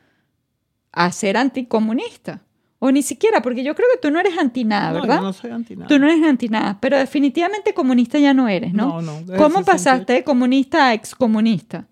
a 0.93 1.13
ser 1.13 1.37
anticomunista? 1.37 2.43
O 2.83 2.91
ni 2.91 3.03
siquiera, 3.03 3.43
porque 3.43 3.63
yo 3.63 3.75
creo 3.75 3.87
que 3.93 4.01
tú 4.01 4.11
no 4.11 4.19
eres 4.19 4.37
anti 4.39 4.65
nada, 4.65 4.93
¿verdad? 4.93 5.17
No, 5.17 5.21
yo 5.21 5.27
no 5.27 5.33
soy 5.35 5.51
anti 5.51 5.77
nada. 5.77 5.87
Tú 5.87 5.99
no 5.99 6.09
eres 6.09 6.25
anti 6.25 6.49
nada, 6.49 6.79
pero 6.81 6.97
definitivamente 6.97 7.75
comunista 7.75 8.19
ya 8.19 8.33
no 8.33 8.49
eres, 8.49 8.73
¿no? 8.73 9.03
No, 9.03 9.21
no. 9.21 9.37
¿Cómo 9.37 9.63
pasaste 9.63 10.15
de 10.15 10.25
comunista 10.25 10.89
a 10.89 10.95
excomunista? 10.95 11.87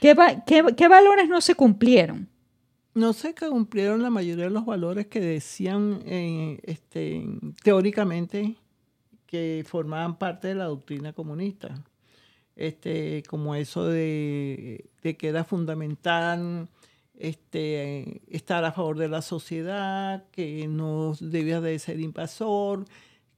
¿Qué, 0.00 0.16
qué, 0.46 0.64
qué 0.76 0.88
valores 0.88 1.28
no 1.28 1.40
se 1.40 1.56
cumplieron? 1.56 2.28
No 2.94 3.12
se 3.12 3.34
cumplieron 3.34 4.00
la 4.00 4.10
mayoría 4.10 4.44
de 4.44 4.50
los 4.50 4.64
valores 4.64 5.08
que 5.08 5.20
decían 5.20 6.00
eh, 6.06 6.60
este, 6.62 7.26
teóricamente 7.64 8.54
que 9.26 9.64
formaban 9.66 10.18
parte 10.18 10.48
de 10.48 10.54
la 10.54 10.64
doctrina 10.64 11.12
comunista. 11.12 11.84
Este, 12.54 13.22
como 13.28 13.54
eso 13.54 13.86
de, 13.86 14.84
de 15.02 15.16
que 15.16 15.28
era 15.28 15.44
fundamental 15.44 16.68
este, 17.18 18.22
estar 18.28 18.64
a 18.64 18.72
favor 18.72 18.96
de 18.98 19.08
la 19.08 19.22
sociedad, 19.22 20.24
que 20.30 20.66
no 20.68 21.14
debía 21.20 21.60
de 21.60 21.78
ser 21.78 22.00
invasor, 22.00 22.84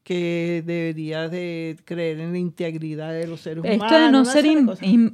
que 0.03 0.62
debería 0.66 1.28
de 1.28 1.76
creer 1.85 2.20
en 2.20 2.33
la 2.33 2.39
integridad 2.39 3.12
de 3.12 3.26
los 3.26 3.41
seres 3.41 3.64
humanos. 3.64 3.85
Esto 3.85 4.05
de 4.05 4.11
no 4.11 4.24
ser 4.24 4.47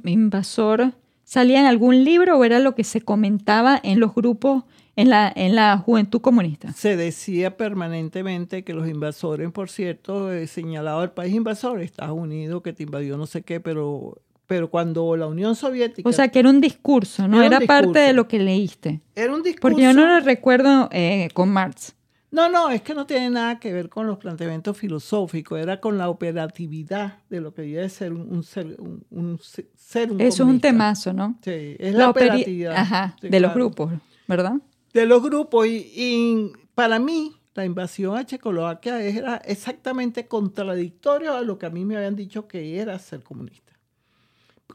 invasor, 0.03 0.93
¿salía 1.23 1.59
en 1.59 1.65
algún 1.65 2.03
libro 2.03 2.37
o 2.37 2.43
era 2.43 2.59
lo 2.59 2.75
que 2.75 2.83
se 2.83 3.01
comentaba 3.01 3.79
en 3.83 3.99
los 3.99 4.13
grupos 4.13 4.63
en 4.95 5.09
la, 5.09 5.31
en 5.35 5.55
la 5.55 5.77
juventud 5.77 6.19
comunista? 6.19 6.73
Se 6.73 6.97
decía 6.97 7.55
permanentemente 7.55 8.63
que 8.63 8.73
los 8.73 8.87
invasores, 8.87 9.49
por 9.51 9.69
cierto, 9.69 10.33
eh, 10.33 10.47
señalado 10.47 11.03
el 11.03 11.11
país 11.11 11.33
invasor, 11.33 11.81
Estados 11.81 12.17
Unidos, 12.17 12.61
que 12.63 12.73
te 12.73 12.83
invadió 12.83 13.17
no 13.17 13.27
sé 13.27 13.43
qué, 13.43 13.59
pero 13.59 14.21
pero 14.47 14.69
cuando 14.69 15.15
la 15.17 15.27
Unión 15.27 15.55
Soviética... 15.55 16.07
O 16.07 16.13
sea, 16.13 16.29
que 16.29 16.39
era 16.39 16.49
un 16.49 16.61
discurso, 16.61 17.27
no 17.27 17.43
era, 17.43 17.59
parte 17.59 17.99
de 17.99 18.13
lo 18.13 18.27
que 18.27 18.39
leíste. 18.39 19.01
Era 19.13 19.35
un 19.35 19.43
discurso. 19.43 19.61
Porque 19.61 19.83
yo 19.83 19.93
no 19.93 20.07
lo 20.07 20.19
recuerdo 20.21 20.89
eh, 20.91 21.29
con 21.33 21.49
Marx. 21.49 21.93
No, 22.31 22.49
no, 22.49 22.69
es 22.69 22.81
que 22.81 22.93
no 22.93 23.05
tiene 23.05 23.29
nada 23.29 23.59
que 23.59 23.71
ver 23.71 23.89
con 23.89 24.05
los 24.07 24.17
planteamientos 24.17 24.77
filosóficos, 24.77 25.59
era 25.59 25.79
con 25.79 25.97
la 25.97 26.09
operatividad 26.09 27.19
de 27.29 27.39
lo 27.39 27.53
que 27.53 27.61
debe 27.61 27.87
ser 27.89 28.13
un, 28.13 28.43
ser, 28.43 28.75
un, 28.79 29.05
un 29.11 29.39
ser 29.39 30.09
Eso 30.19 30.43
es 30.43 30.49
un 30.49 30.59
temazo, 30.59 31.13
¿no? 31.13 31.37
Sí, 31.41 31.75
es 31.79 31.93
la, 31.93 32.09
operatividad. 32.09 32.75
Ajá, 32.75 33.15
de 33.21 33.39
los 33.39 33.53
grupos, 33.53 33.93
¿verdad? 34.27 34.55
De 34.93 35.05
los 35.05 35.23
grupos, 35.23 35.67
y, 35.67 35.91
y 35.95 36.51
para 36.75 36.99
mí 36.99 37.33
la 37.55 37.65
invasión 37.65 38.17
a 38.17 38.25
Checoslovaquia 38.25 39.01
era 39.01 39.37
exactamente 39.37 40.27
contradictorio 40.27 41.33
a 41.33 41.41
lo 41.41 41.57
que 41.57 41.65
a 41.65 41.69
mí 41.69 41.85
me 41.85 41.95
habían 41.95 42.15
dicho 42.15 42.47
que 42.47 42.79
era 42.79 42.99
ser 42.99 43.23
comunista. 43.23 43.66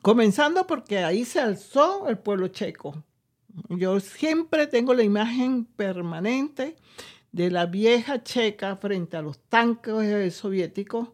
Comenzando 0.00 0.66
porque 0.66 0.98
ahí 0.98 1.24
se 1.24 1.40
alzó 1.40 2.08
el 2.08 2.18
pueblo 2.18 2.48
checo. 2.48 3.04
Yo 3.68 4.00
siempre 4.00 4.66
tengo 4.66 4.94
la 4.94 5.02
imagen 5.02 5.64
permanente 5.64 6.76
de 7.32 7.50
la 7.50 7.66
vieja 7.66 8.22
checa 8.22 8.76
frente 8.76 9.16
a 9.16 9.22
los 9.22 9.38
tanques 9.48 10.34
soviéticos 10.34 11.08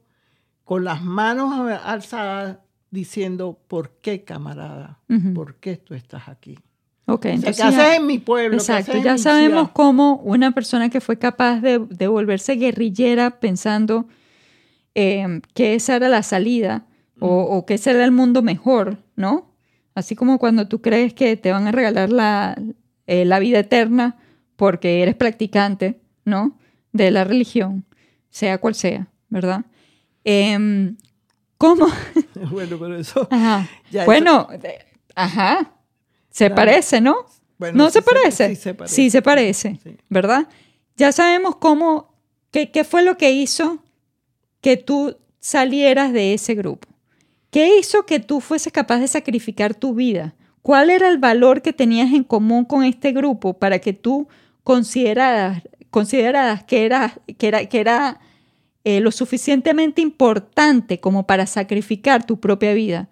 con 0.65 0.85
las 0.85 1.03
manos 1.03 1.53
alzadas 1.85 2.59
diciendo, 2.91 3.59
¿por 3.69 3.91
qué 4.01 4.25
camarada? 4.25 5.01
¿Por 5.35 5.57
qué 5.57 5.77
tú 5.77 5.95
estás 5.95 6.29
aquí? 6.29 6.59
Entonces 7.07 7.57
¿Qué 7.57 7.63
haces 7.63 7.97
en 7.97 8.07
mi 8.07 8.19
pueblo? 8.19 8.59
Exacto, 8.59 8.97
ya 9.03 9.17
sabemos 9.17 9.71
cómo 9.71 10.17
una 10.17 10.53
persona 10.53 10.91
que 10.91 11.01
fue 11.01 11.19
capaz 11.19 11.61
de, 11.61 12.07
volverse 12.07 12.57
guerrillera 12.57 13.41
pensando 13.41 14.07
eh, 14.95 15.41
que 15.55 15.75
esa 15.75 15.97
era 15.97 16.09
la 16.11 16.23
salida, 16.23 16.85
o, 17.21 17.65
que 17.67 17.79
será 17.79 18.05
el 18.05 18.13
mundo 18.13 18.43
mejor, 18.43 18.99
¿no? 19.17 19.55
Así 19.95 20.15
como 20.15 20.39
cuando 20.39 20.69
tú 20.69 20.81
crees 20.81 21.15
que 21.15 21.37
te 21.37 21.51
van 21.51 21.67
a 21.67 21.73
regalar 21.73 22.11
la, 22.11 22.61
eh, 23.07 23.25
la 23.25 23.39
vida 23.39 23.59
eterna 23.61 24.17
porque 24.57 25.03
eres 25.03 25.15
practicante, 25.15 26.01
¿no? 26.25 26.59
De 26.93 27.11
la 27.11 27.25
religión, 27.25 27.85
sea 28.31 28.59
cual 28.59 28.75
sea, 28.75 29.09
¿verdad? 29.29 29.65
Em, 30.25 30.97
¿Cómo? 31.57 31.87
bueno, 32.51 32.79
pero 32.79 32.97
eso... 32.97 33.27
Ajá. 33.31 33.69
bueno, 34.07 34.49
ajá. 35.15 35.73
Se 36.31 36.51
parece, 36.51 37.01
¿no? 37.01 37.17
¿No 37.75 37.91
se, 37.91 38.03
parece? 38.03 38.51
sí 38.51 38.57
se 38.57 38.75
parece. 38.75 38.95
Sí 38.95 39.11
se 39.11 39.23
parece, 39.23 39.81
¿verdad? 40.09 40.47
Ya 40.97 41.11
sabemos 41.11 41.57
cómo, 41.57 42.15
qué, 42.53 42.71
qué 42.71 42.85
fue 42.85 43.03
lo 43.03 43.17
que 43.17 43.33
hizo 43.33 43.83
que 44.61 44.77
tú 44.77 45.17
salieras 45.41 46.13
de 46.13 46.35
ese 46.35 46.55
grupo. 46.55 46.89
¿Qué 47.51 47.79
hizo 47.79 48.05
que 48.05 48.21
tú 48.21 48.41
fueses 48.41 48.73
capaz 48.73 48.99
de 48.99 49.09
sacrificar 49.09 49.75
tu 49.75 49.95
vida? 49.95 50.35
¿Cuál 50.63 50.91
era 50.91 51.09
el 51.09 51.19
valor 51.19 51.63
que 51.63 51.73
tenías 51.73 52.13
en 52.13 52.25
común 52.25 52.65
con 52.65 52.85
este 52.85 53.13
grupo 53.13 53.59
para 53.59 53.79
que 53.79 53.95
tú 53.95 54.29
consideraras, 54.65 55.63
consideraras 55.91 56.63
que 56.65 56.85
era, 56.85 57.15
que 57.39 57.49
era, 57.49 57.67
que 57.67 57.81
era 57.81 58.21
eh, 58.85 59.01
lo 59.01 59.11
suficientemente 59.11 60.03
importante 60.03 61.01
como 61.01 61.27
para 61.27 61.47
sacrificar 61.47 62.27
tu 62.27 62.39
propia 62.39 62.75
vida? 62.75 63.09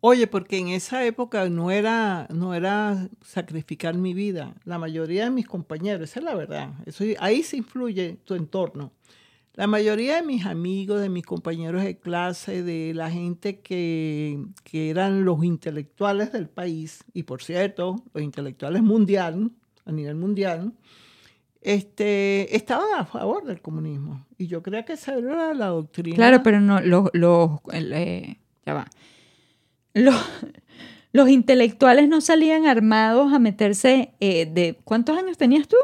Oye, 0.00 0.26
porque 0.26 0.58
en 0.58 0.68
esa 0.68 1.04
época 1.04 1.48
no 1.48 1.70
era, 1.70 2.28
no 2.32 2.54
era 2.54 3.08
sacrificar 3.24 3.96
mi 3.96 4.14
vida. 4.14 4.54
La 4.64 4.78
mayoría 4.78 5.24
de 5.24 5.30
mis 5.30 5.46
compañeros, 5.46 6.10
esa 6.10 6.20
es 6.20 6.24
la 6.24 6.34
verdad. 6.34 6.70
Eso, 6.86 7.04
ahí 7.18 7.42
se 7.42 7.56
influye 7.56 8.16
tu 8.24 8.34
entorno. 8.34 8.92
La 9.58 9.66
mayoría 9.66 10.14
de 10.14 10.22
mis 10.22 10.46
amigos, 10.46 11.00
de 11.00 11.08
mis 11.08 11.26
compañeros 11.26 11.82
de 11.82 11.98
clase, 11.98 12.62
de 12.62 12.94
la 12.94 13.10
gente 13.10 13.58
que, 13.58 14.38
eran 14.72 15.24
los 15.24 15.42
intelectuales 15.42 16.30
del 16.30 16.48
país, 16.48 17.02
y 17.12 17.24
por 17.24 17.42
cierto, 17.42 18.04
los 18.14 18.22
intelectuales 18.22 18.84
mundial, 18.84 19.50
a 19.84 19.90
nivel 19.90 20.14
mundial, 20.14 20.74
este, 21.60 22.54
estaban 22.54 22.86
a 23.00 23.04
favor 23.04 23.46
del 23.46 23.60
comunismo. 23.60 24.24
Y 24.36 24.46
yo 24.46 24.62
creo 24.62 24.84
que 24.84 24.92
esa 24.92 25.14
era 25.14 25.52
la 25.54 25.66
doctrina. 25.66 26.14
Claro, 26.14 26.40
pero 26.44 26.60
no, 26.60 26.80
los, 26.80 27.10
los 27.12 27.58
eh, 27.72 28.36
ya 28.64 28.74
va. 28.74 28.86
Los, 29.92 30.14
los, 31.10 31.28
intelectuales 31.28 32.08
no 32.08 32.20
salían 32.20 32.68
armados 32.68 33.32
a 33.32 33.40
meterse 33.40 34.14
eh, 34.20 34.46
de... 34.46 34.78
¿Cuántos 34.84 35.18
años 35.18 35.36
tenías 35.36 35.66
tú? 35.66 35.78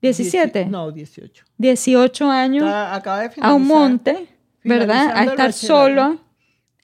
17. 0.00 0.66
no, 0.66 0.90
18. 0.90 1.44
18 1.56 2.30
años 2.30 2.64
a 2.68 3.54
un 3.54 3.66
monte, 3.66 4.28
¿verdad? 4.62 5.12
A 5.14 5.24
estar 5.24 5.52
solo. 5.52 6.20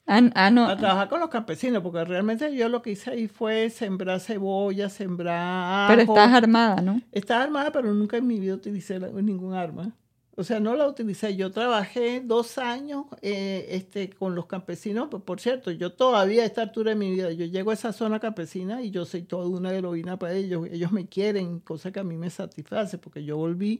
A, 0.07 0.17
a, 0.17 0.77
trabajar 0.77 1.09
con 1.09 1.19
los 1.19 1.29
campesinos, 1.29 1.81
porque 1.81 2.05
realmente 2.05 2.55
yo 2.55 2.69
lo 2.69 2.83
que 2.83 2.91
hice 2.91 3.09
ahí 3.09 3.27
fue 3.27 3.71
sembrar 3.71 4.19
cebolla, 4.19 4.87
sembrar. 4.87 5.89
Pero 5.89 6.01
estás 6.03 6.31
armada, 6.31 6.79
¿no? 6.79 7.01
Estás 7.11 7.43
armada, 7.43 7.71
pero 7.71 7.91
nunca 7.91 8.17
en 8.17 8.27
mi 8.27 8.39
vida 8.39 8.53
utilicé 8.53 8.99
ningún 8.99 9.55
arma. 9.55 9.93
O 10.37 10.43
sea, 10.43 10.59
no 10.59 10.75
la 10.75 10.87
utilicé. 10.87 11.35
Yo 11.37 11.51
trabajé 11.51 12.21
dos 12.21 12.57
años 12.57 13.05
eh, 13.21 13.67
este, 13.69 14.09
con 14.09 14.35
los 14.35 14.47
campesinos. 14.47 15.07
Por, 15.07 15.39
cierto, 15.39 15.71
yo 15.71 15.93
todavía 15.93 16.43
a 16.43 16.45
esta 16.45 16.61
altura 16.61 16.91
de 16.91 16.97
mi 16.97 17.11
vida, 17.11 17.31
yo 17.31 17.45
llego 17.45 17.71
a 17.71 17.73
esa 17.73 17.93
zona 17.93 18.19
campesina 18.19 18.81
y 18.81 18.91
yo 18.91 19.05
soy 19.05 19.23
toda 19.23 19.47
una 19.47 19.73
heroína 19.73 20.19
para 20.19 20.33
ellos. 20.33 20.67
Ellos 20.69 20.91
me 20.91 21.07
quieren, 21.07 21.59
cosa 21.61 21.91
que 21.91 22.01
a 22.01 22.03
mí 22.03 22.17
me 22.17 22.29
satisface, 22.29 22.97
porque 22.97 23.23
yo 23.23 23.37
volví 23.37 23.79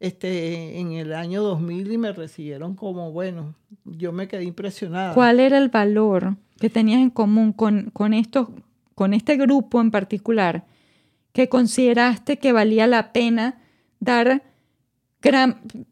este, 0.00 0.80
en 0.80 0.92
el 0.92 1.12
año 1.12 1.42
2000 1.42 1.92
y 1.92 1.98
me 1.98 2.12
recibieron 2.12 2.74
como, 2.74 3.12
bueno, 3.12 3.54
yo 3.84 4.10
me 4.10 4.26
quedé 4.26 4.42
impresionada. 4.42 5.14
¿Cuál 5.14 5.38
era 5.38 5.56
el 5.56 5.68
valor 5.68 6.36
que 6.58 6.68
tenías 6.68 7.00
en 7.00 7.10
común 7.10 7.52
con, 7.52 7.90
con, 7.90 8.12
estos, 8.12 8.48
con 8.96 9.14
este 9.14 9.36
grupo 9.36 9.80
en 9.80 9.92
particular 9.92 10.64
que 11.32 11.48
consideraste 11.48 12.38
que 12.38 12.50
valía 12.52 12.88
la 12.88 13.12
pena 13.12 13.62
dar 14.00 14.42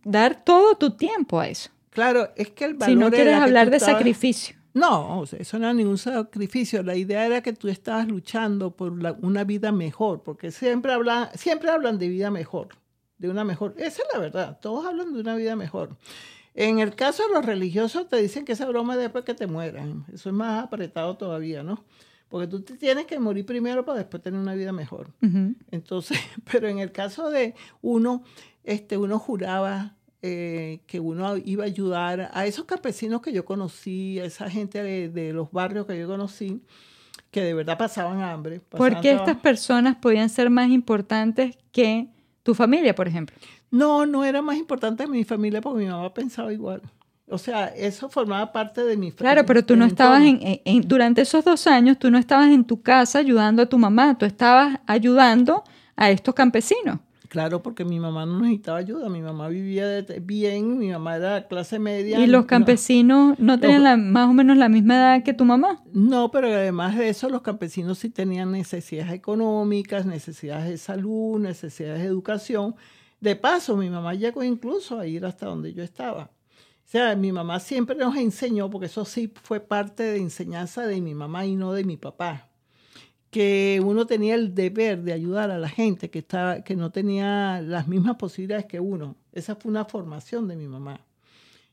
dar 0.04 0.44
todo 0.44 0.76
tu 0.76 0.90
tiempo 0.96 1.40
a 1.40 1.48
eso. 1.48 1.70
Claro, 1.90 2.30
es 2.36 2.50
que 2.50 2.64
el 2.64 2.74
valor. 2.74 2.94
Si 2.94 2.96
no 2.96 3.10
quieres 3.10 3.34
hablar 3.34 3.70
de 3.70 3.80
sacrificio. 3.80 4.56
No, 4.74 5.22
eso 5.22 5.58
no 5.58 5.66
era 5.66 5.72
ningún 5.72 5.98
sacrificio. 5.98 6.82
La 6.82 6.96
idea 6.96 7.24
era 7.24 7.40
que 7.42 7.52
tú 7.52 7.68
estabas 7.68 8.08
luchando 8.08 8.72
por 8.72 8.92
una 9.22 9.44
vida 9.44 9.70
mejor, 9.70 10.24
porque 10.24 10.50
siempre 10.50 10.92
hablan, 10.92 11.28
siempre 11.34 11.70
hablan 11.70 11.96
de 11.96 12.08
vida 12.08 12.32
mejor, 12.32 12.68
de 13.18 13.28
una 13.28 13.44
mejor. 13.44 13.74
Esa 13.78 14.02
es 14.02 14.08
la 14.12 14.18
verdad. 14.18 14.58
Todos 14.60 14.84
hablan 14.84 15.14
de 15.14 15.20
una 15.20 15.36
vida 15.36 15.54
mejor. 15.54 15.96
En 16.54 16.80
el 16.80 16.96
caso 16.96 17.22
de 17.26 17.34
los 17.34 17.44
religiosos 17.44 18.08
te 18.08 18.16
dicen 18.16 18.44
que 18.44 18.52
esa 18.52 18.66
broma 18.66 18.94
es 18.94 19.00
después 19.00 19.24
que 19.24 19.34
te 19.34 19.46
mueran. 19.46 20.06
Eso 20.12 20.28
es 20.28 20.34
más 20.34 20.64
apretado 20.64 21.16
todavía, 21.16 21.62
¿no? 21.62 21.84
Porque 22.28 22.48
tú 22.48 22.62
te 22.62 22.76
tienes 22.76 23.06
que 23.06 23.20
morir 23.20 23.46
primero 23.46 23.84
para 23.84 23.98
después 23.98 24.22
tener 24.24 24.40
una 24.40 24.54
vida 24.54 24.72
mejor. 24.72 25.12
Entonces, 25.70 26.18
pero 26.50 26.66
en 26.66 26.80
el 26.80 26.90
caso 26.90 27.30
de 27.30 27.54
uno, 27.80 28.24
este, 28.64 28.96
uno 28.96 29.18
juraba 29.18 29.94
eh, 30.22 30.80
que 30.86 31.00
uno 31.00 31.36
iba 31.36 31.64
a 31.64 31.66
ayudar 31.66 32.30
a 32.32 32.46
esos 32.46 32.64
campesinos 32.64 33.20
que 33.20 33.32
yo 33.32 33.44
conocí, 33.44 34.18
a 34.20 34.24
esa 34.24 34.48
gente 34.48 34.82
de, 34.82 35.32
los 35.34 35.52
barrios 35.52 35.86
que 35.86 35.98
yo 35.98 36.06
conocí, 36.06 36.62
que 37.30 37.42
de 37.42 37.52
verdad 37.52 37.76
pasaban 37.76 38.22
hambre. 38.22 38.60
¿Por 38.60 39.00
qué 39.00 39.12
estas 39.12 39.36
personas 39.36 39.96
podían 39.96 40.30
ser 40.30 40.48
más 40.48 40.70
importantes 40.70 41.56
que 41.72 42.08
tu 42.42 42.54
familia, 42.54 42.94
por 42.94 43.06
ejemplo? 43.06 43.36
No, 43.70 44.06
no 44.06 44.24
era 44.24 44.40
más 44.40 44.56
importante 44.56 45.04
que 45.04 45.10
mi 45.10 45.24
familia 45.24 45.60
porque 45.60 45.84
mi 45.84 45.90
mamá 45.90 46.14
pensaba 46.14 46.52
igual. 46.52 46.80
O 47.28 47.38
sea, 47.38 47.66
eso 47.68 48.08
formaba 48.08 48.52
parte 48.52 48.82
de 48.82 48.96
mi 48.96 49.10
familia. 49.10 49.32
Claro, 49.32 49.46
pero 49.46 49.64
tú 49.64 49.76
no 49.76 49.84
estabas 49.84 50.22
en, 50.24 50.80
durante 50.88 51.22
esos 51.22 51.44
dos 51.44 51.66
años, 51.66 51.98
tú 51.98 52.10
no 52.10 52.16
estabas 52.18 52.48
en 52.48 52.64
tu 52.64 52.80
casa 52.80 53.18
ayudando 53.18 53.62
a 53.62 53.66
tu 53.66 53.78
mamá, 53.78 54.16
tú 54.16 54.24
estabas 54.24 54.78
ayudando 54.86 55.64
a 55.96 56.10
estos 56.10 56.34
campesinos. 56.34 57.00
Claro, 57.34 57.64
porque 57.64 57.84
mi 57.84 57.98
mamá 57.98 58.26
no 58.26 58.38
necesitaba 58.38 58.78
ayuda, 58.78 59.08
mi 59.08 59.20
mamá 59.20 59.48
vivía 59.48 60.06
bien, 60.22 60.78
mi 60.78 60.92
mamá 60.92 61.16
era 61.16 61.48
clase 61.48 61.80
media. 61.80 62.20
¿Y 62.20 62.28
los 62.28 62.46
campesinos 62.46 63.36
no, 63.40 63.58
tenían 63.58 64.12
más 64.12 64.30
o 64.30 64.32
menos 64.32 64.56
la 64.56 64.68
misma 64.68 64.94
edad 64.94 65.24
que 65.24 65.34
tu 65.34 65.44
mamá? 65.44 65.82
No, 65.92 66.30
pero 66.30 66.46
además 66.46 66.96
de 66.96 67.08
eso, 67.08 67.28
los 67.28 67.42
campesinos 67.42 67.98
sí 67.98 68.08
tenían 68.08 68.52
necesidades 68.52 69.12
económicas, 69.12 70.06
necesidades 70.06 70.68
de 70.68 70.78
salud, 70.78 71.40
necesidades 71.40 72.02
de 72.02 72.06
educación. 72.06 72.76
De 73.18 73.34
paso, 73.34 73.76
mi 73.76 73.90
mamá 73.90 74.14
llegó 74.14 74.44
incluso 74.44 75.00
a 75.00 75.08
ir 75.08 75.26
hasta 75.26 75.46
donde 75.46 75.74
yo 75.74 75.82
estaba. 75.82 76.30
O 76.84 76.86
sea, 76.86 77.16
mi 77.16 77.32
mamá 77.32 77.58
siempre 77.58 77.96
nos 77.96 78.14
enseñó, 78.14 78.70
porque 78.70 78.86
eso 78.86 79.04
sí 79.04 79.32
fue 79.42 79.58
parte 79.58 80.04
de 80.04 80.18
enseñanza 80.18 80.86
de 80.86 81.00
mi 81.00 81.16
mamá 81.16 81.46
y 81.46 81.56
no 81.56 81.72
de 81.72 81.82
mi 81.82 81.96
papá 81.96 82.53
que 83.34 83.82
uno 83.84 84.06
tenía 84.06 84.36
el 84.36 84.54
deber 84.54 85.02
de 85.02 85.12
ayudar 85.12 85.50
a 85.50 85.58
la 85.58 85.68
gente 85.68 86.08
que, 86.08 86.24
que 86.64 86.76
no 86.76 86.92
tenía 86.92 87.60
las 87.62 87.88
mismas 87.88 88.14
posibilidades 88.14 88.66
que 88.66 88.78
uno. 88.78 89.16
Esa 89.32 89.56
fue 89.56 89.72
una 89.72 89.84
formación 89.84 90.46
de 90.46 90.54
mi 90.54 90.68
mamá. 90.68 91.04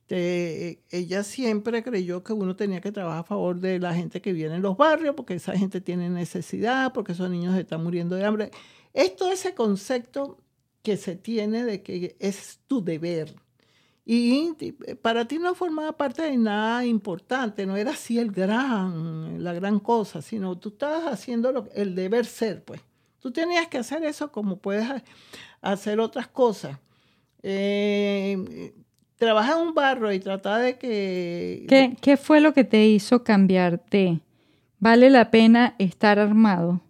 ella 0.08 1.24
siempre 1.24 1.84
creyó 1.84 2.24
que 2.24 2.34
uno 2.34 2.56
tenía 2.56 2.82
que 2.82 2.92
trabajar 2.92 3.20
a 3.20 3.24
favor 3.26 3.60
de 3.60 3.78
la 3.78 3.94
gente 3.94 4.24
que 4.24 4.34
viene 4.34 4.56
en 4.56 4.64
los 4.64 4.76
barrios, 4.76 5.14
porque 5.14 5.36
esa 5.36 5.56
gente 5.56 5.82
tiene 5.82 6.10
necesidad, 6.10 6.94
porque 6.94 7.12
esos 7.12 7.30
niños 7.30 7.56
están 7.56 7.84
muriendo 7.84 8.16
de 8.16 8.26
hambre. 8.26 8.50
Esto 8.96 9.32
ese 9.32 9.54
concepto 9.54 10.40
que 10.82 10.98
se 10.98 11.16
tiene 11.16 11.64
de 11.64 11.84
que 11.84 12.16
es 12.18 12.60
tu 12.66 12.84
deber. 12.84 13.36
Y 14.04 14.54
para 15.02 15.26
ti 15.26 15.38
no 15.38 15.54
formaba 15.54 15.92
parte 15.96 16.24
de 16.24 16.38
nada 16.38 16.86
importante, 16.86 17.66
no 17.66 17.76
era 17.76 17.92
así 17.92 18.18
el 18.18 18.32
gran, 18.32 19.44
la 19.44 19.54
gran 19.54 19.80
cosa, 19.80 20.22
sino 20.22 20.58
tú 20.58 20.70
estabas 20.70 21.06
haciendo 21.06 21.70
el 21.76 21.96
deber 21.96 22.26
ser, 22.26 22.64
pues. 22.64 22.82
Tú 23.20 23.32
tenías 23.32 23.68
que 23.68 23.78
hacer 23.78 24.04
eso 24.04 24.32
como 24.32 24.58
puedes 24.58 24.88
hacer 25.62 26.00
otras 26.00 26.28
cosas. 26.28 26.80
Eh, 27.44 28.74
trabajar 29.18 29.58
en 29.58 29.68
un 29.68 29.74
barro 29.76 30.12
y 30.12 30.20
tratar 30.20 30.64
de 30.64 30.78
que... 30.80 31.66
¿Qué, 31.70 31.96
¿Qué 32.02 32.18
fue 32.18 32.42
lo 32.42 32.54
que 32.54 32.64
te 32.64 32.88
hizo 32.88 33.24
cambiarte? 33.24 34.22
¿Vale 34.80 35.12
la 35.12 35.30
pena 35.30 35.76
estar 35.78 36.18
armado? 36.18 36.82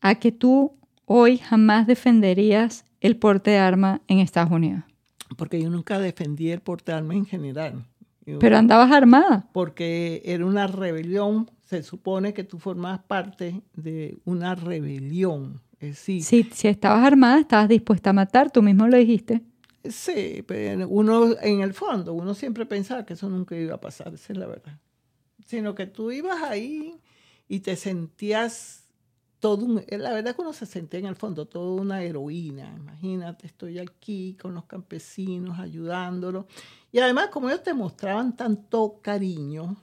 A 0.00 0.14
que 0.14 0.32
tú 0.32 0.72
hoy 1.04 1.36
jamás 1.36 1.86
defenderías 1.86 2.86
el 3.02 3.18
porte 3.18 3.50
de 3.50 3.58
arma 3.58 4.00
en 4.08 4.20
Estados 4.20 4.50
Unidos 4.50 4.84
porque 5.36 5.60
yo 5.60 5.70
nunca 5.70 5.98
defendí 5.98 6.50
el 6.50 6.62
armas 6.86 7.16
en 7.16 7.26
general. 7.26 7.86
Pero 8.40 8.56
andabas 8.56 8.90
armada. 8.90 9.48
Porque 9.52 10.22
era 10.24 10.46
una 10.46 10.66
rebelión, 10.66 11.50
se 11.64 11.82
supone 11.82 12.32
que 12.32 12.44
tú 12.44 12.58
formabas 12.58 13.00
parte 13.00 13.62
de 13.74 14.18
una 14.24 14.54
rebelión. 14.54 15.60
Sí, 15.92 16.22
si 16.22 16.68
estabas 16.68 17.04
armada, 17.04 17.40
estabas 17.40 17.68
dispuesta 17.68 18.10
a 18.10 18.12
matar, 18.14 18.50
tú 18.50 18.62
mismo 18.62 18.88
lo 18.88 18.96
dijiste. 18.96 19.42
Sí, 19.84 20.42
pero 20.46 20.88
uno 20.88 21.38
en 21.42 21.60
el 21.60 21.74
fondo, 21.74 22.14
uno 22.14 22.32
siempre 22.32 22.64
pensaba 22.64 23.04
que 23.04 23.12
eso 23.12 23.28
nunca 23.28 23.54
iba 23.54 23.74
a 23.74 23.80
pasar, 23.80 24.14
esa 24.14 24.32
es 24.32 24.38
la 24.38 24.46
verdad. 24.46 24.78
Sino 25.44 25.74
que 25.74 25.86
tú 25.86 26.10
ibas 26.10 26.42
ahí 26.42 26.96
y 27.48 27.60
te 27.60 27.76
sentías 27.76 28.83
todo 29.44 29.78
eh, 29.88 29.98
la 29.98 30.14
verdad 30.14 30.34
que 30.34 30.40
uno 30.40 30.54
se 30.54 30.64
sentía 30.64 31.00
en 31.00 31.04
el 31.04 31.16
fondo 31.16 31.44
toda 31.44 31.78
una 31.82 32.02
heroína. 32.02 32.74
Imagínate, 32.78 33.46
estoy 33.46 33.78
aquí 33.78 34.38
con 34.40 34.54
los 34.54 34.64
campesinos 34.64 35.58
ayudándolos. 35.58 36.46
Y 36.90 36.98
además, 36.98 37.28
como 37.28 37.50
ellos 37.50 37.62
te 37.62 37.74
mostraban 37.74 38.34
tanto 38.36 39.00
cariño 39.02 39.76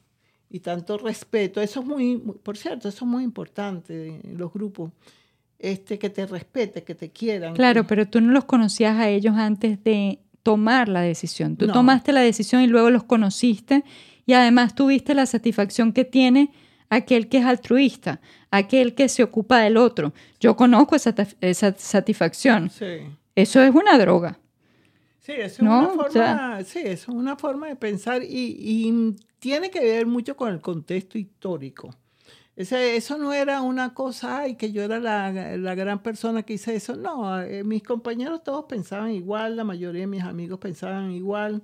y 0.49 0.61
tanto 0.61 0.97
respeto, 0.97 1.61
eso 1.61 1.81
es 1.81 1.85
muy, 1.85 2.17
por 2.41 2.57
cierto, 2.57 2.89
eso 2.89 3.05
es 3.05 3.11
muy 3.11 3.23
importante 3.23 4.19
en 4.23 4.35
los 4.35 4.51
grupos, 4.51 4.93
este, 5.59 5.99
que 5.99 6.09
te 6.09 6.25
respete, 6.25 6.83
que 6.83 6.95
te 6.95 7.11
quieran. 7.11 7.53
Claro, 7.53 7.85
pero 7.85 8.07
tú 8.07 8.19
no 8.19 8.31
los 8.31 8.45
conocías 8.45 8.97
a 8.97 9.09
ellos 9.09 9.35
antes 9.35 9.83
de 9.83 10.21
tomar 10.41 10.89
la 10.89 11.01
decisión. 11.01 11.55
Tú 11.55 11.67
tomaste 11.67 12.13
la 12.13 12.21
decisión 12.21 12.63
y 12.63 12.67
luego 12.67 12.89
los 12.89 13.03
conociste 13.03 13.83
y 14.25 14.33
además 14.33 14.73
tuviste 14.73 15.13
la 15.13 15.27
satisfacción 15.27 15.93
que 15.93 16.03
tiene 16.03 16.51
aquel 16.89 17.29
que 17.29 17.37
es 17.37 17.45
altruista, 17.45 18.21
aquel 18.51 18.93
que 18.93 19.09
se 19.09 19.23
ocupa 19.23 19.59
del 19.59 19.77
otro. 19.77 20.13
Yo 20.39 20.55
conozco 20.55 20.95
esa, 20.95 21.15
esa 21.39 21.73
satisfacción. 21.75 22.69
Sí. 22.69 23.07
Eso 23.33 23.61
es 23.61 23.73
una 23.73 23.97
droga. 23.97 24.37
Sí, 25.19 25.33
es 25.33 25.59
una 25.59 25.87
forma, 25.87 26.63
sí, 26.63 26.79
es 26.83 27.07
una 27.07 27.37
forma 27.37 27.67
de 27.67 27.75
pensar 27.75 28.21
y, 28.23 29.15
tiene 29.39 29.71
que 29.71 29.79
ver 29.79 30.05
mucho 30.05 30.35
con 30.35 30.53
el 30.53 30.61
contexto 30.61 31.17
histórico. 31.17 31.89
Ese, 32.55 32.95
eso 32.95 33.17
no 33.17 33.33
era 33.33 33.61
una 33.61 33.95
cosa, 33.95 34.41
ay, 34.41 34.55
que 34.55 34.71
yo 34.71 34.83
era 34.83 34.99
la, 34.99 35.31
la 35.31 35.73
gran 35.73 36.03
persona 36.03 36.43
que 36.43 36.53
hice 36.53 36.75
eso. 36.75 36.95
No, 36.95 37.41
eh, 37.41 37.63
mis 37.63 37.81
compañeros 37.81 38.43
todos 38.43 38.65
pensaban 38.65 39.11
igual, 39.11 39.55
la 39.55 39.63
mayoría 39.63 40.01
de 40.01 40.07
mis 40.07 40.23
amigos 40.23 40.59
pensaban 40.59 41.11
igual 41.11 41.63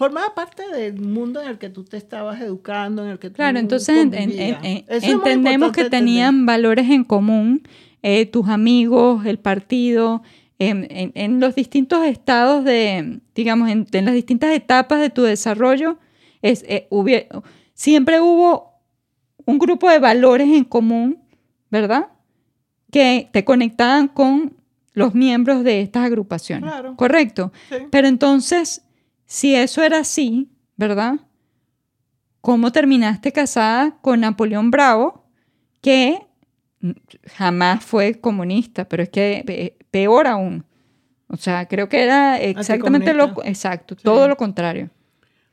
formaba 0.00 0.34
parte 0.34 0.66
del 0.66 0.98
mundo 0.98 1.42
en 1.42 1.48
el 1.48 1.58
que 1.58 1.68
tú 1.68 1.84
te 1.84 1.98
estabas 1.98 2.40
educando, 2.40 3.04
en 3.04 3.10
el 3.10 3.18
que 3.18 3.28
tú 3.28 3.34
Claro, 3.34 3.58
entonces 3.58 3.98
entendemos 3.98 5.72
que 5.72 5.90
tenían 5.90 6.46
valores 6.46 6.88
en 6.88 7.04
común, 7.04 7.68
eh, 8.00 8.24
tus 8.24 8.48
amigos, 8.48 9.26
el 9.26 9.38
partido, 9.38 10.22
en, 10.58 11.38
los 11.38 11.54
distintos 11.54 12.06
estados 12.06 12.64
de, 12.64 13.20
digamos, 13.34 13.68
en, 13.68 13.86
las 13.92 14.14
distintas 14.14 14.54
etapas 14.54 15.00
de 15.00 15.10
tu 15.10 15.20
desarrollo, 15.20 15.98
es, 16.40 16.64
eh, 16.66 16.88
siempre 17.74 18.22
hubo 18.22 18.72
un 19.44 19.58
grupo 19.58 19.90
de 19.90 19.98
valores 19.98 20.48
en 20.48 20.64
común, 20.64 21.18
¿verdad? 21.70 22.06
Que 22.90 23.28
te 23.34 23.44
conectaban 23.44 24.08
con 24.08 24.56
los 24.94 25.14
miembros 25.14 25.62
de 25.62 25.82
estas 25.82 26.06
agrupaciones. 26.06 26.70
Claro. 26.70 26.96
¿Correcto? 26.96 27.52
Pero 27.90 28.08
entonces 28.08 28.82
si 29.30 29.54
eso 29.54 29.84
era 29.84 29.98
así, 29.98 30.50
¿verdad? 30.76 31.20
¿Cómo 32.40 32.72
terminaste 32.72 33.32
casada 33.32 33.96
con 34.02 34.20
Napoleón 34.20 34.72
Bravo, 34.72 35.24
que 35.80 36.18
jamás 37.36 37.84
fue 37.84 38.20
comunista, 38.20 38.88
pero 38.88 39.04
es 39.04 39.08
que 39.08 39.76
peor 39.92 40.26
aún? 40.26 40.64
O 41.28 41.36
sea, 41.36 41.68
creo 41.68 41.88
que 41.88 42.02
era 42.02 42.40
exactamente 42.40 43.14
lo 43.14 43.32
exacto, 43.44 43.94
todo 43.94 44.26
lo 44.26 44.36
contrario. 44.36 44.90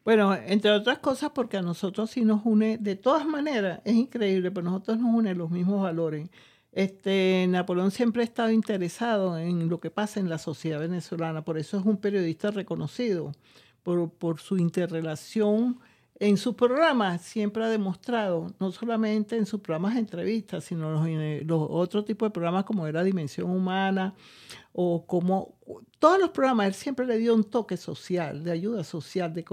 Bueno, 0.03 0.33
entre 0.33 0.71
otras 0.71 0.97
cosas 0.97 1.29
porque 1.29 1.57
a 1.57 1.61
nosotros 1.61 2.09
sí 2.09 2.25
nos 2.25 2.43
une, 2.45 2.79
de 2.79 2.95
todas 2.95 3.27
maneras, 3.27 3.81
es 3.85 3.93
increíble, 3.93 4.49
pero 4.49 4.67
a 4.67 4.71
nosotros 4.71 4.97
nos 4.97 5.13
une 5.13 5.35
los 5.35 5.51
mismos 5.51 5.83
valores. 5.83 6.27
Este, 6.71 7.45
Napoleón 7.47 7.91
siempre 7.91 8.23
ha 8.23 8.25
estado 8.25 8.49
interesado 8.49 9.37
en 9.37 9.69
lo 9.69 9.79
que 9.79 9.91
pasa 9.91 10.19
en 10.19 10.29
la 10.29 10.39
sociedad 10.39 10.79
venezolana, 10.79 11.43
por 11.43 11.59
eso 11.59 11.77
es 11.77 11.85
un 11.85 11.97
periodista 11.97 12.49
reconocido 12.49 13.33
por, 14.19 14.39
su 14.39 14.57
interrelación 14.57 15.79
en 16.19 16.37
sus 16.37 16.55
programas 16.55 17.21
siempre 17.21 17.63
ha 17.63 17.69
demostrado, 17.69 18.51
no 18.59 18.71
solamente 18.71 19.37
en 19.37 19.45
sus 19.45 19.61
programas 19.61 19.93
de 19.93 19.99
entrevistas, 19.99 20.63
sino 20.63 21.05
en 21.05 21.45
los 21.47 21.67
otros 21.69 22.05
tipos 22.05 22.27
de 22.27 22.31
programas 22.31 22.63
como 22.65 22.87
era 22.87 23.03
Dimensión 23.03 23.51
Humana 23.51 24.15
o 24.73 25.05
como 25.05 25.55
todos 25.99 26.19
los 26.19 26.29
programas, 26.29 26.67
él 26.67 26.73
siempre 26.75 27.05
le 27.07 27.17
dio 27.17 27.33
un 27.33 27.43
toque 27.43 27.77
social, 27.77 28.43
de 28.43 28.51
ayuda 28.51 28.83
social, 28.83 29.33
de, 29.33 29.43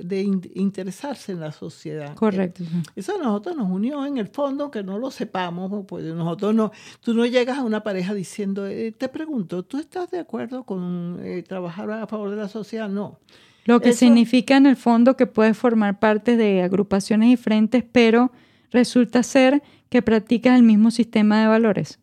de, 0.00 0.20
interesarse 0.54 1.32
en 1.32 1.40
la 1.40 1.50
sociedad. 1.50 2.14
Correcto. 2.14 2.62
Eso 2.94 3.16
a 3.16 3.18
nosotros 3.18 3.56
nos 3.56 3.68
unió 3.68 4.06
en 4.06 4.18
el 4.18 4.28
fondo, 4.28 4.70
que 4.70 4.84
no 4.84 4.98
lo 4.98 5.10
sepamos, 5.10 5.84
pues 5.88 6.04
nosotros 6.04 6.54
no, 6.54 6.70
tú 7.00 7.14
no 7.14 7.26
llegas 7.26 7.58
a 7.58 7.64
una 7.64 7.82
pareja 7.82 8.14
diciendo, 8.14 8.66
eh, 8.66 8.92
te 8.96 9.08
pregunto, 9.08 9.64
¿tú 9.64 9.78
estás 9.78 10.10
de 10.12 10.20
acuerdo 10.20 10.62
con 10.62 11.18
eh, 11.22 11.42
trabajar 11.42 11.90
a 11.90 12.06
favor 12.06 12.30
de 12.30 12.36
la 12.36 12.48
sociedad? 12.48 12.88
No. 12.88 13.18
Lo 13.64 13.80
que 13.80 13.92
significa 13.92 14.56
en 14.56 14.66
el 14.66 14.76
fondo 14.76 15.16
que 15.16 15.26
puedes 15.26 15.56
formar 15.56 15.98
parte 15.98 16.36
de 16.36 16.62
agrupaciones 16.62 17.30
diferentes, 17.30 17.84
pero 17.90 18.30
resulta 18.70 19.22
ser 19.22 19.62
que 19.88 20.02
practicas 20.02 20.56
el 20.56 20.64
mismo 20.64 20.90
sistema 20.90 21.40
de 21.40 21.46
valores. 21.46 21.98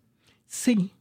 Sí, 0.48 0.92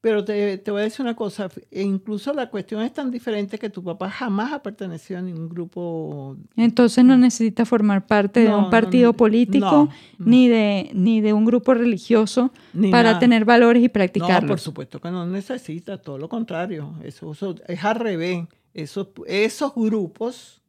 Pero 0.00 0.24
te, 0.24 0.56
te, 0.56 0.70
voy 0.70 0.80
a 0.80 0.84
decir 0.84 1.02
una 1.02 1.14
cosa, 1.14 1.50
e 1.70 1.82
incluso 1.82 2.32
la 2.32 2.48
cuestión 2.48 2.80
es 2.80 2.94
tan 2.94 3.10
diferente 3.10 3.58
que 3.58 3.68
tu 3.68 3.84
papá 3.84 4.08
jamás 4.08 4.52
ha 4.54 4.62
pertenecido 4.62 5.18
a 5.18 5.22
ningún 5.22 5.50
grupo. 5.50 6.38
Entonces 6.56 7.04
no 7.04 7.18
necesita 7.18 7.66
formar 7.66 8.06
parte 8.06 8.40
de 8.40 8.54
un 8.54 8.70
partido 8.70 9.12
político 9.12 9.90
Ni, 10.18 10.48
de, 10.48 10.90
ni 10.94 11.20
de 11.20 11.34
un 11.34 11.44
grupo 11.44 11.74
religioso 11.74 12.50
para 12.90 13.18
tener 13.18 13.44
valores 13.44 13.82
y 13.82 13.90
practicarlos. 13.90 14.42
No, 14.42 14.48
por 14.48 14.60
supuesto 14.60 15.00
que 15.00 15.10
no 15.10 15.26
necesita, 15.26 15.98
todo 15.98 16.16
lo 16.16 16.28
contrario. 16.30 16.94
Eso, 17.04 17.32
eso 17.32 17.54
es 17.68 17.84
al 17.84 17.96
revés. 17.96 18.46
Esos, 18.72 19.08
esos 19.26 19.74
grupos 19.74 20.59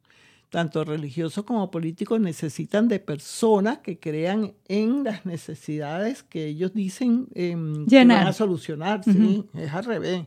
tanto 0.52 0.84
religiosos 0.84 1.44
como 1.44 1.70
políticos, 1.70 2.20
necesitan 2.20 2.86
de 2.86 3.00
personas 3.00 3.78
que 3.78 3.98
crean 3.98 4.52
en 4.68 5.02
las 5.02 5.24
necesidades 5.24 6.22
que 6.22 6.44
ellos 6.44 6.74
dicen 6.74 7.26
eh, 7.34 7.56
que 7.88 8.04
van 8.04 8.10
a 8.10 8.34
solucionar. 8.34 9.02
Sí, 9.02 9.46
es 9.54 9.72
al 9.72 9.86
revés. 9.86 10.26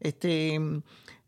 Este, 0.00 0.58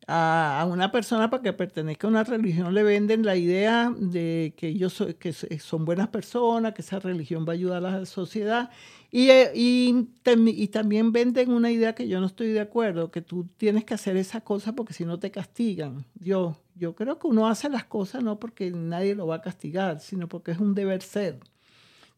a, 0.06 0.66
una 0.70 0.90
persona 0.90 1.28
para 1.28 1.42
que 1.42 1.52
pertenezca 1.52 2.06
a 2.06 2.10
una 2.10 2.24
religión 2.24 2.72
le 2.72 2.82
venden 2.82 3.26
la 3.26 3.36
idea 3.36 3.92
de 3.94 4.54
que 4.56 4.68
ellos 4.68 5.04
que 5.18 5.34
son 5.34 5.84
buenas 5.84 6.08
personas, 6.08 6.72
que 6.72 6.80
esa 6.80 6.98
religión 6.98 7.44
va 7.46 7.52
a 7.52 7.56
ayudar 7.56 7.84
a 7.84 7.98
la 7.98 8.06
sociedad. 8.06 8.70
Y, 9.10 9.28
eh, 9.28 9.52
y, 9.54 10.08
y, 10.24 10.68
también 10.68 11.12
venden 11.12 11.52
una 11.52 11.70
idea 11.70 11.94
que 11.94 12.08
yo 12.08 12.20
no 12.20 12.26
estoy 12.26 12.52
de 12.52 12.60
acuerdo, 12.60 13.10
que 13.10 13.20
tú 13.20 13.46
tienes 13.58 13.84
que 13.84 13.92
hacer 13.92 14.16
esa 14.16 14.40
cosa 14.40 14.74
porque 14.74 14.94
si 14.94 15.04
no 15.04 15.18
te 15.18 15.30
castigan. 15.30 16.06
Yo, 16.14 16.56
yo 16.80 16.94
creo 16.94 17.18
que 17.18 17.26
uno 17.26 17.46
hace 17.46 17.68
las 17.68 17.84
cosas 17.84 18.24
no 18.24 18.40
porque 18.40 18.70
nadie 18.70 19.14
lo 19.14 19.26
va 19.26 19.36
a 19.36 19.42
castigar, 19.42 20.00
sino 20.00 20.28
porque 20.28 20.52
es 20.52 20.58
un 20.58 20.74
deber 20.74 21.02
ser. 21.02 21.38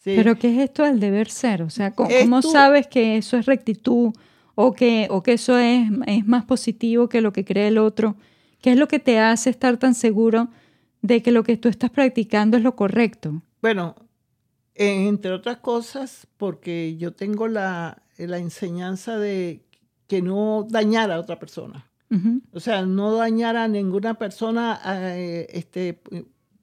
Pero 0.05 0.37
¿qué 0.37 0.55
es 0.55 0.59
esto 0.61 0.85
del 0.85 1.01
deber 1.01 1.29
ser? 1.29 1.63
O 1.63 1.71
sea, 1.71 1.93
¿cómo, 1.93 2.43
sabes 2.43 2.87
que 2.87 3.17
eso 3.17 3.37
es 3.37 3.47
rectitud 3.47 4.13
o 4.55 4.73
que, 4.73 5.09
o 5.11 5.23
que 5.25 5.33
eso 5.33 5.59
es, 5.59 5.89
es 6.07 6.27
más 6.27 6.45
positivo 6.45 7.09
que 7.09 7.21
lo 7.21 7.33
que 7.33 7.45
cree 7.45 7.69
el 7.69 7.79
otro? 7.79 8.15
¿Qué 8.61 8.71
es 8.71 8.77
lo 8.77 8.87
que 8.87 9.01
te 9.01 9.19
hace 9.19 9.51
estar 9.51 9.77
tan 9.79 9.97
seguro 9.97 10.49
de 11.03 11.23
que 11.23 11.33
lo 11.33 11.43
que 11.43 11.57
tú 11.57 11.69
estás 11.69 11.91
practicando 11.91 12.57
es 12.57 12.63
lo 12.63 12.77
correcto? 12.77 13.43
Bueno, 13.61 13.97
entre 14.77 15.33
otras 15.33 15.57
cosas, 15.57 16.29
porque 16.37 16.97
yo 16.97 17.13
tengo 17.15 17.49
la, 17.49 18.03
la 18.17 18.39
enseñanza 18.39 19.19
de 19.19 19.65
que 20.07 20.23
no 20.23 20.67
dañar 20.69 21.11
a 21.11 21.19
otra 21.19 21.41
persona. 21.41 21.92
O 22.53 22.61
sea, 22.61 22.85
no 22.85 23.15
dañar 23.17 23.57
a 23.57 23.69
ninguna 23.69 24.15
persona 24.15 24.81
eh, 24.85 25.47
este, 25.51 26.01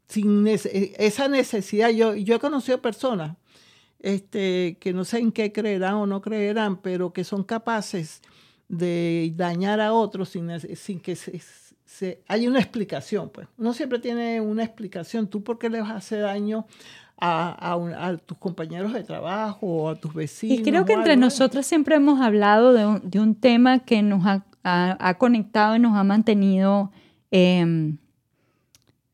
sin 0.08 0.48
eh, 0.48 0.60
esa 0.98 1.28
necesidad. 1.28 1.90
Yo, 1.90 2.16
yo 2.16 2.36
he 2.36 2.40
conocido 2.40 2.82
personas 2.82 3.38
este, 4.00 4.78
que 4.80 4.94
no 4.94 5.06
sé 5.06 5.20
en 5.20 5.32
qué 5.32 5.52
creerán 5.52 5.96
o 5.96 6.06
no 6.06 6.22
creerán, 6.22 6.78
pero 6.78 7.14
que 7.14 7.24
son 7.24 7.44
capaces 7.44 8.22
de 8.68 9.34
dañar 9.36 9.82
a 9.82 9.94
otros 9.94 10.30
sin, 10.30 10.52
sin 10.76 11.00
que 11.00 11.16
se, 11.16 11.42
se, 11.86 12.22
haya 12.28 12.50
una 12.50 12.60
explicación. 12.60 13.30
Pues. 13.30 13.48
Uno 13.58 13.74
siempre 13.74 14.00
tiene 14.00 14.40
una 14.42 14.64
explicación. 14.64 15.28
¿Tú 15.28 15.44
por 15.44 15.58
qué 15.58 15.70
le 15.70 15.82
vas 15.82 15.92
a 15.92 15.96
hacer 15.98 16.22
daño 16.22 16.66
a, 17.18 17.74
a, 17.74 18.18
tus 18.18 18.38
compañeros 18.38 18.94
de 18.94 19.04
trabajo 19.04 19.66
o 19.66 19.90
a 19.90 19.96
tus 19.96 20.14
vecinos? 20.14 20.60
Y 20.60 20.64
creo 20.64 20.86
que 20.86 20.94
entre 20.94 21.18
nosotros 21.18 21.66
siempre 21.66 21.96
hemos 21.96 22.22
hablado 22.22 22.74
de 22.74 22.86
un, 22.86 23.10
de 23.10 23.20
un 23.20 23.36
tema 23.36 23.80
que 23.80 24.02
nos 24.02 24.26
ha 24.26 24.46
ha, 24.64 25.14
conectado 25.18 25.76
y 25.76 25.80
nos 25.80 25.96
ha 25.96 26.04
mantenido, 26.04 26.92
em, 27.32 27.98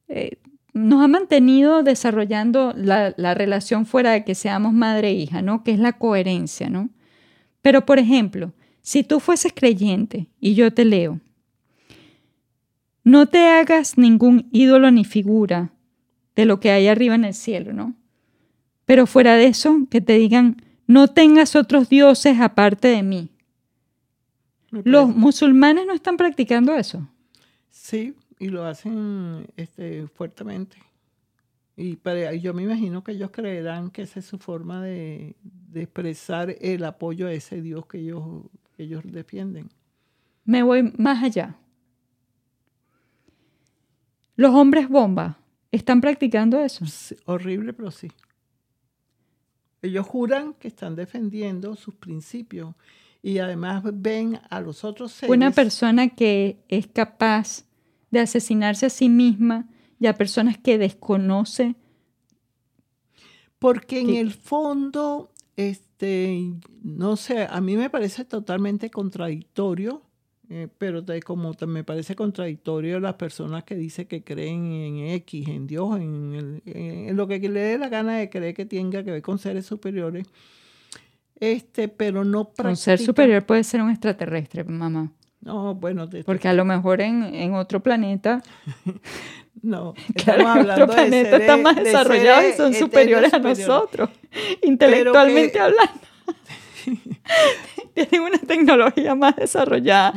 eh, 0.07 0.37
nos 0.73 1.03
ha 1.03 1.07
mantenido 1.07 1.83
desarrollando 1.83 2.73
la, 2.75 3.13
la, 3.17 3.33
relación 3.33 3.85
fuera 3.85 4.11
de 4.11 4.23
que 4.23 4.35
seamos 4.35 4.73
madre 4.73 5.09
e 5.09 5.13
hija, 5.13 5.41
¿no? 5.41 5.63
Que 5.63 5.71
es 5.71 5.79
la 5.79 5.93
coherencia, 5.93 6.69
¿no? 6.69 6.89
Pero, 7.61 7.85
por 7.85 7.99
ejemplo, 7.99 8.53
si 8.81 9.03
tú 9.03 9.19
fueses 9.19 9.53
creyente 9.55 10.27
y 10.39 10.53
yo 10.53 10.73
te 10.73 10.85
leo, 10.85 11.19
no 13.03 13.27
te 13.27 13.47
hagas 13.47 13.97
ningún 13.97 14.49
ídolo 14.51 14.91
ni 14.91 15.05
figura 15.05 15.71
de 16.35 16.45
lo 16.45 16.59
que 16.59 16.71
hay 16.71 16.87
arriba 16.87 17.15
en 17.15 17.25
el 17.25 17.33
cielo, 17.33 17.71
¿no? 17.71 17.93
Pero 18.85 19.07
fuera 19.07 19.35
de 19.35 19.45
eso, 19.45 19.87
que 19.89 20.01
te 20.01 20.13
digan, 20.17 20.57
no 20.87 21.07
tengas 21.07 21.55
otros 21.55 21.89
dioses 21.89 22.39
aparte 22.39 22.87
de 22.89 23.03
mí. 23.03 23.29
¿Los 24.83 25.15
musulmanes 25.15 25.85
no 25.85 25.93
están 25.93 26.17
practicando 26.17 26.75
eso? 26.75 27.07
Sí, 27.69 28.15
y 28.39 28.49
lo 28.49 28.65
hacen 28.65 29.47
este, 29.55 30.07
fuertemente. 30.07 30.77
Y 31.77 31.97
para, 31.97 32.33
yo 32.33 32.53
me 32.53 32.63
imagino 32.63 33.03
que 33.03 33.13
ellos 33.13 33.31
creerán 33.31 33.91
que 33.91 34.03
esa 34.03 34.19
es 34.19 34.25
su 34.25 34.37
forma 34.37 34.81
de, 34.81 35.35
expresar 35.73 36.55
el 36.61 36.85
apoyo 36.85 37.27
a 37.27 37.33
ese 37.33 37.61
Dios 37.61 37.85
que 37.85 37.99
ellos, 37.99 38.23
ellos 38.77 39.03
defienden. 39.05 39.69
Me 40.45 40.63
voy 40.63 40.93
más 40.97 41.21
allá. 41.21 41.57
Los 44.37 44.53
hombres 44.53 44.87
bomba 44.87 45.37
están 45.71 45.99
practicando 45.99 46.59
eso. 46.59 46.85
horrible, 47.25 47.73
pero 47.73 47.91
sí. 47.91 48.09
Ellos 49.81 50.05
juran 50.07 50.53
que 50.53 50.69
están 50.69 50.95
defendiendo 50.95 51.75
sus 51.75 51.95
principios 51.95 52.73
y 53.25 53.39
además 53.39 53.81
ven 53.91 54.39
a 54.51 54.61
los 54.61 54.83
otros 54.83 55.11
seres. 55.11 55.35
Una 55.35 55.49
persona 55.49 56.09
que 56.09 56.59
es 56.67 56.85
capaz 56.85 57.65
de 58.11 58.19
asesinarse 58.19 58.85
a 58.85 58.91
sí 58.91 59.09
misma 59.09 59.67
y 59.99 60.05
a 60.05 60.13
personas 60.13 60.59
que 60.59 60.77
desconoce. 60.77 61.73
Porque 63.57 64.01
en 64.01 64.11
el 64.11 64.31
fondo, 64.31 65.31
este, 65.55 66.53
no 66.83 67.15
sé, 67.15 67.47
a 67.49 67.61
mí 67.61 67.75
me 67.75 67.89
parece 67.89 68.25
totalmente 68.25 68.91
contradictorio, 68.91 70.03
eh, 70.51 70.67
pero 70.77 71.03
como 71.25 71.55
me 71.65 71.83
parece 71.83 72.15
contradictorio 72.15 72.99
las 72.99 73.15
personas 73.15 73.63
que 73.63 73.73
dicen 73.73 74.05
que 74.05 74.23
creen 74.23 74.71
en 74.71 74.97
X, 75.13 75.47
en 75.47 75.65
Dios, 75.65 75.99
en, 75.99 76.61
en 76.63 77.15
lo 77.15 77.27
que 77.27 77.39
le 77.39 77.59
dé 77.59 77.79
la 77.79 77.89
gana 77.89 78.17
de 78.17 78.29
creer 78.29 78.53
que 78.53 78.67
tenga 78.67 79.03
que 79.03 79.09
ver 79.09 79.23
con 79.23 79.39
seres 79.39 79.65
superiores 79.65 80.27
este, 81.39 81.87
pero 81.87 82.23
no 82.23 82.45
practica. 82.45 82.69
Un 82.69 82.77
ser 82.77 82.99
superior 82.99 83.45
puede 83.45 83.63
ser 83.63 83.81
un 83.81 83.89
extraterrestre, 83.91 84.63
mamá. 84.63 85.11
No, 85.41 85.75
bueno. 85.75 86.09
Porque 86.25 86.47
a 86.47 86.53
lo 86.53 86.65
mejor 86.65 87.01
en, 87.01 87.23
en 87.23 87.53
otro 87.53 87.81
planeta. 87.81 88.41
no, 89.61 89.93
claro, 90.15 90.61
en 90.61 90.69
otro 90.69 90.87
planeta 90.87 91.37
están 91.37 91.61
más 91.61 91.75
desarrollados 91.75 92.45
y 92.45 92.53
son 92.53 92.73
superiores 92.73 93.33
a 93.33 93.39
nosotros, 93.39 94.09
intelectualmente 94.61 95.59
hablando. 95.59 95.93
tienen 97.93 98.21
una 98.21 98.39
tecnología 98.39 99.15
más 99.15 99.35
desarrollada 99.35 100.13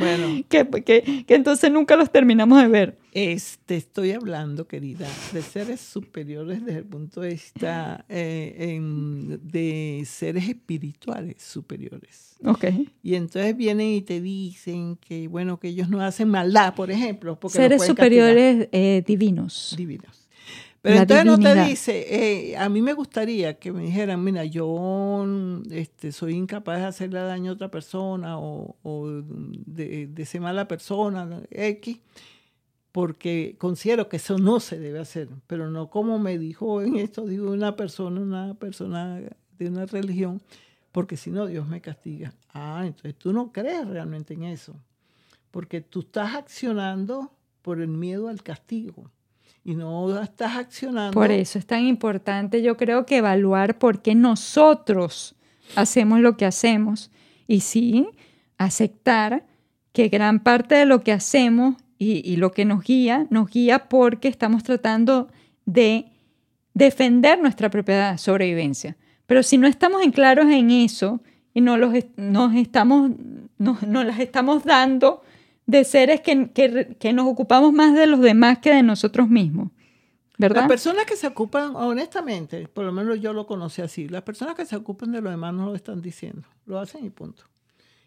que, 0.49 0.69
que, 0.85 1.25
que, 1.27 1.35
entonces 1.35 1.71
nunca 1.71 1.97
los 1.97 2.11
terminamos 2.11 2.61
de 2.61 2.69
ver. 2.69 2.99
Este, 3.12 3.77
estoy 3.77 4.12
hablando, 4.12 4.69
querida, 4.69 5.09
de 5.33 5.43
seres 5.43 5.81
superiores 5.81 6.64
desde 6.64 6.81
el 6.81 6.85
punto 6.85 7.21
de 7.21 7.31
vista 7.31 8.05
eh, 8.09 8.79
de 9.43 10.03
seres 10.07 10.49
espirituales 10.49 11.43
superiores. 11.43 12.37
Okay. 12.45 12.89
Y 13.03 13.14
entonces 13.16 13.57
vienen 13.57 13.89
y 13.89 14.03
te 14.03 14.21
dicen 14.21 14.97
que, 14.97 15.27
bueno, 15.27 15.59
que 15.59 15.69
ellos 15.69 15.89
no 15.89 16.01
hacen 16.01 16.29
maldad, 16.29 16.75
por 16.75 16.91
ejemplo. 16.91 17.39
seres 17.49 17.85
superiores 17.85 18.69
eh, 18.73 19.03
divinos. 19.07 19.75
Divinos. 19.77 20.28
Pero 20.81 21.01
entonces 21.01 21.26
no 21.26 21.39
te 21.39 21.64
dice, 21.64 22.51
eh, 22.51 22.57
a 22.57 22.68
mí 22.68 22.83
me 22.83 22.93
gustaría 22.93 23.59
que 23.59 23.72
me 23.72 23.83
dijeran, 23.83 24.22
mira, 24.22 24.45
yo 24.45 25.26
este, 25.70 26.12
soy 26.12 26.35
incapaz 26.35 26.79
de 26.79 26.85
hacerle 26.85 27.20
daño 27.20 27.51
a 27.51 27.55
otra 27.55 27.70
persona 27.70 28.39
o, 28.39 28.76
de, 29.66 30.07
de, 30.07 30.26
ser 30.26 30.41
mala 30.41 30.68
persona, 30.68 31.43
X, 31.51 31.99
porque 32.93 33.57
considero 33.59 34.09
que 34.09 34.18
eso 34.18 34.39
no 34.39 34.61
se 34.61 34.79
debe 34.79 35.01
hacer, 35.01 35.29
pero 35.49 35.68
no 35.68 35.91
como 35.91 36.20
me 36.20 36.39
dijo 36.39 36.81
en 36.81 36.97
esto, 36.97 37.26
digo, 37.26 37.51
una 37.51 37.74
persona, 37.74 38.20
una 38.20 38.55
persona 38.55 39.20
de 39.59 39.68
una 39.68 39.85
religión, 39.87 40.41
porque 40.93 41.16
si 41.16 41.31
no, 41.31 41.47
Dios 41.47 41.66
me 41.66 41.81
castiga. 41.81 42.35
Ah, 42.53 42.85
entonces 42.87 43.16
tú 43.16 43.33
no 43.33 43.51
crees 43.53 43.87
realmente 43.87 44.35
en 44.35 44.45
eso, 44.45 44.76
porque 45.51 45.81
tú 45.81 46.01
estás 46.01 46.37
accionando 46.37 47.33
por 47.62 47.81
el 47.81 47.89
miedo 47.89 48.29
al 48.29 48.45
castigo 48.45 49.11
y 49.69 49.75
no 49.75 50.19
estás 50.23 50.57
accionando. 50.57 51.12
Por 51.12 51.31
eso 51.31 51.59
es 51.59 51.66
tan 51.66 51.85
importante, 51.85 52.62
yo 52.62 52.79
creo 52.79 53.05
que 53.05 53.19
evaluar 53.19 53.79
por 53.79 54.01
qué 54.01 54.14
nosotros 54.14 55.35
hacemos 55.77 56.21
lo 56.21 56.39
que 56.39 56.47
hacemos 56.47 57.11
y 57.47 57.61
sí, 57.61 58.09
aceptar 58.57 59.45
que 59.93 60.09
gran 60.09 60.41
parte 60.41 60.75
de 60.75 60.87
lo 60.87 61.03
que 61.03 61.12
hacemos 61.12 61.75
y, 61.99 62.37
lo 62.37 62.53
que 62.53 62.64
nos 62.64 62.83
guía, 62.83 63.27
nos 63.29 63.51
guía 63.51 63.91
porque 63.91 64.29
estamos 64.29 64.62
tratando 64.62 65.29
de 65.66 66.07
defender 66.73 67.39
nuestra 67.39 67.69
propia 67.69 68.16
sobrevivencia. 68.16 68.97
Pero 69.27 69.43
si 69.43 69.59
no 69.59 69.66
estamos 69.66 70.03
en 70.03 70.12
claros 70.12 70.47
en 70.47 70.71
eso 70.71 71.21
y 71.53 71.61
no 71.61 71.77
los, 71.77 71.93
nos, 72.16 72.55
estamos, 72.55 73.11
nos, 73.59 73.83
nos 73.83 74.07
las 74.07 74.19
estamos 74.19 74.64
dando 74.64 75.23
de 75.69 75.85
seres 75.85 76.23
que, 76.23 76.51
que, 76.51 76.97
que, 76.99 77.12
nos 77.12 77.27
ocupamos 77.27 77.75
más 77.75 77.95
de 77.95 78.07
los 78.07 78.21
demás 78.21 78.59
que 78.59 78.75
de 78.75 78.83
nosotros 78.83 79.29
mismos. 79.29 79.71
¿verdad? 80.39 80.62
Las 80.62 80.69
personas 80.69 81.05
que 81.05 81.14
se 81.14 81.27
ocupan, 81.27 81.77
honestamente, 81.77 82.66
por 82.66 82.87
lo 82.87 82.93
menos 82.93 83.21
yo 83.21 83.35
lo 83.35 83.47
conocí 83.47 83.83
así, 83.83 84.09
las 84.09 84.23
personas 84.23 84.55
que 84.55 84.64
se 84.64 84.77
ocupan 84.77 85.12
de 85.12 85.21
los 85.21 85.31
demás 85.31 85.53
no 85.53 85.66
lo 85.66 85.75
están 85.75 86.01
diciendo, 86.01 86.49
lo 86.64 86.79
hacen 86.81 87.05
y 87.05 87.11
punto. 87.11 87.45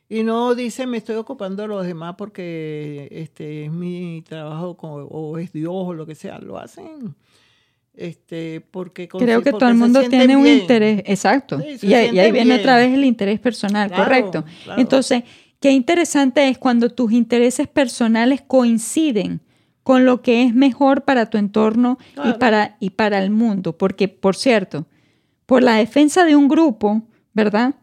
Y 0.10 0.24
no 0.24 0.56
dice 0.56 0.88
me 0.88 0.98
estoy 0.98 1.16
ocupando 1.16 1.62
de 1.62 1.68
los 1.68 1.86
demás 1.86 2.16
porque 2.18 3.08
este 3.12 3.66
es 3.66 3.72
mi 3.72 4.24
trabajo 4.28 4.72
o 4.82 5.38
es 5.38 5.54
Dios 5.54 5.72
o 5.74 5.94
lo 5.94 6.06
que 6.06 6.16
sea. 6.16 6.40
Lo 6.40 6.58
hacen 6.58 7.16
este, 7.94 8.62
porque 8.72 9.08
Creo 9.08 9.44
que 9.44 9.52
todo 9.52 9.70
el 9.70 9.76
mundo 9.76 10.02
tiene 10.10 10.36
un 10.36 10.48
interés, 10.48 11.04
exacto. 11.06 11.62
y, 11.82 11.94
ahí, 11.94 12.32
viene 12.32 12.56
otra 12.56 12.78
vez 12.78 12.94
el 12.94 13.06
interés 13.06 13.40
personal, 13.40 13.92
correcto. 13.92 14.44
Entonces, 14.78 15.24
qué 15.62 15.72
interesante 15.72 16.50
es 16.50 16.58
cuando 16.58 16.90
tus 16.90 17.14
intereses 17.14 17.68
personales 17.68 18.42
coinciden 18.42 19.40
con 19.84 20.06
lo 20.06 20.22
que 20.22 20.44
es 20.44 20.54
mejor 20.54 21.04
para 21.04 21.30
tu 21.30 21.38
entorno 21.38 21.98
y, 22.26 22.34
para, 22.34 22.78
y 22.80 22.92
para 22.92 23.24
el 23.24 23.30
mundo. 23.30 23.78
Porque, 23.78 24.08
por 24.08 24.36
cierto, 24.36 24.86
por 25.46 25.64
la 25.64 25.76
defensa 25.76 26.26
de 26.26 26.36
un 26.36 26.48
grupo, 26.48 27.04
¿verdad? 27.34 27.76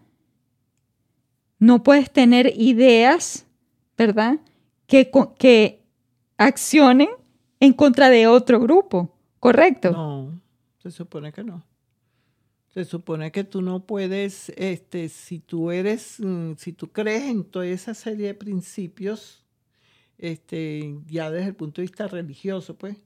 No 1.58 1.82
puedes 1.82 2.10
tener 2.10 2.52
ideas, 2.56 3.46
¿verdad? 3.96 4.38
Que, 4.86 5.10
que 5.38 5.82
accionen 6.36 7.08
en 7.60 7.72
contra 7.72 8.10
de 8.10 8.26
otro 8.26 8.60
grupo. 8.60 9.14
¿Correcto? 9.38 9.92
No, 9.92 10.40
se 10.78 10.90
supone 10.90 11.32
que 11.32 11.44
no. 11.44 11.64
Se 12.74 12.84
supone 12.84 13.32
que 13.32 13.44
tú 13.44 13.62
no 13.62 13.80
puedes, 13.80 14.50
este, 14.56 15.08
si 15.08 15.38
tú 15.38 15.70
eres, 15.70 16.20
mm, 16.20 16.52
si 16.56 16.72
tú 16.72 16.88
crees 16.88 17.24
en 17.24 17.44
toda 17.44 17.66
esa 17.66 17.94
serie 17.94 18.28
de 18.28 18.34
principios, 18.34 19.42
este, 20.18 20.96
ya 21.06 21.30
desde 21.30 21.48
el 21.48 21.54
punto 21.54 21.80
de 21.80 21.86
vista 21.86 22.06
religioso, 22.06 22.74
pues, 22.76 22.96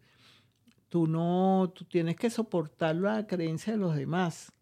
tú 0.88 1.06
no, 1.06 1.72
tú 1.74 1.84
tienes 1.84 2.16
que 2.16 2.28
soportar 2.28 2.96
la 2.96 3.26
creencia 3.26 3.72
de 3.72 3.78
los 3.78 3.94
demás. 3.94 4.52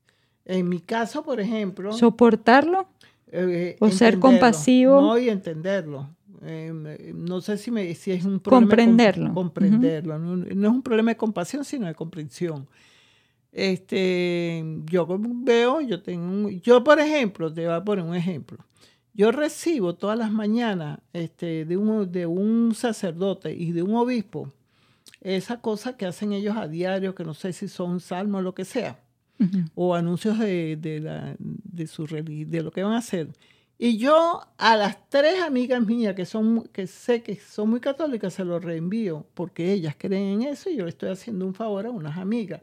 En 0.44 0.68
mi 0.68 0.80
caso, 0.80 1.24
por 1.24 1.40
ejemplo. 1.40 1.92
¿Soportarlo? 1.92 2.88
Eh, 3.32 3.76
¿O 3.80 3.88
ser 3.90 4.18
compasivo? 4.18 5.00
No, 5.00 5.18
y 5.18 5.28
entenderlo. 5.28 6.08
Em, 6.42 6.84
no 7.14 7.40
sé 7.40 7.58
si, 7.58 7.70
me, 7.70 7.94
si 7.94 8.12
es 8.12 8.24
un 8.24 8.40
problema. 8.40 8.66
Comprenderlo. 8.66 9.34
comprenderlo. 9.34 10.18
no, 10.18 10.44
es 10.46 10.56
un 10.56 10.82
problema 10.82 11.10
de 11.10 11.16
compasión, 11.16 11.64
sino 11.64 11.86
de 11.86 11.94
comprensión. 11.94 12.66
Este, 13.52 14.64
yo 14.86 15.06
veo, 15.08 15.80
yo 15.80 16.02
tengo, 16.02 16.50
yo 16.50 16.84
por 16.84 17.00
ejemplo, 17.00 17.52
te 17.52 17.66
voy 17.66 17.74
a 17.74 17.84
poner 17.84 18.04
un 18.04 18.14
ejemplo. 18.14 18.58
Yo 19.12 19.32
recibo 19.32 19.94
todas 19.94 20.18
las 20.18 20.30
mañanas 20.30 21.00
este, 21.12 21.64
de, 21.64 21.76
un, 21.76 22.10
de 22.10 22.26
un 22.26 22.74
sacerdote 22.74 23.52
y 23.52 23.72
de 23.72 23.82
un 23.82 23.96
obispo 23.96 24.48
esa 25.20 25.60
cosa 25.60 25.96
que 25.96 26.06
hacen 26.06 26.32
ellos 26.32 26.56
a 26.56 26.66
diario, 26.66 27.14
que 27.14 27.24
no 27.24 27.34
sé 27.34 27.52
si 27.52 27.68
son 27.68 28.00
salmos 28.00 28.40
o 28.40 28.42
lo 28.42 28.54
que 28.54 28.64
sea, 28.64 28.98
o 29.74 29.94
anuncios 29.94 30.38
de, 30.38 30.76
de, 30.76 31.00
la, 31.00 31.34
de, 31.38 31.86
su, 31.86 32.06
de 32.06 32.62
lo 32.62 32.70
que 32.70 32.82
van 32.82 32.92
a 32.92 32.98
hacer. 32.98 33.28
Y 33.78 33.96
yo 33.96 34.42
a 34.58 34.76
las 34.76 35.08
tres 35.08 35.40
amigas 35.42 35.84
mías 35.86 36.14
que, 36.14 36.26
son, 36.26 36.64
que 36.64 36.86
sé 36.86 37.22
que 37.22 37.36
son 37.36 37.70
muy 37.70 37.80
católicas 37.80 38.34
se 38.34 38.44
lo 38.44 38.58
reenvío 38.58 39.26
porque 39.32 39.72
ellas 39.72 39.94
creen 39.96 40.42
en 40.42 40.48
eso 40.48 40.68
y 40.68 40.76
yo 40.76 40.84
le 40.84 40.90
estoy 40.90 41.08
haciendo 41.08 41.46
un 41.46 41.54
favor 41.54 41.86
a 41.86 41.90
unas 41.90 42.18
amigas. 42.18 42.60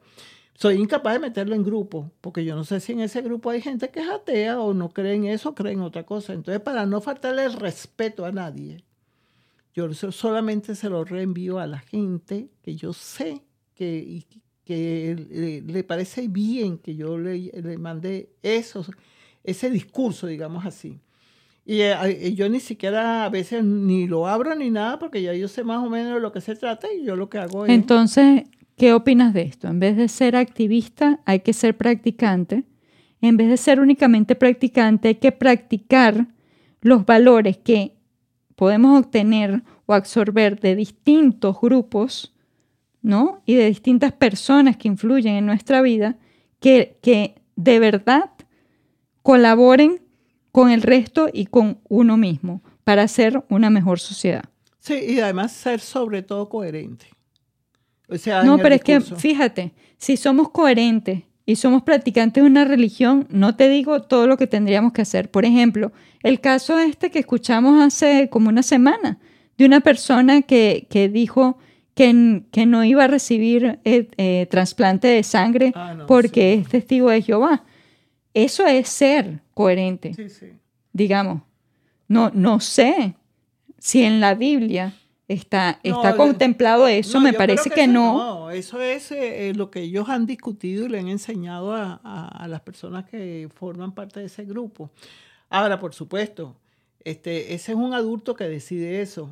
Soy 0.57 0.77
incapaz 0.77 1.13
de 1.13 1.19
meterlo 1.19 1.53
en 1.53 1.63
grupo 1.63 2.11
porque 2.19 2.43
yo 2.43 2.55
no 2.55 2.63
sé 2.63 2.79
si 2.79 2.91
en 2.91 3.01
ese 3.01 3.21
grupo 3.21 3.51
hay 3.51 3.61
gente 3.61 3.89
que 3.89 3.99
es 3.99 4.09
atea 4.09 4.59
o 4.59 4.73
no 4.73 4.89
cree 4.89 5.13
en 5.13 5.25
eso 5.25 5.53
cree 5.53 5.73
en 5.73 5.81
otra 5.81 6.03
cosa. 6.03 6.33
Entonces, 6.33 6.59
para 6.61 6.87
no 6.87 6.99
faltarle 6.99 7.45
el 7.45 7.53
respeto 7.53 8.25
a 8.25 8.31
nadie, 8.31 8.83
yo 9.75 9.93
solamente 9.93 10.73
se 10.73 10.89
lo 10.89 11.05
reenvío 11.05 11.59
a 11.59 11.67
la 11.67 11.77
gente 11.77 12.49
que 12.63 12.75
yo 12.75 12.91
sé 12.91 13.43
que, 13.75 14.25
que 14.65 15.63
le, 15.63 15.83
parece 15.83 16.27
bien 16.27 16.79
que 16.79 16.95
yo 16.95 17.19
le, 17.19 17.37
le 17.37 17.77
mande 17.77 18.31
eso, 18.41 18.83
ese 19.43 19.69
discurso, 19.69 20.25
digamos 20.25 20.65
así. 20.65 20.99
Y 21.65 22.33
yo 22.33 22.49
ni 22.49 22.61
siquiera 22.61 23.25
a 23.25 23.29
veces 23.29 23.63
ni 23.63 24.07
lo 24.07 24.25
abro 24.25 24.55
ni 24.55 24.71
nada 24.71 24.97
porque 24.97 25.21
ya 25.21 25.35
yo 25.35 25.47
sé 25.47 25.63
más 25.63 25.85
o 25.85 25.89
menos 25.91 26.15
de 26.15 26.19
lo 26.19 26.31
que 26.31 26.41
se 26.41 26.55
trata 26.55 26.87
y 26.91 27.03
yo 27.03 27.15
lo 27.15 27.29
que 27.29 27.37
hago 27.37 27.65
es... 27.65 27.71
Entonces, 27.71 28.43
¿qué 28.77 28.93
opinas 28.93 29.33
de 29.33 29.41
esto? 29.41 29.67
En 29.67 29.79
vez 29.79 29.97
de 29.97 30.07
ser 30.07 30.35
activista, 30.35 31.19
hay 31.25 31.41
que 31.41 31.51
ser 31.51 31.75
practicante. 31.75 32.63
En 33.19 33.35
vez 33.35 33.49
de 33.49 33.57
ser 33.57 33.79
únicamente 33.79 34.35
practicante, 34.35 35.09
hay 35.09 35.15
que 35.15 35.31
practicar 35.31 36.27
los 36.81 37.05
valores 37.05 37.57
que 37.57 37.95
podemos 38.55 38.97
obtener 38.99 39.63
o 39.87 39.93
absorber 39.93 40.59
de 40.59 40.75
distintos 40.75 41.59
grupos, 41.59 42.33
¿no? 43.01 43.41
Y 43.45 43.55
de 43.55 43.65
distintas 43.65 44.13
personas 44.13 44.77
que 44.77 44.87
influyen 44.87 45.35
en 45.35 45.45
nuestra 45.45 45.81
vida, 45.81 46.17
que, 46.59 46.97
que 47.01 47.35
de 47.55 47.79
verdad 47.79 48.31
colaboren 49.23 50.01
con 50.51 50.69
el 50.69 50.83
resto 50.83 51.29
y 51.33 51.47
con 51.47 51.79
uno 51.89 52.17
mismo 52.17 52.61
para 52.83 53.03
hacer 53.03 53.43
una 53.49 53.69
mejor 53.69 53.99
sociedad. 53.99 54.45
Sí, 54.79 54.99
y 55.07 55.19
además 55.19 55.51
ser 55.51 55.79
sobre 55.79 56.21
todo 56.21 56.47
coherente. 56.47 57.16
O 58.09 58.17
sea, 58.17 58.43
no, 58.43 58.57
pero 58.57 58.75
es 58.75 58.83
que 58.83 59.01
fíjate, 59.01 59.73
si 59.97 60.17
somos 60.17 60.49
coherentes 60.49 61.23
y 61.45 61.55
somos 61.55 61.83
practicantes 61.83 62.43
de 62.43 62.49
una 62.49 62.65
religión, 62.65 63.27
no 63.29 63.55
te 63.55 63.69
digo 63.69 64.01
todo 64.01 64.27
lo 64.27 64.37
que 64.37 64.47
tendríamos 64.47 64.93
que 64.93 65.01
hacer. 65.01 65.29
Por 65.29 65.45
ejemplo, 65.45 65.91
el 66.23 66.39
caso 66.39 66.77
este 66.79 67.09
que 67.09 67.19
escuchamos 67.19 67.81
hace 67.81 68.29
como 68.29 68.49
una 68.49 68.63
semana, 68.63 69.19
de 69.57 69.65
una 69.65 69.79
persona 69.81 70.41
que, 70.41 70.87
que 70.89 71.09
dijo 71.09 71.57
que, 71.95 72.43
que, 72.51 72.65
no 72.65 72.83
iba 72.83 73.05
a 73.05 73.07
recibir 73.07 73.79
eh, 73.83 74.09
eh, 74.17 74.47
trasplante 74.51 75.07
de 75.07 75.23
sangre 75.23 75.71
ah, 75.75 76.05
porque 76.07 76.53
es 76.53 76.69
testigo 76.69 77.09
de 77.09 77.21
Jehová. 77.21 77.63
Eso 78.33 78.67
es 78.67 78.87
ser 78.87 79.41
coherente. 79.53 80.13
Sí, 80.13 80.29
sí. 80.29 80.47
Digamos, 80.93 81.41
no, 82.07 82.31
no 82.33 82.59
sé 82.59 83.15
si 83.79 84.03
en 84.03 84.19
la 84.19 84.35
Biblia 84.35 84.93
está, 85.27 85.79
está 85.83 86.15
contemplado 86.15 86.87
eso, 86.87 87.19
me 87.19 87.33
parece 87.33 87.69
que, 87.69 87.87
no. 87.87 88.17
No, 88.17 88.51
eso 88.51 88.81
es 88.81 89.11
eh, 89.11 89.53
lo 89.55 89.69
que 89.69 89.81
ellos 89.81 90.09
han 90.09 90.25
discutido 90.25 90.85
y 90.85 90.89
le 90.89 90.99
han 90.99 91.09
enseñado 91.09 91.73
a, 91.73 91.95
a, 91.95 92.47
las 92.47 92.61
personas 92.61 93.05
que 93.05 93.49
forman 93.53 93.93
parte 93.93 94.21
de 94.21 94.27
ese 94.27 94.45
grupo. 94.45 94.89
Ahora, 95.49 95.79
por 95.79 95.93
supuesto, 95.93 96.55
este, 97.03 97.53
ese 97.53 97.73
es 97.73 97.77
un 97.77 97.93
adulto 97.93 98.35
que 98.35 98.45
decide 98.45 99.01
eso, 99.01 99.29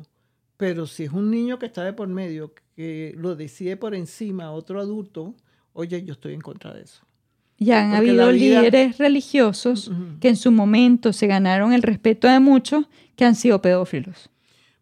pero 0.56 0.86
si 0.86 1.04
es 1.04 1.12
un 1.12 1.30
niño 1.30 1.58
que 1.58 1.66
está 1.66 1.84
de 1.84 1.92
por 1.92 2.08
medio, 2.08 2.52
que 2.74 3.14
lo 3.16 3.34
decide 3.34 3.76
por 3.76 3.94
encima 3.94 4.50
otro 4.50 4.80
adulto, 4.80 5.34
oye, 5.72 6.02
yo 6.04 6.12
estoy 6.12 6.34
en 6.34 6.40
contra 6.40 6.74
de 6.74 6.82
eso. 6.82 7.02
Ya 7.58 7.82
han 7.82 7.94
habido 7.94 8.30
líderes 8.30 8.98
religiosos 8.98 9.90
que 10.20 10.28
en 10.28 10.36
su 10.36 10.52
momento 10.52 11.14
se 11.14 11.26
ganaron 11.26 11.72
el 11.72 11.82
respeto 11.82 12.28
de 12.28 12.38
muchos 12.38 12.84
que 13.16 13.24
han 13.24 13.34
sido 13.34 13.62
pedófilos. 13.62 14.28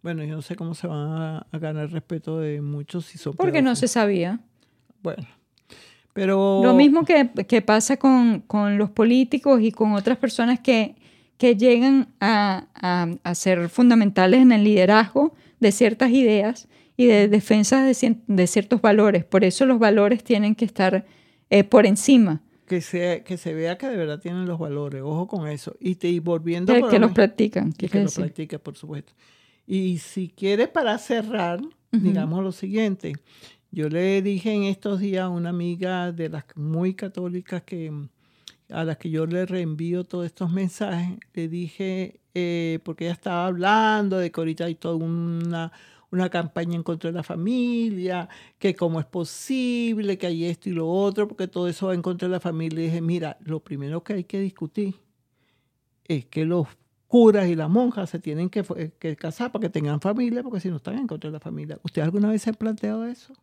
Bueno, 0.05 0.22
yo 0.22 0.36
no 0.36 0.42
sé 0.42 0.55
cómo 0.55 0.74
se 0.74 0.86
van 0.86 1.09
a, 1.11 1.46
ganar 1.52 1.84
el 1.84 1.90
respeto 1.90 2.38
de 2.38 2.61
muchos 2.61 3.07
si 3.07 3.16
son 3.16 3.34
Porque 3.36 3.62
no 3.62 3.74
se 3.74 3.88
sabía. 3.88 4.38
Bueno, 5.02 5.26
pero... 6.12 6.61
Lo 6.62 6.74
mismo 6.74 7.07
que, 7.07 7.62
pasa 7.62 7.96
con, 7.96 8.44
los 8.76 8.90
políticos 8.90 9.62
y 9.62 9.72
con 9.72 9.94
otras 9.94 10.18
personas 10.18 10.61
que, 10.61 10.94
que 11.38 11.57
llegan 11.57 12.09
a, 12.20 12.66
ser 13.32 13.70
fundamentales 13.70 14.42
en 14.42 14.52
el 14.52 14.62
liderazgo 14.62 15.34
de 15.59 15.72
ciertas 15.72 16.11
ideas 16.11 16.68
y 16.98 17.07
de 17.07 17.26
defensa 17.28 17.82
de, 17.82 18.16
de 18.26 18.46
ciertos 18.46 18.82
valores. 18.82 19.24
Por 19.24 19.42
eso 19.42 19.64
los 19.64 19.78
valores 19.78 20.22
tienen 20.22 20.55
que 20.55 20.66
estar 20.66 21.07
eh, 21.48 21.64
por 21.64 21.86
encima 21.86 22.42
que 22.66 22.82
se, 22.82 23.22
que 23.24 23.38
se 23.38 23.55
vea 23.55 23.78
que 23.78 23.88
de 23.88 23.96
verdad 23.96 24.20
tienen 24.20 24.44
los 24.44 24.59
valores, 24.59 25.00
ojo 25.02 25.28
con 25.28 25.48
eso. 25.48 25.76
Y, 25.80 25.94
te, 25.94 26.09
y 26.09 26.18
volviendo... 26.18 26.74
Que, 26.74 26.82
que 26.88 26.98
los 26.98 27.12
practican. 27.12 27.72
Que, 27.72 27.88
que 27.88 28.02
los 28.02 28.14
practican, 28.14 28.61
por 28.61 28.76
supuesto. 28.76 29.14
Y 29.66 29.98
si 29.98 30.28
quieres 30.28 30.68
para 30.68 30.98
cerrar, 30.98 31.60
digamos 31.90 32.42
lo 32.42 32.52
siguiente. 32.52 33.14
Yo 33.70 33.88
le 33.88 34.22
dije 34.22 34.52
en 34.52 34.64
estos 34.64 35.00
días 35.00 35.24
a 35.24 35.28
una 35.28 35.50
amiga 35.50 36.12
de 36.12 36.28
las 36.28 36.44
muy 36.54 36.94
católicas 36.94 37.62
que 37.62 37.92
a 38.70 38.84
las 38.84 38.96
que 38.98 39.10
yo 39.10 39.26
le 39.26 39.46
reenvío 39.46 40.04
todos 40.04 40.26
estos 40.26 40.50
mensajes, 40.50 41.18
le 41.34 41.48
dije, 41.48 42.20
eh, 42.34 42.78
porque 42.84 43.04
ella 43.04 43.12
estaba 43.12 43.46
hablando 43.46 44.18
de 44.18 44.30
que 44.30 44.40
ahorita 44.40 44.64
hay 44.64 44.74
toda 44.74 44.96
una 44.96 45.72
una 46.14 46.30
campaña 46.30 46.76
en 46.76 46.82
contra 46.82 47.10
de 47.10 47.16
la 47.16 47.22
familia, 47.22 48.28
que 48.58 48.74
cómo 48.74 49.00
es 49.00 49.06
posible, 49.06 50.16
que 50.16 50.28
hay 50.28 50.44
esto 50.44 50.68
y 50.70 50.72
lo 50.72 50.88
otro, 50.88 51.26
porque 51.26 51.48
todo 51.48 51.68
eso 51.68 51.88
va 51.88 51.94
en 51.94 52.02
contra 52.02 52.28
de 52.28 52.32
la 52.32 52.40
familia. 52.40 52.80
Y 52.80 52.86
dije, 52.86 53.00
mira, 53.00 53.36
lo 53.40 53.60
primero 53.60 54.02
que 54.04 54.14
hay 54.14 54.24
que 54.24 54.38
discutir 54.38 54.94
es 56.04 56.24
que 56.26 56.44
los 56.44 56.68
curas 57.09 57.48
y 57.48 57.55
las 57.55 57.70
monjas 57.70 58.11
se 58.11 58.18
tienen 58.18 58.50
que, 58.50 58.64
que 58.98 59.16
casar 59.16 59.52
para 59.52 59.62
que 59.62 59.70
tengan 59.70 60.00
familia, 60.00 60.42
porque 60.42 60.61
si 60.61 60.68
no 60.68 60.76
están 60.76 60.98
en 60.98 61.07
contra 61.07 61.28
de 61.28 61.34
la 61.34 61.40
familia. 61.40 61.78
¿Usted 61.82 62.02
alguna 62.02 62.30
vez 62.30 62.42
se 62.42 62.50
ha 62.50 62.52
planteado 62.52 63.07
eso? 63.07 63.34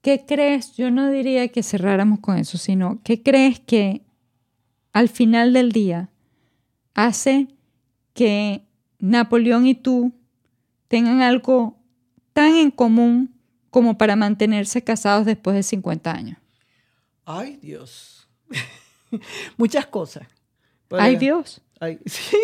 ¿Qué 0.00 0.24
crees? 0.26 0.76
Yo 0.76 0.90
no 0.90 1.10
diría 1.10 1.48
que 1.48 1.62
cerráramos 1.62 2.20
con 2.20 2.38
eso, 2.38 2.56
sino 2.56 3.00
¿qué 3.02 3.22
crees 3.22 3.60
que 3.60 4.02
al 4.92 5.08
final 5.08 5.52
del 5.52 5.72
día 5.72 6.08
hace 6.94 7.48
que 8.14 8.64
Napoleón 8.98 9.66
y 9.66 9.74
tú 9.74 10.12
tengan 10.88 11.20
algo 11.20 11.76
tan 12.32 12.54
en 12.56 12.70
común 12.70 13.34
como 13.70 13.98
para 13.98 14.16
mantenerse 14.16 14.82
casados 14.82 15.26
después 15.26 15.54
de 15.54 15.62
50 15.62 16.10
años? 16.10 16.38
Ay, 17.24 17.58
Dios. 17.60 18.28
Muchas 19.56 19.86
cosas. 19.86 20.26
Ay, 20.90 21.16
Dios. 21.16 21.60
sí, 22.06 22.36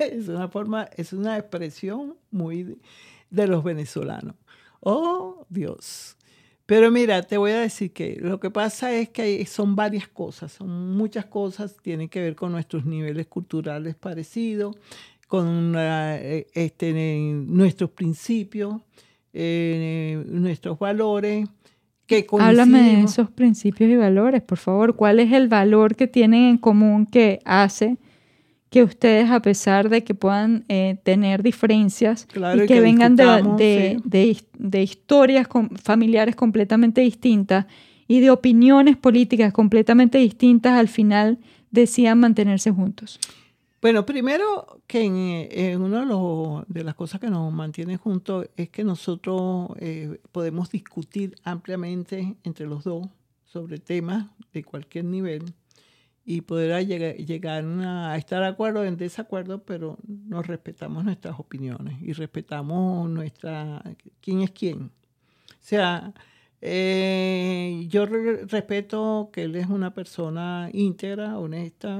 es 0.00 0.28
una 0.28 0.48
forma, 0.48 0.88
es 0.96 1.12
una 1.12 1.38
expresión 1.38 2.16
muy 2.30 2.78
de 3.30 3.46
los 3.46 3.62
venezolanos. 3.62 4.34
Oh, 4.80 5.46
Dios. 5.48 6.16
Pero 6.66 6.90
mira, 6.92 7.22
te 7.22 7.36
voy 7.36 7.50
a 7.50 7.60
decir 7.60 7.92
que 7.92 8.16
lo 8.20 8.38
que 8.38 8.48
pasa 8.48 8.92
es 8.94 9.08
que 9.08 9.44
son 9.46 9.74
varias 9.74 10.06
cosas, 10.06 10.52
son 10.52 10.96
muchas 10.96 11.24
cosas, 11.26 11.76
tienen 11.82 12.08
que 12.08 12.20
ver 12.20 12.36
con 12.36 12.52
nuestros 12.52 12.86
niveles 12.86 13.26
culturales 13.26 13.96
parecidos, 13.96 14.76
con 15.26 15.74
eh, 15.76 16.46
este, 16.54 16.92
nuestros 16.92 17.90
principios, 17.90 18.76
eh, 19.32 20.22
nuestros 20.28 20.78
valores. 20.78 21.48
Que 22.06 22.26
Háblame 22.38 22.82
de 22.82 23.00
esos 23.02 23.30
principios 23.30 23.90
y 23.90 23.96
valores, 23.96 24.42
por 24.42 24.58
favor. 24.58 24.94
¿Cuál 24.94 25.18
es 25.20 25.32
el 25.32 25.48
valor 25.48 25.96
que 25.96 26.06
tienen 26.06 26.42
en 26.50 26.58
común 26.58 27.04
que 27.06 27.40
hace 27.44 27.98
que 28.70 28.84
ustedes, 28.84 29.30
a 29.30 29.42
pesar 29.42 29.88
de 29.88 30.04
que 30.04 30.14
puedan 30.14 30.64
eh, 30.68 30.96
tener 31.02 31.42
diferencias 31.42 32.26
y 32.32 32.66
que, 32.66 32.80
vengan 32.80 33.16
de, 33.16 34.00
de, 34.04 34.82
historias 34.82 35.48
familiares 35.82 36.36
completamente 36.36 37.00
distintas 37.00 37.66
y 38.06 38.20
de 38.20 38.30
opiniones 38.30 38.96
políticas 38.96 39.52
completamente 39.52 40.18
distintas, 40.18 40.78
al 40.78 40.88
final 40.88 41.38
decían 41.72 42.20
mantenerse 42.20 42.70
juntos? 42.70 43.18
Bueno, 43.82 44.06
primero 44.06 44.80
que 44.86 45.48
en, 45.50 45.80
una 45.80 46.04
de, 46.68 46.84
las 46.84 46.94
cosas 46.94 47.20
que 47.20 47.28
nos 47.28 47.52
mantiene 47.52 47.96
juntos 47.96 48.46
es 48.56 48.68
que 48.68 48.84
nosotros 48.84 49.70
eh, 49.78 50.20
podemos 50.30 50.70
discutir 50.70 51.34
ampliamente 51.42 52.36
entre 52.44 52.66
los 52.66 52.84
dos 52.84 53.08
sobre 53.46 53.78
temas 53.78 54.26
de 54.52 54.62
cualquier 54.62 55.06
nivel 55.06 55.54
y 56.30 56.42
poder 56.42 56.86
llegar, 56.86 57.16
llegar 57.16 57.64
a 57.64 58.16
estar 58.16 58.40
de 58.42 58.46
acuerdo 58.46 58.84
en 58.84 58.96
desacuerdo, 58.96 59.64
pero 59.64 59.98
nos 60.06 60.46
respetamos 60.46 61.04
nuestras 61.04 61.40
opiniones 61.40 62.00
y 62.00 62.12
respetamos 62.12 63.10
nuestra 63.10 63.82
quién 64.20 64.42
es 64.42 64.52
quién. 64.52 64.82
O 64.82 65.58
sea, 65.58 66.14
eh, 66.60 67.84
yo 67.88 68.06
respeto 68.06 69.30
que 69.32 69.42
él 69.42 69.56
es 69.56 69.66
una 69.66 69.92
persona 69.92 70.70
íntegra, 70.72 71.36
honesta, 71.36 71.98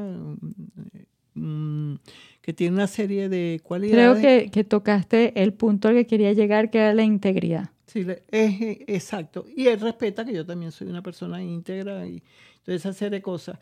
mm, 1.34 1.94
que 2.40 2.52
tiene 2.52 2.76
una 2.76 2.86
serie 2.86 3.28
de 3.28 3.60
cualidades. 3.64 4.20
Creo 4.20 4.44
que, 4.44 4.50
que, 4.52 4.62
tocaste 4.62 5.42
el 5.42 5.54
punto 5.54 5.88
al 5.88 5.94
que 5.94 6.06
quería 6.06 6.32
llegar, 6.34 6.70
que 6.70 6.78
era 6.78 6.94
la 6.94 7.02
integridad. 7.02 7.70
Sí, 7.86 8.06
es, 8.28 8.60
exacto. 8.86 9.44
Y 9.56 9.66
él 9.66 9.80
respeta 9.80 10.24
que 10.24 10.32
yo 10.32 10.46
también 10.46 10.70
soy 10.70 10.86
una 10.86 11.02
persona 11.02 11.42
íntegra 11.42 12.06
y 12.06 12.22
toda 12.62 12.76
esa 12.76 12.92
serie 12.92 13.18
de 13.18 13.22
cosas. 13.22 13.58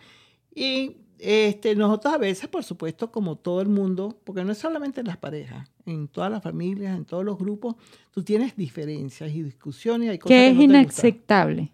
Y 0.54 0.96
este, 1.18 1.74
nosotros 1.74 2.14
a 2.14 2.18
veces, 2.18 2.48
por 2.48 2.64
supuesto, 2.64 3.10
como 3.10 3.36
todo 3.36 3.60
el 3.60 3.68
mundo, 3.68 4.18
porque 4.24 4.44
no 4.44 4.52
es 4.52 4.58
solamente 4.58 5.00
en 5.00 5.08
las 5.08 5.16
parejas, 5.16 5.68
en 5.84 6.08
todas 6.08 6.30
las 6.30 6.42
familias, 6.42 6.96
en 6.96 7.04
todos 7.04 7.24
los 7.24 7.38
grupos, 7.38 7.76
tú 8.12 8.22
tienes 8.22 8.56
diferencias 8.56 9.30
y 9.32 9.42
discusiones. 9.42 10.10
Hay 10.10 10.18
cosas 10.18 10.28
¿Qué 10.28 10.48
es 10.48 10.56
inaceptable? 10.58 11.72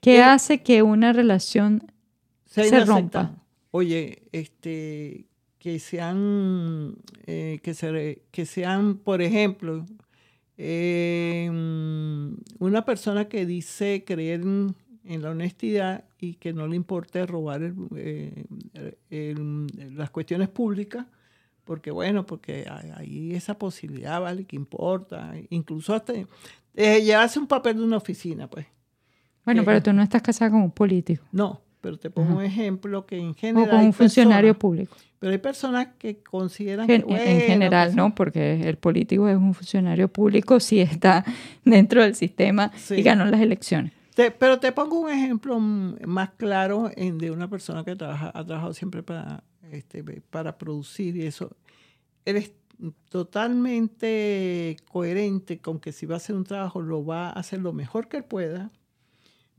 ¿Qué 0.00 0.22
hace 0.22 0.62
que 0.62 0.82
una 0.82 1.12
relación 1.12 1.92
se 2.46 2.84
rompa? 2.84 3.34
Oye, 3.70 4.22
este, 4.32 5.26
que 5.58 5.78
sean, 5.78 6.96
eh, 7.26 7.60
que, 7.62 7.74
se, 7.74 8.22
que 8.30 8.46
sean, 8.46 8.96
por 8.96 9.20
ejemplo, 9.20 9.84
eh, 10.56 11.50
una 12.58 12.84
persona 12.84 13.28
que 13.28 13.44
dice 13.44 14.04
creer 14.06 14.40
en 14.40 14.74
en 15.06 15.22
la 15.22 15.30
honestidad 15.30 16.04
y 16.18 16.34
que 16.34 16.52
no 16.52 16.66
le 16.66 16.76
importe 16.76 17.24
robar 17.26 17.72
eh, 17.96 18.44
las 19.94 20.10
cuestiones 20.10 20.48
públicas, 20.48 21.06
porque 21.64 21.90
bueno, 21.90 22.26
porque 22.26 22.66
hay 22.68 23.34
esa 23.34 23.58
posibilidad, 23.58 24.20
¿vale? 24.20 24.44
Que 24.44 24.56
importa, 24.56 25.34
incluso 25.50 25.94
hasta 25.94 26.12
eh, 26.74 27.02
llevarse 27.02 27.38
un 27.38 27.46
papel 27.46 27.76
de 27.78 27.84
una 27.84 27.96
oficina, 27.96 28.48
pues. 28.48 28.66
Bueno, 29.44 29.64
pero 29.64 29.82
tú 29.82 29.92
no 29.92 30.02
estás 30.02 30.22
casada 30.22 30.50
con 30.50 30.62
un 30.62 30.72
político. 30.72 31.24
No, 31.32 31.60
pero 31.80 31.98
te 31.98 32.10
pongo 32.10 32.38
un 32.38 32.44
ejemplo 32.44 33.06
que 33.06 33.16
en 33.16 33.34
general... 33.34 33.68
O 33.68 33.70
con 33.70 33.84
un 33.86 33.92
funcionario 33.92 34.58
público. 34.58 34.96
Pero 35.20 35.32
hay 35.32 35.38
personas 35.38 35.88
que 35.98 36.18
consideran 36.22 36.86
que... 36.86 36.96
en 36.96 37.40
general, 37.40 37.88
pues 37.88 37.96
¿no? 37.96 38.14
Porque 38.14 38.68
el 38.68 38.76
político 38.76 39.28
es 39.28 39.36
un 39.36 39.54
funcionario 39.54 40.08
público 40.08 40.58
si 40.60 40.80
está 40.80 41.24
dentro 41.64 42.02
del 42.02 42.14
sistema 42.14 42.72
y 42.90 43.02
ganó 43.02 43.24
las 43.26 43.40
elecciones 43.40 43.95
pero 44.16 44.58
te 44.58 44.72
pongo 44.72 45.00
un 45.00 45.10
ejemplo 45.10 45.58
más 45.60 46.30
claro 46.36 46.90
de 46.96 47.30
una 47.30 47.48
persona 47.48 47.84
que 47.84 47.96
trabaja, 47.96 48.32
ha 48.34 48.44
trabajado 48.44 48.72
siempre 48.72 49.02
para, 49.02 49.44
este, 49.70 50.02
para 50.30 50.56
producir 50.56 51.16
y 51.16 51.26
eso. 51.26 51.54
Eres 52.24 52.52
totalmente 53.08 54.76
coherente 54.90 55.58
con 55.58 55.78
que 55.80 55.92
si 55.92 56.06
va 56.06 56.14
a 56.14 56.16
hacer 56.16 56.34
un 56.36 56.44
trabajo 56.44 56.80
lo 56.80 57.04
va 57.04 57.28
a 57.28 57.32
hacer 57.32 57.60
lo 57.60 57.72
mejor 57.72 58.08
que 58.08 58.22
pueda, 58.22 58.70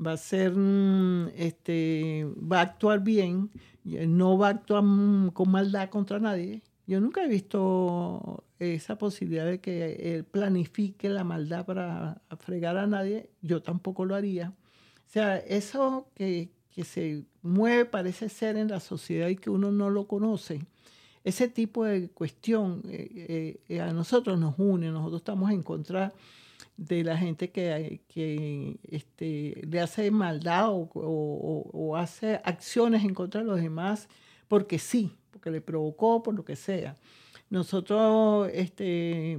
va 0.04 0.14
a 0.14 0.18
ser, 0.18 0.54
mm, 0.56 1.30
este, 1.36 2.26
va 2.40 2.60
a 2.60 2.64
actuar 2.64 3.02
bien, 3.04 3.52
no 3.84 4.38
va 4.38 4.48
a 4.48 4.52
actuar 4.52 4.84
mm, 4.84 5.30
con 5.32 5.52
maldad 5.52 5.90
contra 5.90 6.20
nadie. 6.20 6.64
Yo 6.88 7.00
nunca 7.02 7.24
he 7.24 7.28
visto 7.28 8.46
esa 8.60 8.98
posibilidad 8.98 9.46
de 9.46 9.60
que 9.60 10.16
él 10.16 10.24
planifique 10.24 11.10
la 11.10 11.24
maldad 11.24 11.66
para 11.66 12.22
fregar 12.40 12.78
a 12.78 12.88
nadie, 12.88 13.30
yo 13.42 13.62
tampoco 13.62 14.06
lo 14.06 14.16
haría. 14.16 14.54
O 15.06 15.10
sea, 15.10 15.38
eso 15.38 16.08
que, 16.16 16.50
que 16.72 16.84
se 16.86 17.26
mueve 17.42 17.86
parece 17.86 18.30
ser 18.30 18.58
en 18.58 18.70
la 18.70 18.80
sociedad 18.80 19.28
y 19.28 19.36
que 19.36 19.50
uno 19.50 19.72
no 19.72 19.90
lo 19.90 20.08
conoce, 20.08 20.62
ese 21.28 21.50
tipo 21.50 21.84
de 21.84 22.10
cuestión 22.10 22.82
eh, 22.90 23.60
eh, 23.68 23.82
a 23.82 23.92
nosotros 23.92 24.40
nos 24.40 24.58
une, 24.58 24.90
nosotros 24.92 25.20
estamos 25.20 25.52
en 25.52 25.62
contra 25.62 26.14
de 26.78 27.04
la 27.04 27.18
gente 27.18 27.50
que, 27.50 28.00
que 28.08 28.80
este, 28.84 29.62
le 29.68 29.82
hace 29.82 30.10
maldad 30.10 30.70
o, 30.70 30.90
o, 30.94 31.98
hace 31.98 32.40
acciones 32.46 33.04
en 33.04 33.14
contra 33.14 33.42
de 33.42 33.48
los 33.48 33.60
demás 33.60 34.08
porque 34.48 34.80
sí, 34.80 35.18
porque 35.38 35.52
le 35.52 35.62
provocó, 35.62 36.24
por 36.24 36.34
lo 36.34 36.44
que 36.44 36.56
sea. 36.56 36.96
Nosotros 37.50 38.50
este, 38.54 39.38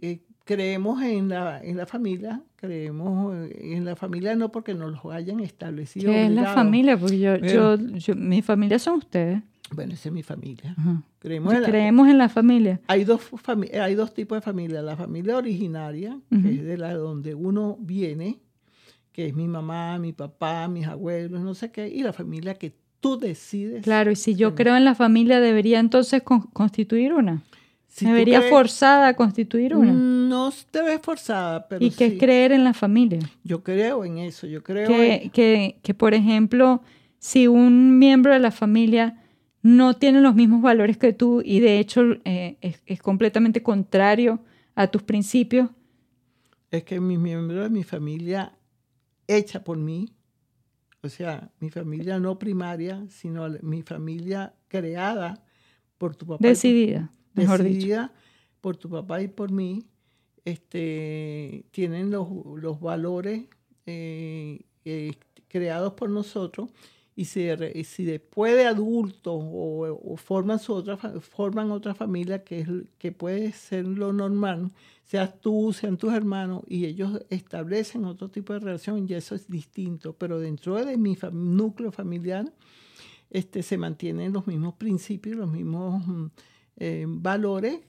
eh, 0.00 0.20
creemos 0.44 1.02
en 1.02 1.28
la, 1.28 1.60
en 1.62 1.76
la 1.76 1.84
familia, 1.84 2.42
creemos 2.54 3.34
en 3.50 3.84
la 3.84 3.96
familia 3.96 4.36
no 4.36 4.52
porque 4.52 4.72
nos 4.72 5.02
lo 5.02 5.10
hayan 5.10 5.40
establecido. 5.40 6.12
¿Qué 6.12 6.26
es 6.26 6.30
la 6.30 6.54
familia? 6.54 6.96
Porque 6.96 7.18
yo, 7.18 7.36
yo, 7.36 8.14
mi 8.14 8.40
familia 8.40 8.78
son 8.78 8.98
ustedes. 8.98 9.42
Bueno, 9.72 9.94
esa 9.94 10.08
es 10.08 10.12
mi 10.12 10.22
familia. 10.22 10.74
Creemos, 11.18 11.54
en 11.54 11.62
la, 11.62 11.68
creemos 11.68 12.08
en 12.08 12.18
la 12.18 12.28
familia. 12.28 12.80
Hay 12.86 13.04
dos, 13.04 13.20
hay 13.80 13.94
dos 13.94 14.14
tipos 14.14 14.36
de 14.36 14.42
familia. 14.42 14.82
La 14.82 14.96
familia 14.96 15.36
originaria, 15.36 16.18
que 16.28 16.54
es 16.54 16.64
de 16.64 16.76
la 16.76 16.94
donde 16.94 17.34
uno 17.34 17.76
viene, 17.80 18.40
que 19.12 19.26
es 19.26 19.34
mi 19.34 19.46
mamá, 19.46 19.98
mi 19.98 20.12
papá, 20.12 20.66
mis 20.68 20.86
abuelos, 20.86 21.40
no 21.40 21.54
sé 21.54 21.70
qué, 21.70 21.88
y 21.88 22.02
la 22.02 22.12
familia 22.12 22.54
que 22.54 22.79
tú 23.00 23.18
decides. 23.18 23.82
Claro, 23.82 24.10
y 24.10 24.16
si 24.16 24.34
yo 24.34 24.54
creo 24.54 24.76
en 24.76 24.84
la 24.84 24.94
familia, 24.94 25.40
¿debería 25.40 25.80
entonces 25.80 26.22
constituir 26.22 27.12
una? 27.12 27.42
¿Debería 27.98 28.42
forzada 28.42 29.08
a 29.08 29.14
constituir 29.14 29.74
una? 29.74 29.92
No 29.92 30.52
te 30.70 30.82
ves 30.82 31.00
forzada, 31.02 31.66
pero 31.68 31.84
¿Y 31.84 31.90
qué 31.90 32.06
es 32.06 32.18
creer 32.18 32.52
en 32.52 32.64
la 32.64 32.72
familia? 32.72 33.18
Yo 33.42 33.62
creo 33.62 34.04
en 34.04 34.18
eso, 34.18 34.46
yo 34.46 34.62
creo 34.62 34.88
que, 34.88 35.30
que, 35.32 35.78
que, 35.82 35.94
por 35.94 36.14
ejemplo, 36.14 36.82
si 37.18 37.48
un 37.48 37.98
miembro 37.98 38.32
de 38.32 38.38
la 38.38 38.52
familia 38.52 39.22
no 39.62 39.94
tiene 39.94 40.20
los 40.20 40.34
mismos 40.34 40.62
valores 40.62 40.96
que 40.96 41.12
tú 41.12 41.42
y 41.44 41.60
de 41.60 41.78
hecho 41.78 42.02
eh, 42.24 42.56
es, 42.60 42.80
es, 42.86 43.02
completamente 43.02 43.62
contrario 43.62 44.40
a 44.74 44.86
tus 44.86 45.02
principios. 45.02 45.68
Es 46.70 46.84
que 46.84 47.00
mi 47.00 47.18
miembro 47.18 47.62
de 47.62 47.68
mi 47.68 47.82
familia 47.82 48.56
hecha 49.26 49.62
por 49.62 49.76
mí 49.76 50.14
o 51.02 51.08
sea, 51.08 51.50
mi 51.60 51.70
familia 51.70 52.18
no 52.18 52.38
primaria, 52.38 53.04
sino 53.08 53.48
mi 53.62 53.82
familia 53.82 54.54
creada 54.68 55.42
por 55.98 56.14
tu 56.14 56.26
papá. 56.26 56.46
Decidida, 56.46 57.10
mejor 57.34 57.62
decidida 57.62 58.12
por 58.60 58.76
tu 58.76 58.90
papá 58.90 59.22
y 59.22 59.28
por 59.28 59.50
mí, 59.50 59.86
este, 60.44 61.64
tienen 61.70 62.10
los, 62.10 62.28
los 62.56 62.80
valores 62.80 63.44
eh, 63.86 64.60
eh, 64.84 65.12
creados 65.48 65.94
por 65.94 66.10
nosotros 66.10 66.70
y 67.20 67.26
si, 67.26 67.50
si 67.84 68.04
después 68.04 68.56
de 68.56 68.64
adultos 68.64 69.34
o, 69.44 70.16
forman, 70.16 70.58
su 70.58 70.72
otra, 70.72 70.96
forman 70.96 71.70
otra 71.70 71.94
familia 71.94 72.42
que, 72.44 72.60
es, 72.60 72.68
que 72.96 73.12
puede 73.12 73.52
ser 73.52 73.86
lo 73.86 74.10
normal, 74.14 74.70
seas 75.04 75.38
tú, 75.38 75.74
sean 75.74 75.98
tus 75.98 76.14
hermanos, 76.14 76.62
y 76.66 76.86
ellos 76.86 77.20
establecen 77.28 78.06
otro 78.06 78.30
tipo 78.30 78.54
de 78.54 78.60
relación, 78.60 79.04
y 79.06 79.12
eso 79.12 79.34
es 79.34 79.50
distinto. 79.50 80.14
Pero 80.14 80.40
dentro 80.40 80.82
de 80.82 80.96
mi 80.96 81.14
núcleo 81.30 81.92
familiar 81.92 82.50
este, 83.28 83.62
se 83.62 83.76
mantienen 83.76 84.32
los 84.32 84.46
mismos 84.46 84.76
principios, 84.76 85.36
los 85.36 85.52
mismos 85.52 86.02
mm, 86.06 86.26
eh, 86.78 87.04
valores 87.06 87.80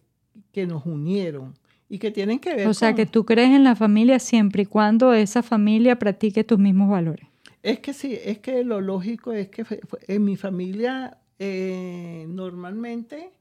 que 0.51 0.67
nos 0.67 0.85
unieron 0.85 1.53
y 1.87 1.99
que 1.99 2.11
tienen 2.11 2.37
que 2.37 2.53
ver 2.53 2.67
O 2.67 2.73
sea, 2.73 2.95
que 2.95 3.05
tú 3.05 3.23
crees 3.23 3.51
en 3.51 3.63
la 3.63 3.77
familia 3.77 4.19
siempre 4.19 4.63
y 4.63 4.65
cuando 4.65 5.13
esa 5.13 5.41
familia 5.41 5.97
practique 5.97 6.43
tus 6.43 6.59
mismos 6.59 6.89
valores. 6.89 7.30
Es 7.63 7.79
que 7.79 7.93
sí, 7.93 8.17
es 8.23 8.39
que 8.39 8.63
lo 8.63 8.81
lógico 8.81 9.33
es 9.33 9.49
que 9.49 9.65
en 10.07 10.23
mi 10.23 10.35
familia 10.35 11.17
eh, 11.37 12.25
normalmente 12.27 13.31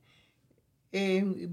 eh, 0.92 1.48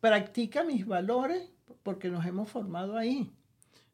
practica 0.00 0.62
mis 0.64 0.86
valores 0.86 1.42
porque 1.82 2.08
nos 2.08 2.24
hemos 2.26 2.48
formado 2.48 2.96
ahí. 2.96 3.30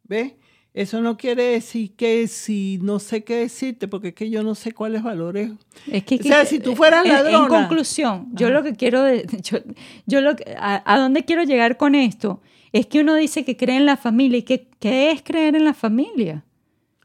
¿Ves? 0.03 0.35
Eso 0.75 1.01
no 1.01 1.17
quiere 1.17 1.45
decir 1.45 1.95
que 1.95 2.27
si 2.27 2.81
no 2.83 2.99
sé 2.99 3.23
qué 3.23 3.37
decirte, 3.37 3.87
porque 3.87 4.09
es 4.09 4.15
que 4.15 4.29
yo 4.29 4.43
no 4.43 4.57
sé 4.57 4.73
cuáles 4.73 5.05
valores. 5.05 5.53
Es 5.87 6.03
que, 6.03 6.17
o 6.17 6.23
sea, 6.23 6.45
si 6.45 6.59
tú 6.59 6.75
fueras 6.75 7.07
ladrona. 7.07 7.45
En, 7.45 7.49
conclusión, 7.49 8.29
yo 8.33 8.51
lo 8.51 8.65
que 8.65 8.75
quiero, 8.75 9.07
yo, 9.15 9.59
yo 10.07 10.21
lo, 10.21 10.31
a, 10.59 10.83
a, 10.93 10.99
dónde 10.99 11.25
quiero 11.25 11.45
llegar 11.45 11.77
con 11.77 11.95
esto 11.95 12.43
es 12.73 12.87
que 12.87 13.01
uno 13.01 13.15
dice 13.15 13.45
que 13.45 13.57
cree 13.57 13.77
en 13.77 13.87
la 13.87 13.97
familia 13.97 14.39
y 14.39 14.43
que 14.43 14.67
qué 14.81 15.13
es 15.13 15.23
creer 15.23 15.55
en 15.55 15.65
la 15.65 15.75
familia. 15.75 16.45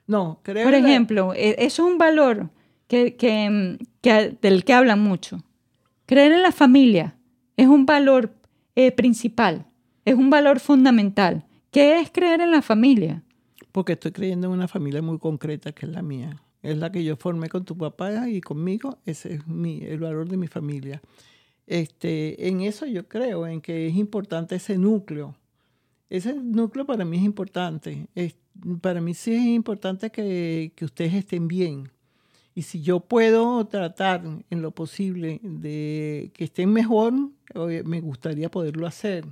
No, 0.09 0.39
creo. 0.41 0.63
Por 0.63 0.73
ejemplo, 0.73 1.33
eso 1.35 1.55
es 1.59 1.79
un 1.79 1.99
valor 1.99 2.49
que, 2.87 3.15
que, 3.15 3.77
que, 4.01 4.35
del 4.41 4.65
que 4.65 4.73
hablan 4.73 4.99
mucho. 4.99 5.43
Creer 6.07 6.31
en 6.31 6.41
la 6.41 6.51
familia 6.51 7.15
es 7.55 7.67
un 7.67 7.85
valor 7.85 8.33
eh, 8.75 8.91
principal, 8.91 9.67
es 10.05 10.15
un 10.15 10.31
valor 10.31 10.59
fundamental. 10.59 11.45
¿Qué 11.69 11.99
es 11.99 12.09
creer 12.09 12.41
en 12.41 12.49
la 12.49 12.63
familia? 12.63 13.21
Porque 13.71 13.93
estoy 13.93 14.11
creyendo 14.11 14.47
en 14.47 14.53
una 14.53 14.67
familia 14.67 15.03
muy 15.03 15.19
concreta 15.19 15.73
que 15.73 15.85
es 15.85 15.91
la 15.91 16.01
mía. 16.01 16.41
Es 16.63 16.75
la 16.75 16.91
que 16.91 17.03
yo 17.03 17.15
formé 17.15 17.47
con 17.47 17.63
tu 17.63 17.77
papá 17.77 18.27
y 18.27 18.41
conmigo. 18.41 18.97
Ese 19.05 19.35
es 19.35 19.47
mi, 19.47 19.83
el 19.83 19.99
valor 19.99 20.27
de 20.27 20.37
mi 20.37 20.47
familia. 20.47 21.03
Este, 21.67 22.47
en 22.47 22.61
eso 22.61 22.87
yo 22.87 23.07
creo, 23.07 23.45
en 23.45 23.61
que 23.61 23.85
es 23.85 23.95
importante 23.95 24.55
ese 24.55 24.79
núcleo. 24.79 25.35
Ese 26.09 26.33
núcleo 26.33 26.85
para 26.85 27.05
mí 27.05 27.17
es 27.17 27.23
importante. 27.23 28.07
Para 28.81 29.01
mí 29.01 29.13
sí 29.13 29.33
es 29.33 29.45
importante 29.45 30.09
que, 30.09 30.73
que 30.75 30.85
ustedes 30.85 31.13
estén 31.13 31.47
bien. 31.47 31.91
Y 32.55 32.63
si 32.63 32.81
yo 32.81 32.99
puedo 32.99 33.65
tratar 33.67 34.23
en 34.49 34.61
lo 34.61 34.71
posible 34.71 35.39
de 35.43 36.31
que 36.33 36.45
estén 36.45 36.73
mejor, 36.73 37.13
me 37.85 38.01
gustaría 38.01 38.49
poderlo 38.49 38.87
hacer 38.87 39.25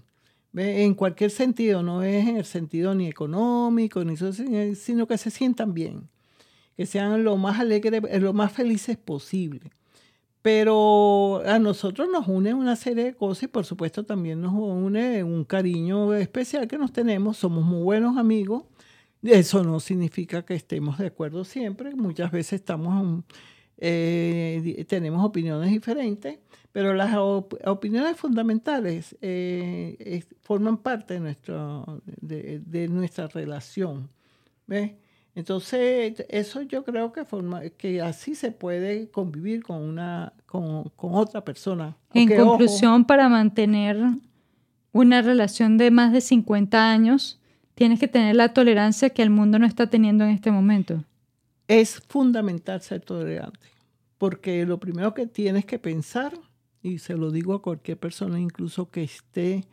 en 0.57 0.93
cualquier 0.93 1.31
sentido, 1.31 1.83
no 1.83 2.03
es 2.03 2.27
en 2.27 2.37
el 2.37 2.45
sentido 2.45 2.95
ni 2.95 3.07
económico, 3.07 4.03
ni 4.03 4.17
social, 4.17 4.75
sino 4.75 5.07
que 5.07 5.17
se 5.17 5.29
sientan 5.29 5.73
bien, 5.73 6.09
que 6.75 6.85
sean 6.85 7.23
lo 7.23 7.37
más 7.37 7.59
alegres, 7.59 8.01
lo 8.21 8.33
más 8.33 8.51
felices 8.51 8.97
posible. 8.97 9.71
Pero 10.47 11.41
a 11.45 11.59
nosotros 11.59 12.07
nos 12.09 12.25
une 12.29 12.53
una 12.53 12.77
serie 12.77 13.03
de 13.03 13.13
cosas 13.15 13.43
y 13.43 13.47
por 13.47 13.65
supuesto 13.65 14.05
también 14.05 14.39
nos 14.39 14.53
une 14.53 15.21
un 15.21 15.43
cariño 15.43 16.13
especial 16.13 16.69
que 16.69 16.77
nos 16.77 16.93
tenemos, 16.93 17.35
somos 17.35 17.65
muy 17.65 17.83
buenos 17.83 18.15
amigos. 18.15 18.63
Eso 19.21 19.61
no 19.65 19.81
significa 19.81 20.45
que 20.45 20.55
estemos 20.55 20.99
de 20.99 21.07
acuerdo 21.07 21.43
siempre, 21.43 21.93
muchas 21.95 22.31
veces 22.31 22.61
estamos, 22.61 23.25
eh, 23.77 24.85
tenemos 24.87 25.25
opiniones 25.25 25.69
diferentes, 25.69 26.39
pero 26.71 26.93
las 26.93 27.13
op 27.17 27.53
opiniones 27.65 28.15
fundamentales 28.15 29.17
eh, 29.19 30.23
forman 30.43 30.77
parte 30.77 31.15
de, 31.15 31.19
nuestro, 31.19 32.01
de, 32.21 32.61
de 32.65 32.87
nuestra 32.87 33.27
relación. 33.27 34.09
¿ves? 34.65 34.93
Entonces, 35.37 36.25
eso 36.29 36.63
yo 36.63 36.83
creo 36.83 37.13
que, 37.13 37.23
forma, 37.23 37.61
que 37.69 38.01
así 38.01 38.33
se 38.33 38.51
puede 38.51 39.11
convivir 39.11 39.61
con, 39.61 39.83
una, 39.83 40.33
con, 40.47 40.89
con 40.95 41.13
otra 41.13 41.45
persona. 41.45 41.95
En 42.15 42.35
conclusión, 42.35 42.93
ojo, 42.93 43.05
para 43.05 43.29
mantener 43.29 43.99
una 44.93 45.21
relación 45.21 45.77
de 45.77 45.91
más 45.91 46.11
de 46.11 46.21
50 46.21 46.89
años, 46.89 47.39
tienes 47.75 47.99
que 47.99 48.07
tener 48.07 48.35
la 48.35 48.51
tolerancia 48.51 49.11
que 49.11 49.21
el 49.21 49.29
mundo 49.29 49.59
no 49.59 49.67
está 49.67 49.91
teniendo 49.91 50.23
en 50.23 50.31
este 50.31 50.49
momento. 50.49 51.03
Es 51.67 52.01
fundamental 52.07 52.81
ser 52.81 53.01
tolerante, 53.01 53.67
porque 54.17 54.65
lo 54.65 54.79
primero 54.79 55.13
que 55.13 55.27
tienes 55.27 55.65
que 55.65 55.77
pensar 55.77 56.33
y 56.81 56.97
se 56.97 57.13
lo 57.13 57.29
digo 57.29 57.53
a 57.53 57.61
cualquier 57.61 57.99
persona, 57.99 58.39
incluso 58.39 58.89
que 58.89 59.03
esté 59.03 59.65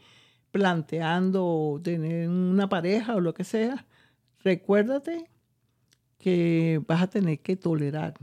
planteando 0.50 1.80
tener 1.82 2.28
una 2.28 2.68
pareja 2.68 3.16
o 3.16 3.20
lo 3.20 3.32
que 3.32 3.44
sea, 3.44 3.86
recuérdate 4.40 5.30
que 6.24 6.80
vas 6.86 7.02
a 7.02 7.06
tener 7.06 7.40
que 7.40 7.56
tolerar, 7.56 8.14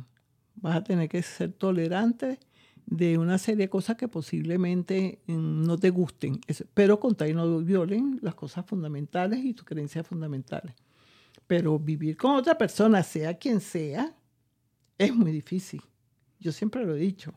vas 0.56 0.78
a 0.78 0.84
tener 0.84 1.08
que 1.08 1.22
ser 1.22 1.54
tolerante 1.54 2.39
de 2.86 3.18
una 3.18 3.38
serie 3.38 3.66
de 3.66 3.70
cosas 3.70 3.95
que 3.95 4.08
posiblemente 4.08 5.20
mm, 5.28 5.66
no 5.66 5.78
te 5.78 5.91
gusten, 5.91 6.41
pero 6.74 6.99
con 6.99 7.16
tal 7.16 7.30
y 7.30 7.34
no 7.34 7.60
violen 7.60 8.20
las 8.22 8.36
cosas 8.36 8.66
fundamentales 8.66 9.45
y 9.45 9.54
tus 9.54 9.66
creencias 9.66 10.08
fundamentales. 10.08 10.74
Pero 11.45 11.78
vivir 11.78 12.18
con 12.18 12.36
otra 12.36 12.58
persona, 12.58 13.04
sea 13.04 13.36
quien 13.36 13.62
sea, 13.62 14.16
es 14.97 15.16
muy 15.16 15.32
difícil. 15.32 15.82
Yo 16.39 16.52
siempre 16.52 16.84
lo 16.86 16.95
he 16.95 16.99
dicho 16.99 17.34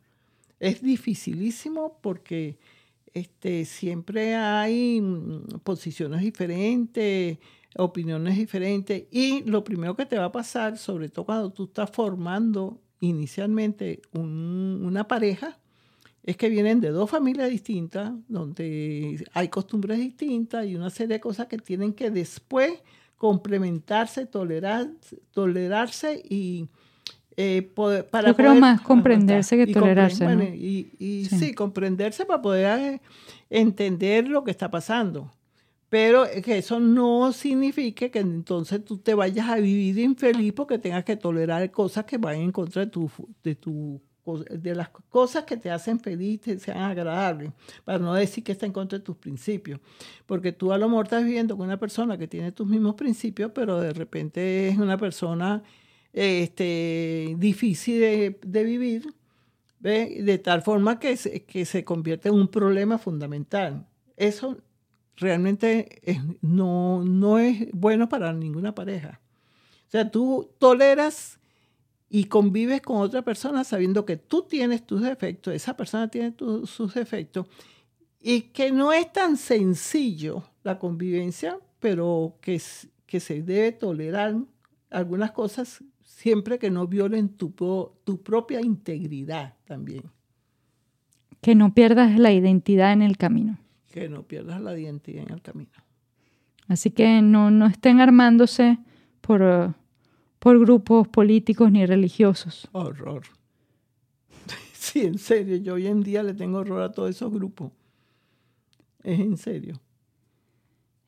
es 0.65 0.81
dificilísimo 0.81 1.99
porque 2.01 2.59
este, 3.13 3.67
siempre 3.67 4.35
hay 4.35 5.01
mm, 5.01 5.61
posiciones 5.63 6.23
diferentes, 6.23 7.39
opiniones 7.77 8.37
diferentes 8.37 9.05
y 9.11 9.43
lo 9.45 9.65
primero 9.65 9.97
que 9.97 10.07
te 10.07 10.19
va 10.19 10.27
a 10.27 10.33
pasar, 10.33 10.79
sobre 10.79 11.09
todo 11.09 11.27
cuando 11.27 11.51
tú 11.51 11.65
estás 11.65 11.91
formando 11.91 12.81
inicialmente 13.01 14.01
un, 14.13 14.83
una 14.85 15.07
pareja, 15.09 15.59
es 16.23 16.37
que 16.37 16.49
vienen 16.49 16.81
de 16.81 16.89
dos 16.89 17.11
familias 17.11 17.51
distintas, 17.51 18.13
donde 18.29 19.25
hay 19.35 19.49
costumbres 19.49 19.99
distintas 19.99 20.67
y 20.67 20.75
una 20.75 20.89
serie 20.91 21.17
de 21.17 21.21
cosas 21.21 21.47
que 21.49 21.59
tienen 21.59 21.93
que 21.93 22.11
después 22.11 22.73
complementarse, 23.17 24.27
tolerar, 24.27 24.89
tolerarse 25.33 26.23
y, 26.29 26.69
eh, 27.37 27.63
poder, 27.75 28.09
para 28.09 28.29
Yo 28.29 28.37
creo 28.37 28.51
poder, 28.51 28.61
más 28.61 28.81
comprenderse 28.81 29.57
que 29.57 29.73
tolerarse. 29.73 30.25
¿no? 30.25 30.43
y, 30.43 30.93
y 30.99 31.25
sí. 31.27 31.39
sí. 31.39 31.55
comprenderse 31.55 32.25
para 32.25 32.41
poder 32.41 32.95
eh, 32.95 33.01
entender 33.51 34.29
lo 34.29 34.45
que 34.45 34.51
está 34.51 34.71
pasando. 34.71 35.33
Pero 35.89 36.25
que 36.43 36.59
eso 36.59 36.81
no 36.81 37.33
signifique 37.33 38.11
que 38.11 38.19
entonces 38.19 38.85
tú 38.85 38.99
te 38.99 39.15
vayas 39.15 39.49
a 39.49 39.57
vivir 39.57 39.99
infeliz 39.99 40.53
porque 40.53 40.79
tengas 40.79 41.05
que 41.05 41.17
tolerar 41.17 41.71
cosas 41.71 42.05
que 42.05 42.19
vayan 42.19 42.43
en 42.43 42.53
contra 42.53 42.85
de 42.85 42.91
tu, 42.91 43.11
de 43.43 43.55
tu 43.55 44.01
de 44.33 44.75
las 44.75 44.89
cosas 44.89 45.45
que 45.45 45.57
te 45.57 45.71
hacen 45.71 46.01
feliz, 46.01 46.41
te 46.41 46.59
sean 46.59 46.79
agradables, 46.79 47.53
para 47.85 47.99
no 47.99 48.15
decir 48.15 48.43
que 48.43 48.53
está 48.53 48.65
en 48.65 48.73
contra 48.73 48.99
de 48.99 49.05
tus 49.05 49.17
principios. 49.17 49.81
Porque 50.27 50.53
tú 50.53 50.73
a 50.73 50.79
lo 50.79 50.89
mejor 50.89 51.07
estás 51.07 51.25
viviendo 51.25 51.57
con 51.57 51.67
una 51.67 51.79
persona 51.79 52.17
que 52.17 52.27
tiene 52.27 52.53
tus 52.53 52.67
mismos 52.67 52.95
principios, 52.95 53.53
pero 53.55 53.79
de 53.81 53.93
repente 53.93 54.69
es 54.69 54.79
una 54.79 54.97
persona 54.97 55.63
este, 56.13 57.35
difícil 57.39 58.01
de, 58.01 58.41
de 58.43 58.65
vivir, 58.65 59.15
¿ve? 59.81 60.23
de 60.23 60.39
tal 60.39 60.63
forma 60.63 60.99
que 60.99 61.17
se, 61.17 61.45
que 61.45 61.67
se 61.67 61.85
convierte 61.85 62.31
en 62.31 62.37
un 62.37 62.49
problema 62.49 62.99
fundamental. 62.99 63.87
Eso 64.17 64.57
realmente 65.17 66.01
es, 66.03 66.19
no, 66.41 67.05
no 67.05 67.39
es 67.39 67.71
bueno 67.73 68.09
para 68.09 68.33
ninguna 68.33 68.75
pareja. 68.75 69.21
O 69.89 69.91
sea, 69.91 70.11
tú 70.11 70.51
toleras 70.59 71.39
y 72.09 72.25
convives 72.25 72.81
con 72.81 72.99
otra 72.99 73.23
persona 73.23 73.65
sabiendo 73.65 74.05
que 74.05 74.17
tú 74.17 74.43
tienes 74.43 74.87
tus 74.87 75.03
defectos, 75.03 75.55
esa 75.55 75.77
persona 75.77 76.09
tiene 76.09 76.33
tu, 76.33 76.67
sus 76.67 76.95
defectos, 76.95 77.47
y 78.21 78.43
que 78.43 78.73
no 78.73 78.93
es 78.93 79.13
tan 79.13 79.37
sencillo 79.37 80.45
la 80.63 80.79
convivencia, 80.79 81.59
pero 81.81 82.39
que, 82.41 82.61
que 83.07 83.21
se 83.21 83.43
debe 83.43 83.73
tolerar 83.73 84.37
algunas 84.91 85.33
cosas 85.33 85.83
siempre 86.03 86.59
que 86.59 86.71
no 86.71 86.87
violen 86.87 87.29
tu, 87.29 87.53
tu 88.05 88.23
propia 88.23 88.61
integridad 88.61 89.55
también. 89.67 90.05
Que 91.41 91.55
no 91.55 91.75
pierdas 91.75 92.19
la 92.19 92.33
identidad 92.33 92.93
en 92.93 93.03
el 93.03 93.19
camino. 93.19 93.59
Que 93.95 94.09
no 94.09 94.25
pierdas 94.25 94.61
la 94.61 94.77
identidad 94.77 95.23
en 95.23 95.33
el 95.33 95.41
camino. 95.41 95.71
Así 96.67 96.91
que 96.91 97.23
no, 97.23 97.51
no 97.51 97.67
estén 97.67 98.01
armándose 98.01 98.79
por, 99.21 99.43
uh, 99.43 99.73
por 100.39 100.59
grupos 100.59 101.07
políticos 101.07 101.71
ni 101.71 101.87
religiosos. 101.87 102.69
Horror. 102.73 103.23
Sí, 104.73 105.01
en 105.01 105.19
serio, 105.19 105.57
yo 105.57 105.75
hoy 105.75 105.87
en 105.87 106.03
día 106.03 106.23
le 106.23 106.35
tengo 106.35 106.59
horror 106.59 106.83
a 106.83 106.93
todos 106.93 107.09
esos 107.09 107.33
grupos. 107.33 107.73
Es 109.03 109.19
en 109.19 109.39
serio. 109.39 109.81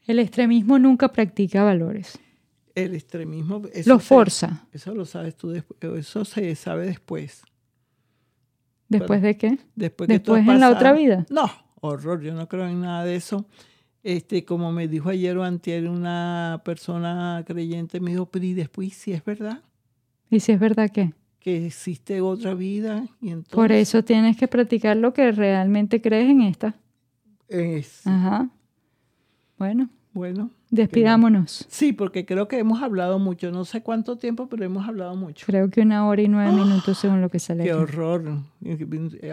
El 0.06 0.18
extremismo 0.18 0.78
nunca 0.78 1.12
practica 1.12 1.62
valores 1.62 2.18
el 2.76 2.94
extremismo. 2.94 3.62
Lo 3.86 3.98
forza. 3.98 4.66
Se, 4.70 4.76
eso 4.76 4.94
lo 4.94 5.04
sabes 5.04 5.34
tú 5.36 5.50
después, 5.50 5.78
eso 5.98 6.24
se 6.24 6.54
sabe 6.54 6.86
después. 6.86 7.42
¿Después 8.88 9.20
Pero, 9.20 9.26
de 9.26 9.36
qué? 9.36 9.58
Después, 9.74 10.08
¿Después 10.08 10.44
que 10.44 10.52
en 10.52 10.60
la 10.60 10.70
otra 10.70 10.92
vida? 10.92 11.26
No, 11.28 11.50
horror, 11.86 12.20
yo 12.20 12.34
no 12.34 12.48
creo 12.48 12.66
en 12.66 12.80
nada 12.82 13.04
de 13.04 13.16
eso. 13.16 13.46
Este, 14.02 14.44
como 14.44 14.70
me 14.70 14.86
dijo 14.86 15.08
ayer 15.08 15.36
o 15.36 15.42
antier 15.42 15.88
una 15.88 16.62
persona 16.64 17.42
creyente, 17.46 17.98
me 17.98 18.12
dijo, 18.12 18.26
pero 18.26 18.44
y 18.44 18.54
después, 18.54 18.94
si 18.94 19.12
es 19.12 19.24
verdad. 19.24 19.62
¿Y 20.30 20.40
si 20.40 20.52
es 20.52 20.60
verdad 20.60 20.90
qué? 20.90 21.12
Que 21.40 21.66
existe 21.66 22.20
otra 22.20 22.54
vida. 22.54 23.06
Y 23.20 23.30
entonces, 23.30 23.54
Por 23.54 23.72
eso 23.72 24.04
tienes 24.04 24.36
que 24.36 24.48
practicar 24.48 24.96
lo 24.96 25.12
que 25.12 25.32
realmente 25.32 26.00
crees 26.00 26.30
en 26.30 26.42
esta. 26.42 26.76
Es, 27.48 28.06
Ajá. 28.06 28.48
Bueno. 29.58 29.88
Bueno. 30.12 30.50
Despidámonos. 30.70 31.64
Sí, 31.68 31.93
porque 31.93 32.26
creo 32.26 32.48
que 32.48 32.59
hemos 32.59 32.82
hablado 32.82 33.18
mucho. 33.18 33.51
No 33.52 33.64
sé 33.64 33.82
cuánto 33.82 34.16
tiempo, 34.16 34.48
pero 34.48 34.64
hemos 34.64 34.86
hablado 34.88 35.14
mucho. 35.14 35.47
Creo 35.47 35.70
que 35.70 35.80
una 35.80 36.06
hora 36.06 36.22
y 36.22 36.28
nueve 36.28 36.51
minutos 36.52 36.98
según 36.98 37.20
lo 37.20 37.28
que 37.28 37.38
sale 37.38 37.62
Qué 37.64 37.70
aquí. 37.70 37.78
horror. 37.80 38.38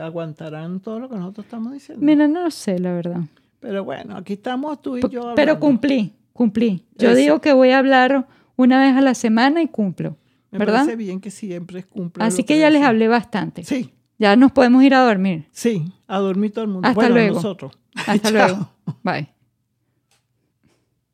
¿Aguantarán 0.02 0.80
todo 0.80 1.00
lo 1.00 1.10
que 1.10 1.16
nosotros 1.16 1.46
estamos 1.46 1.74
diciendo? 1.74 2.06
Mira, 2.06 2.28
no 2.28 2.44
lo 2.44 2.52
sé, 2.52 2.80
la 2.80 2.94
verdad. 2.94 3.22
Pero 3.60 3.84
bueno, 3.84 4.16
aquí 4.18 4.34
estamos 4.34 4.82
tú 4.82 4.98
y 4.98 5.02
P- 5.02 5.10
yo 5.10 5.22
hablando. 5.22 5.36
Pero 5.36 5.60
cumplí, 5.60 6.14
cumplí. 6.34 6.86
Yo 6.98 7.10
Eso. 7.10 7.18
digo 7.18 7.42
que 7.42 7.54
voy 7.54 7.72
a 7.72 7.80
hablar 7.80 8.28
una 8.56 8.80
vez 8.80 8.96
a 8.96 9.02
la 9.02 9.14
semana 9.16 9.62
y 9.62 9.68
cumplo. 9.68 10.18
Me 10.52 10.60
¿Verdad? 10.60 10.82
parece 10.82 10.96
bien 10.98 11.20
que 11.20 11.32
siempre 11.32 11.84
cumpla 11.84 12.26
Así 12.26 12.44
que 12.44 12.60
ya 12.60 12.70
les 12.70 12.84
hablé 12.84 13.08
bastante. 13.08 13.64
Sí, 13.64 13.92
Ya 14.20 14.36
nos 14.36 14.52
podemos 14.52 14.84
ir 14.84 14.94
a 14.94 15.04
dormir. 15.04 15.48
sí, 15.52 15.92
a 16.08 16.20
dormir 16.20 16.52
todo 16.54 16.64
el 16.66 16.70
mundo. 16.70 16.88
Hasta 16.88 16.94
bueno, 16.96 17.16
luego. 17.16 17.36
nosotros. 17.36 17.78
Hasta 18.06 18.30
luego. 18.32 18.70
Bye. 19.02 19.30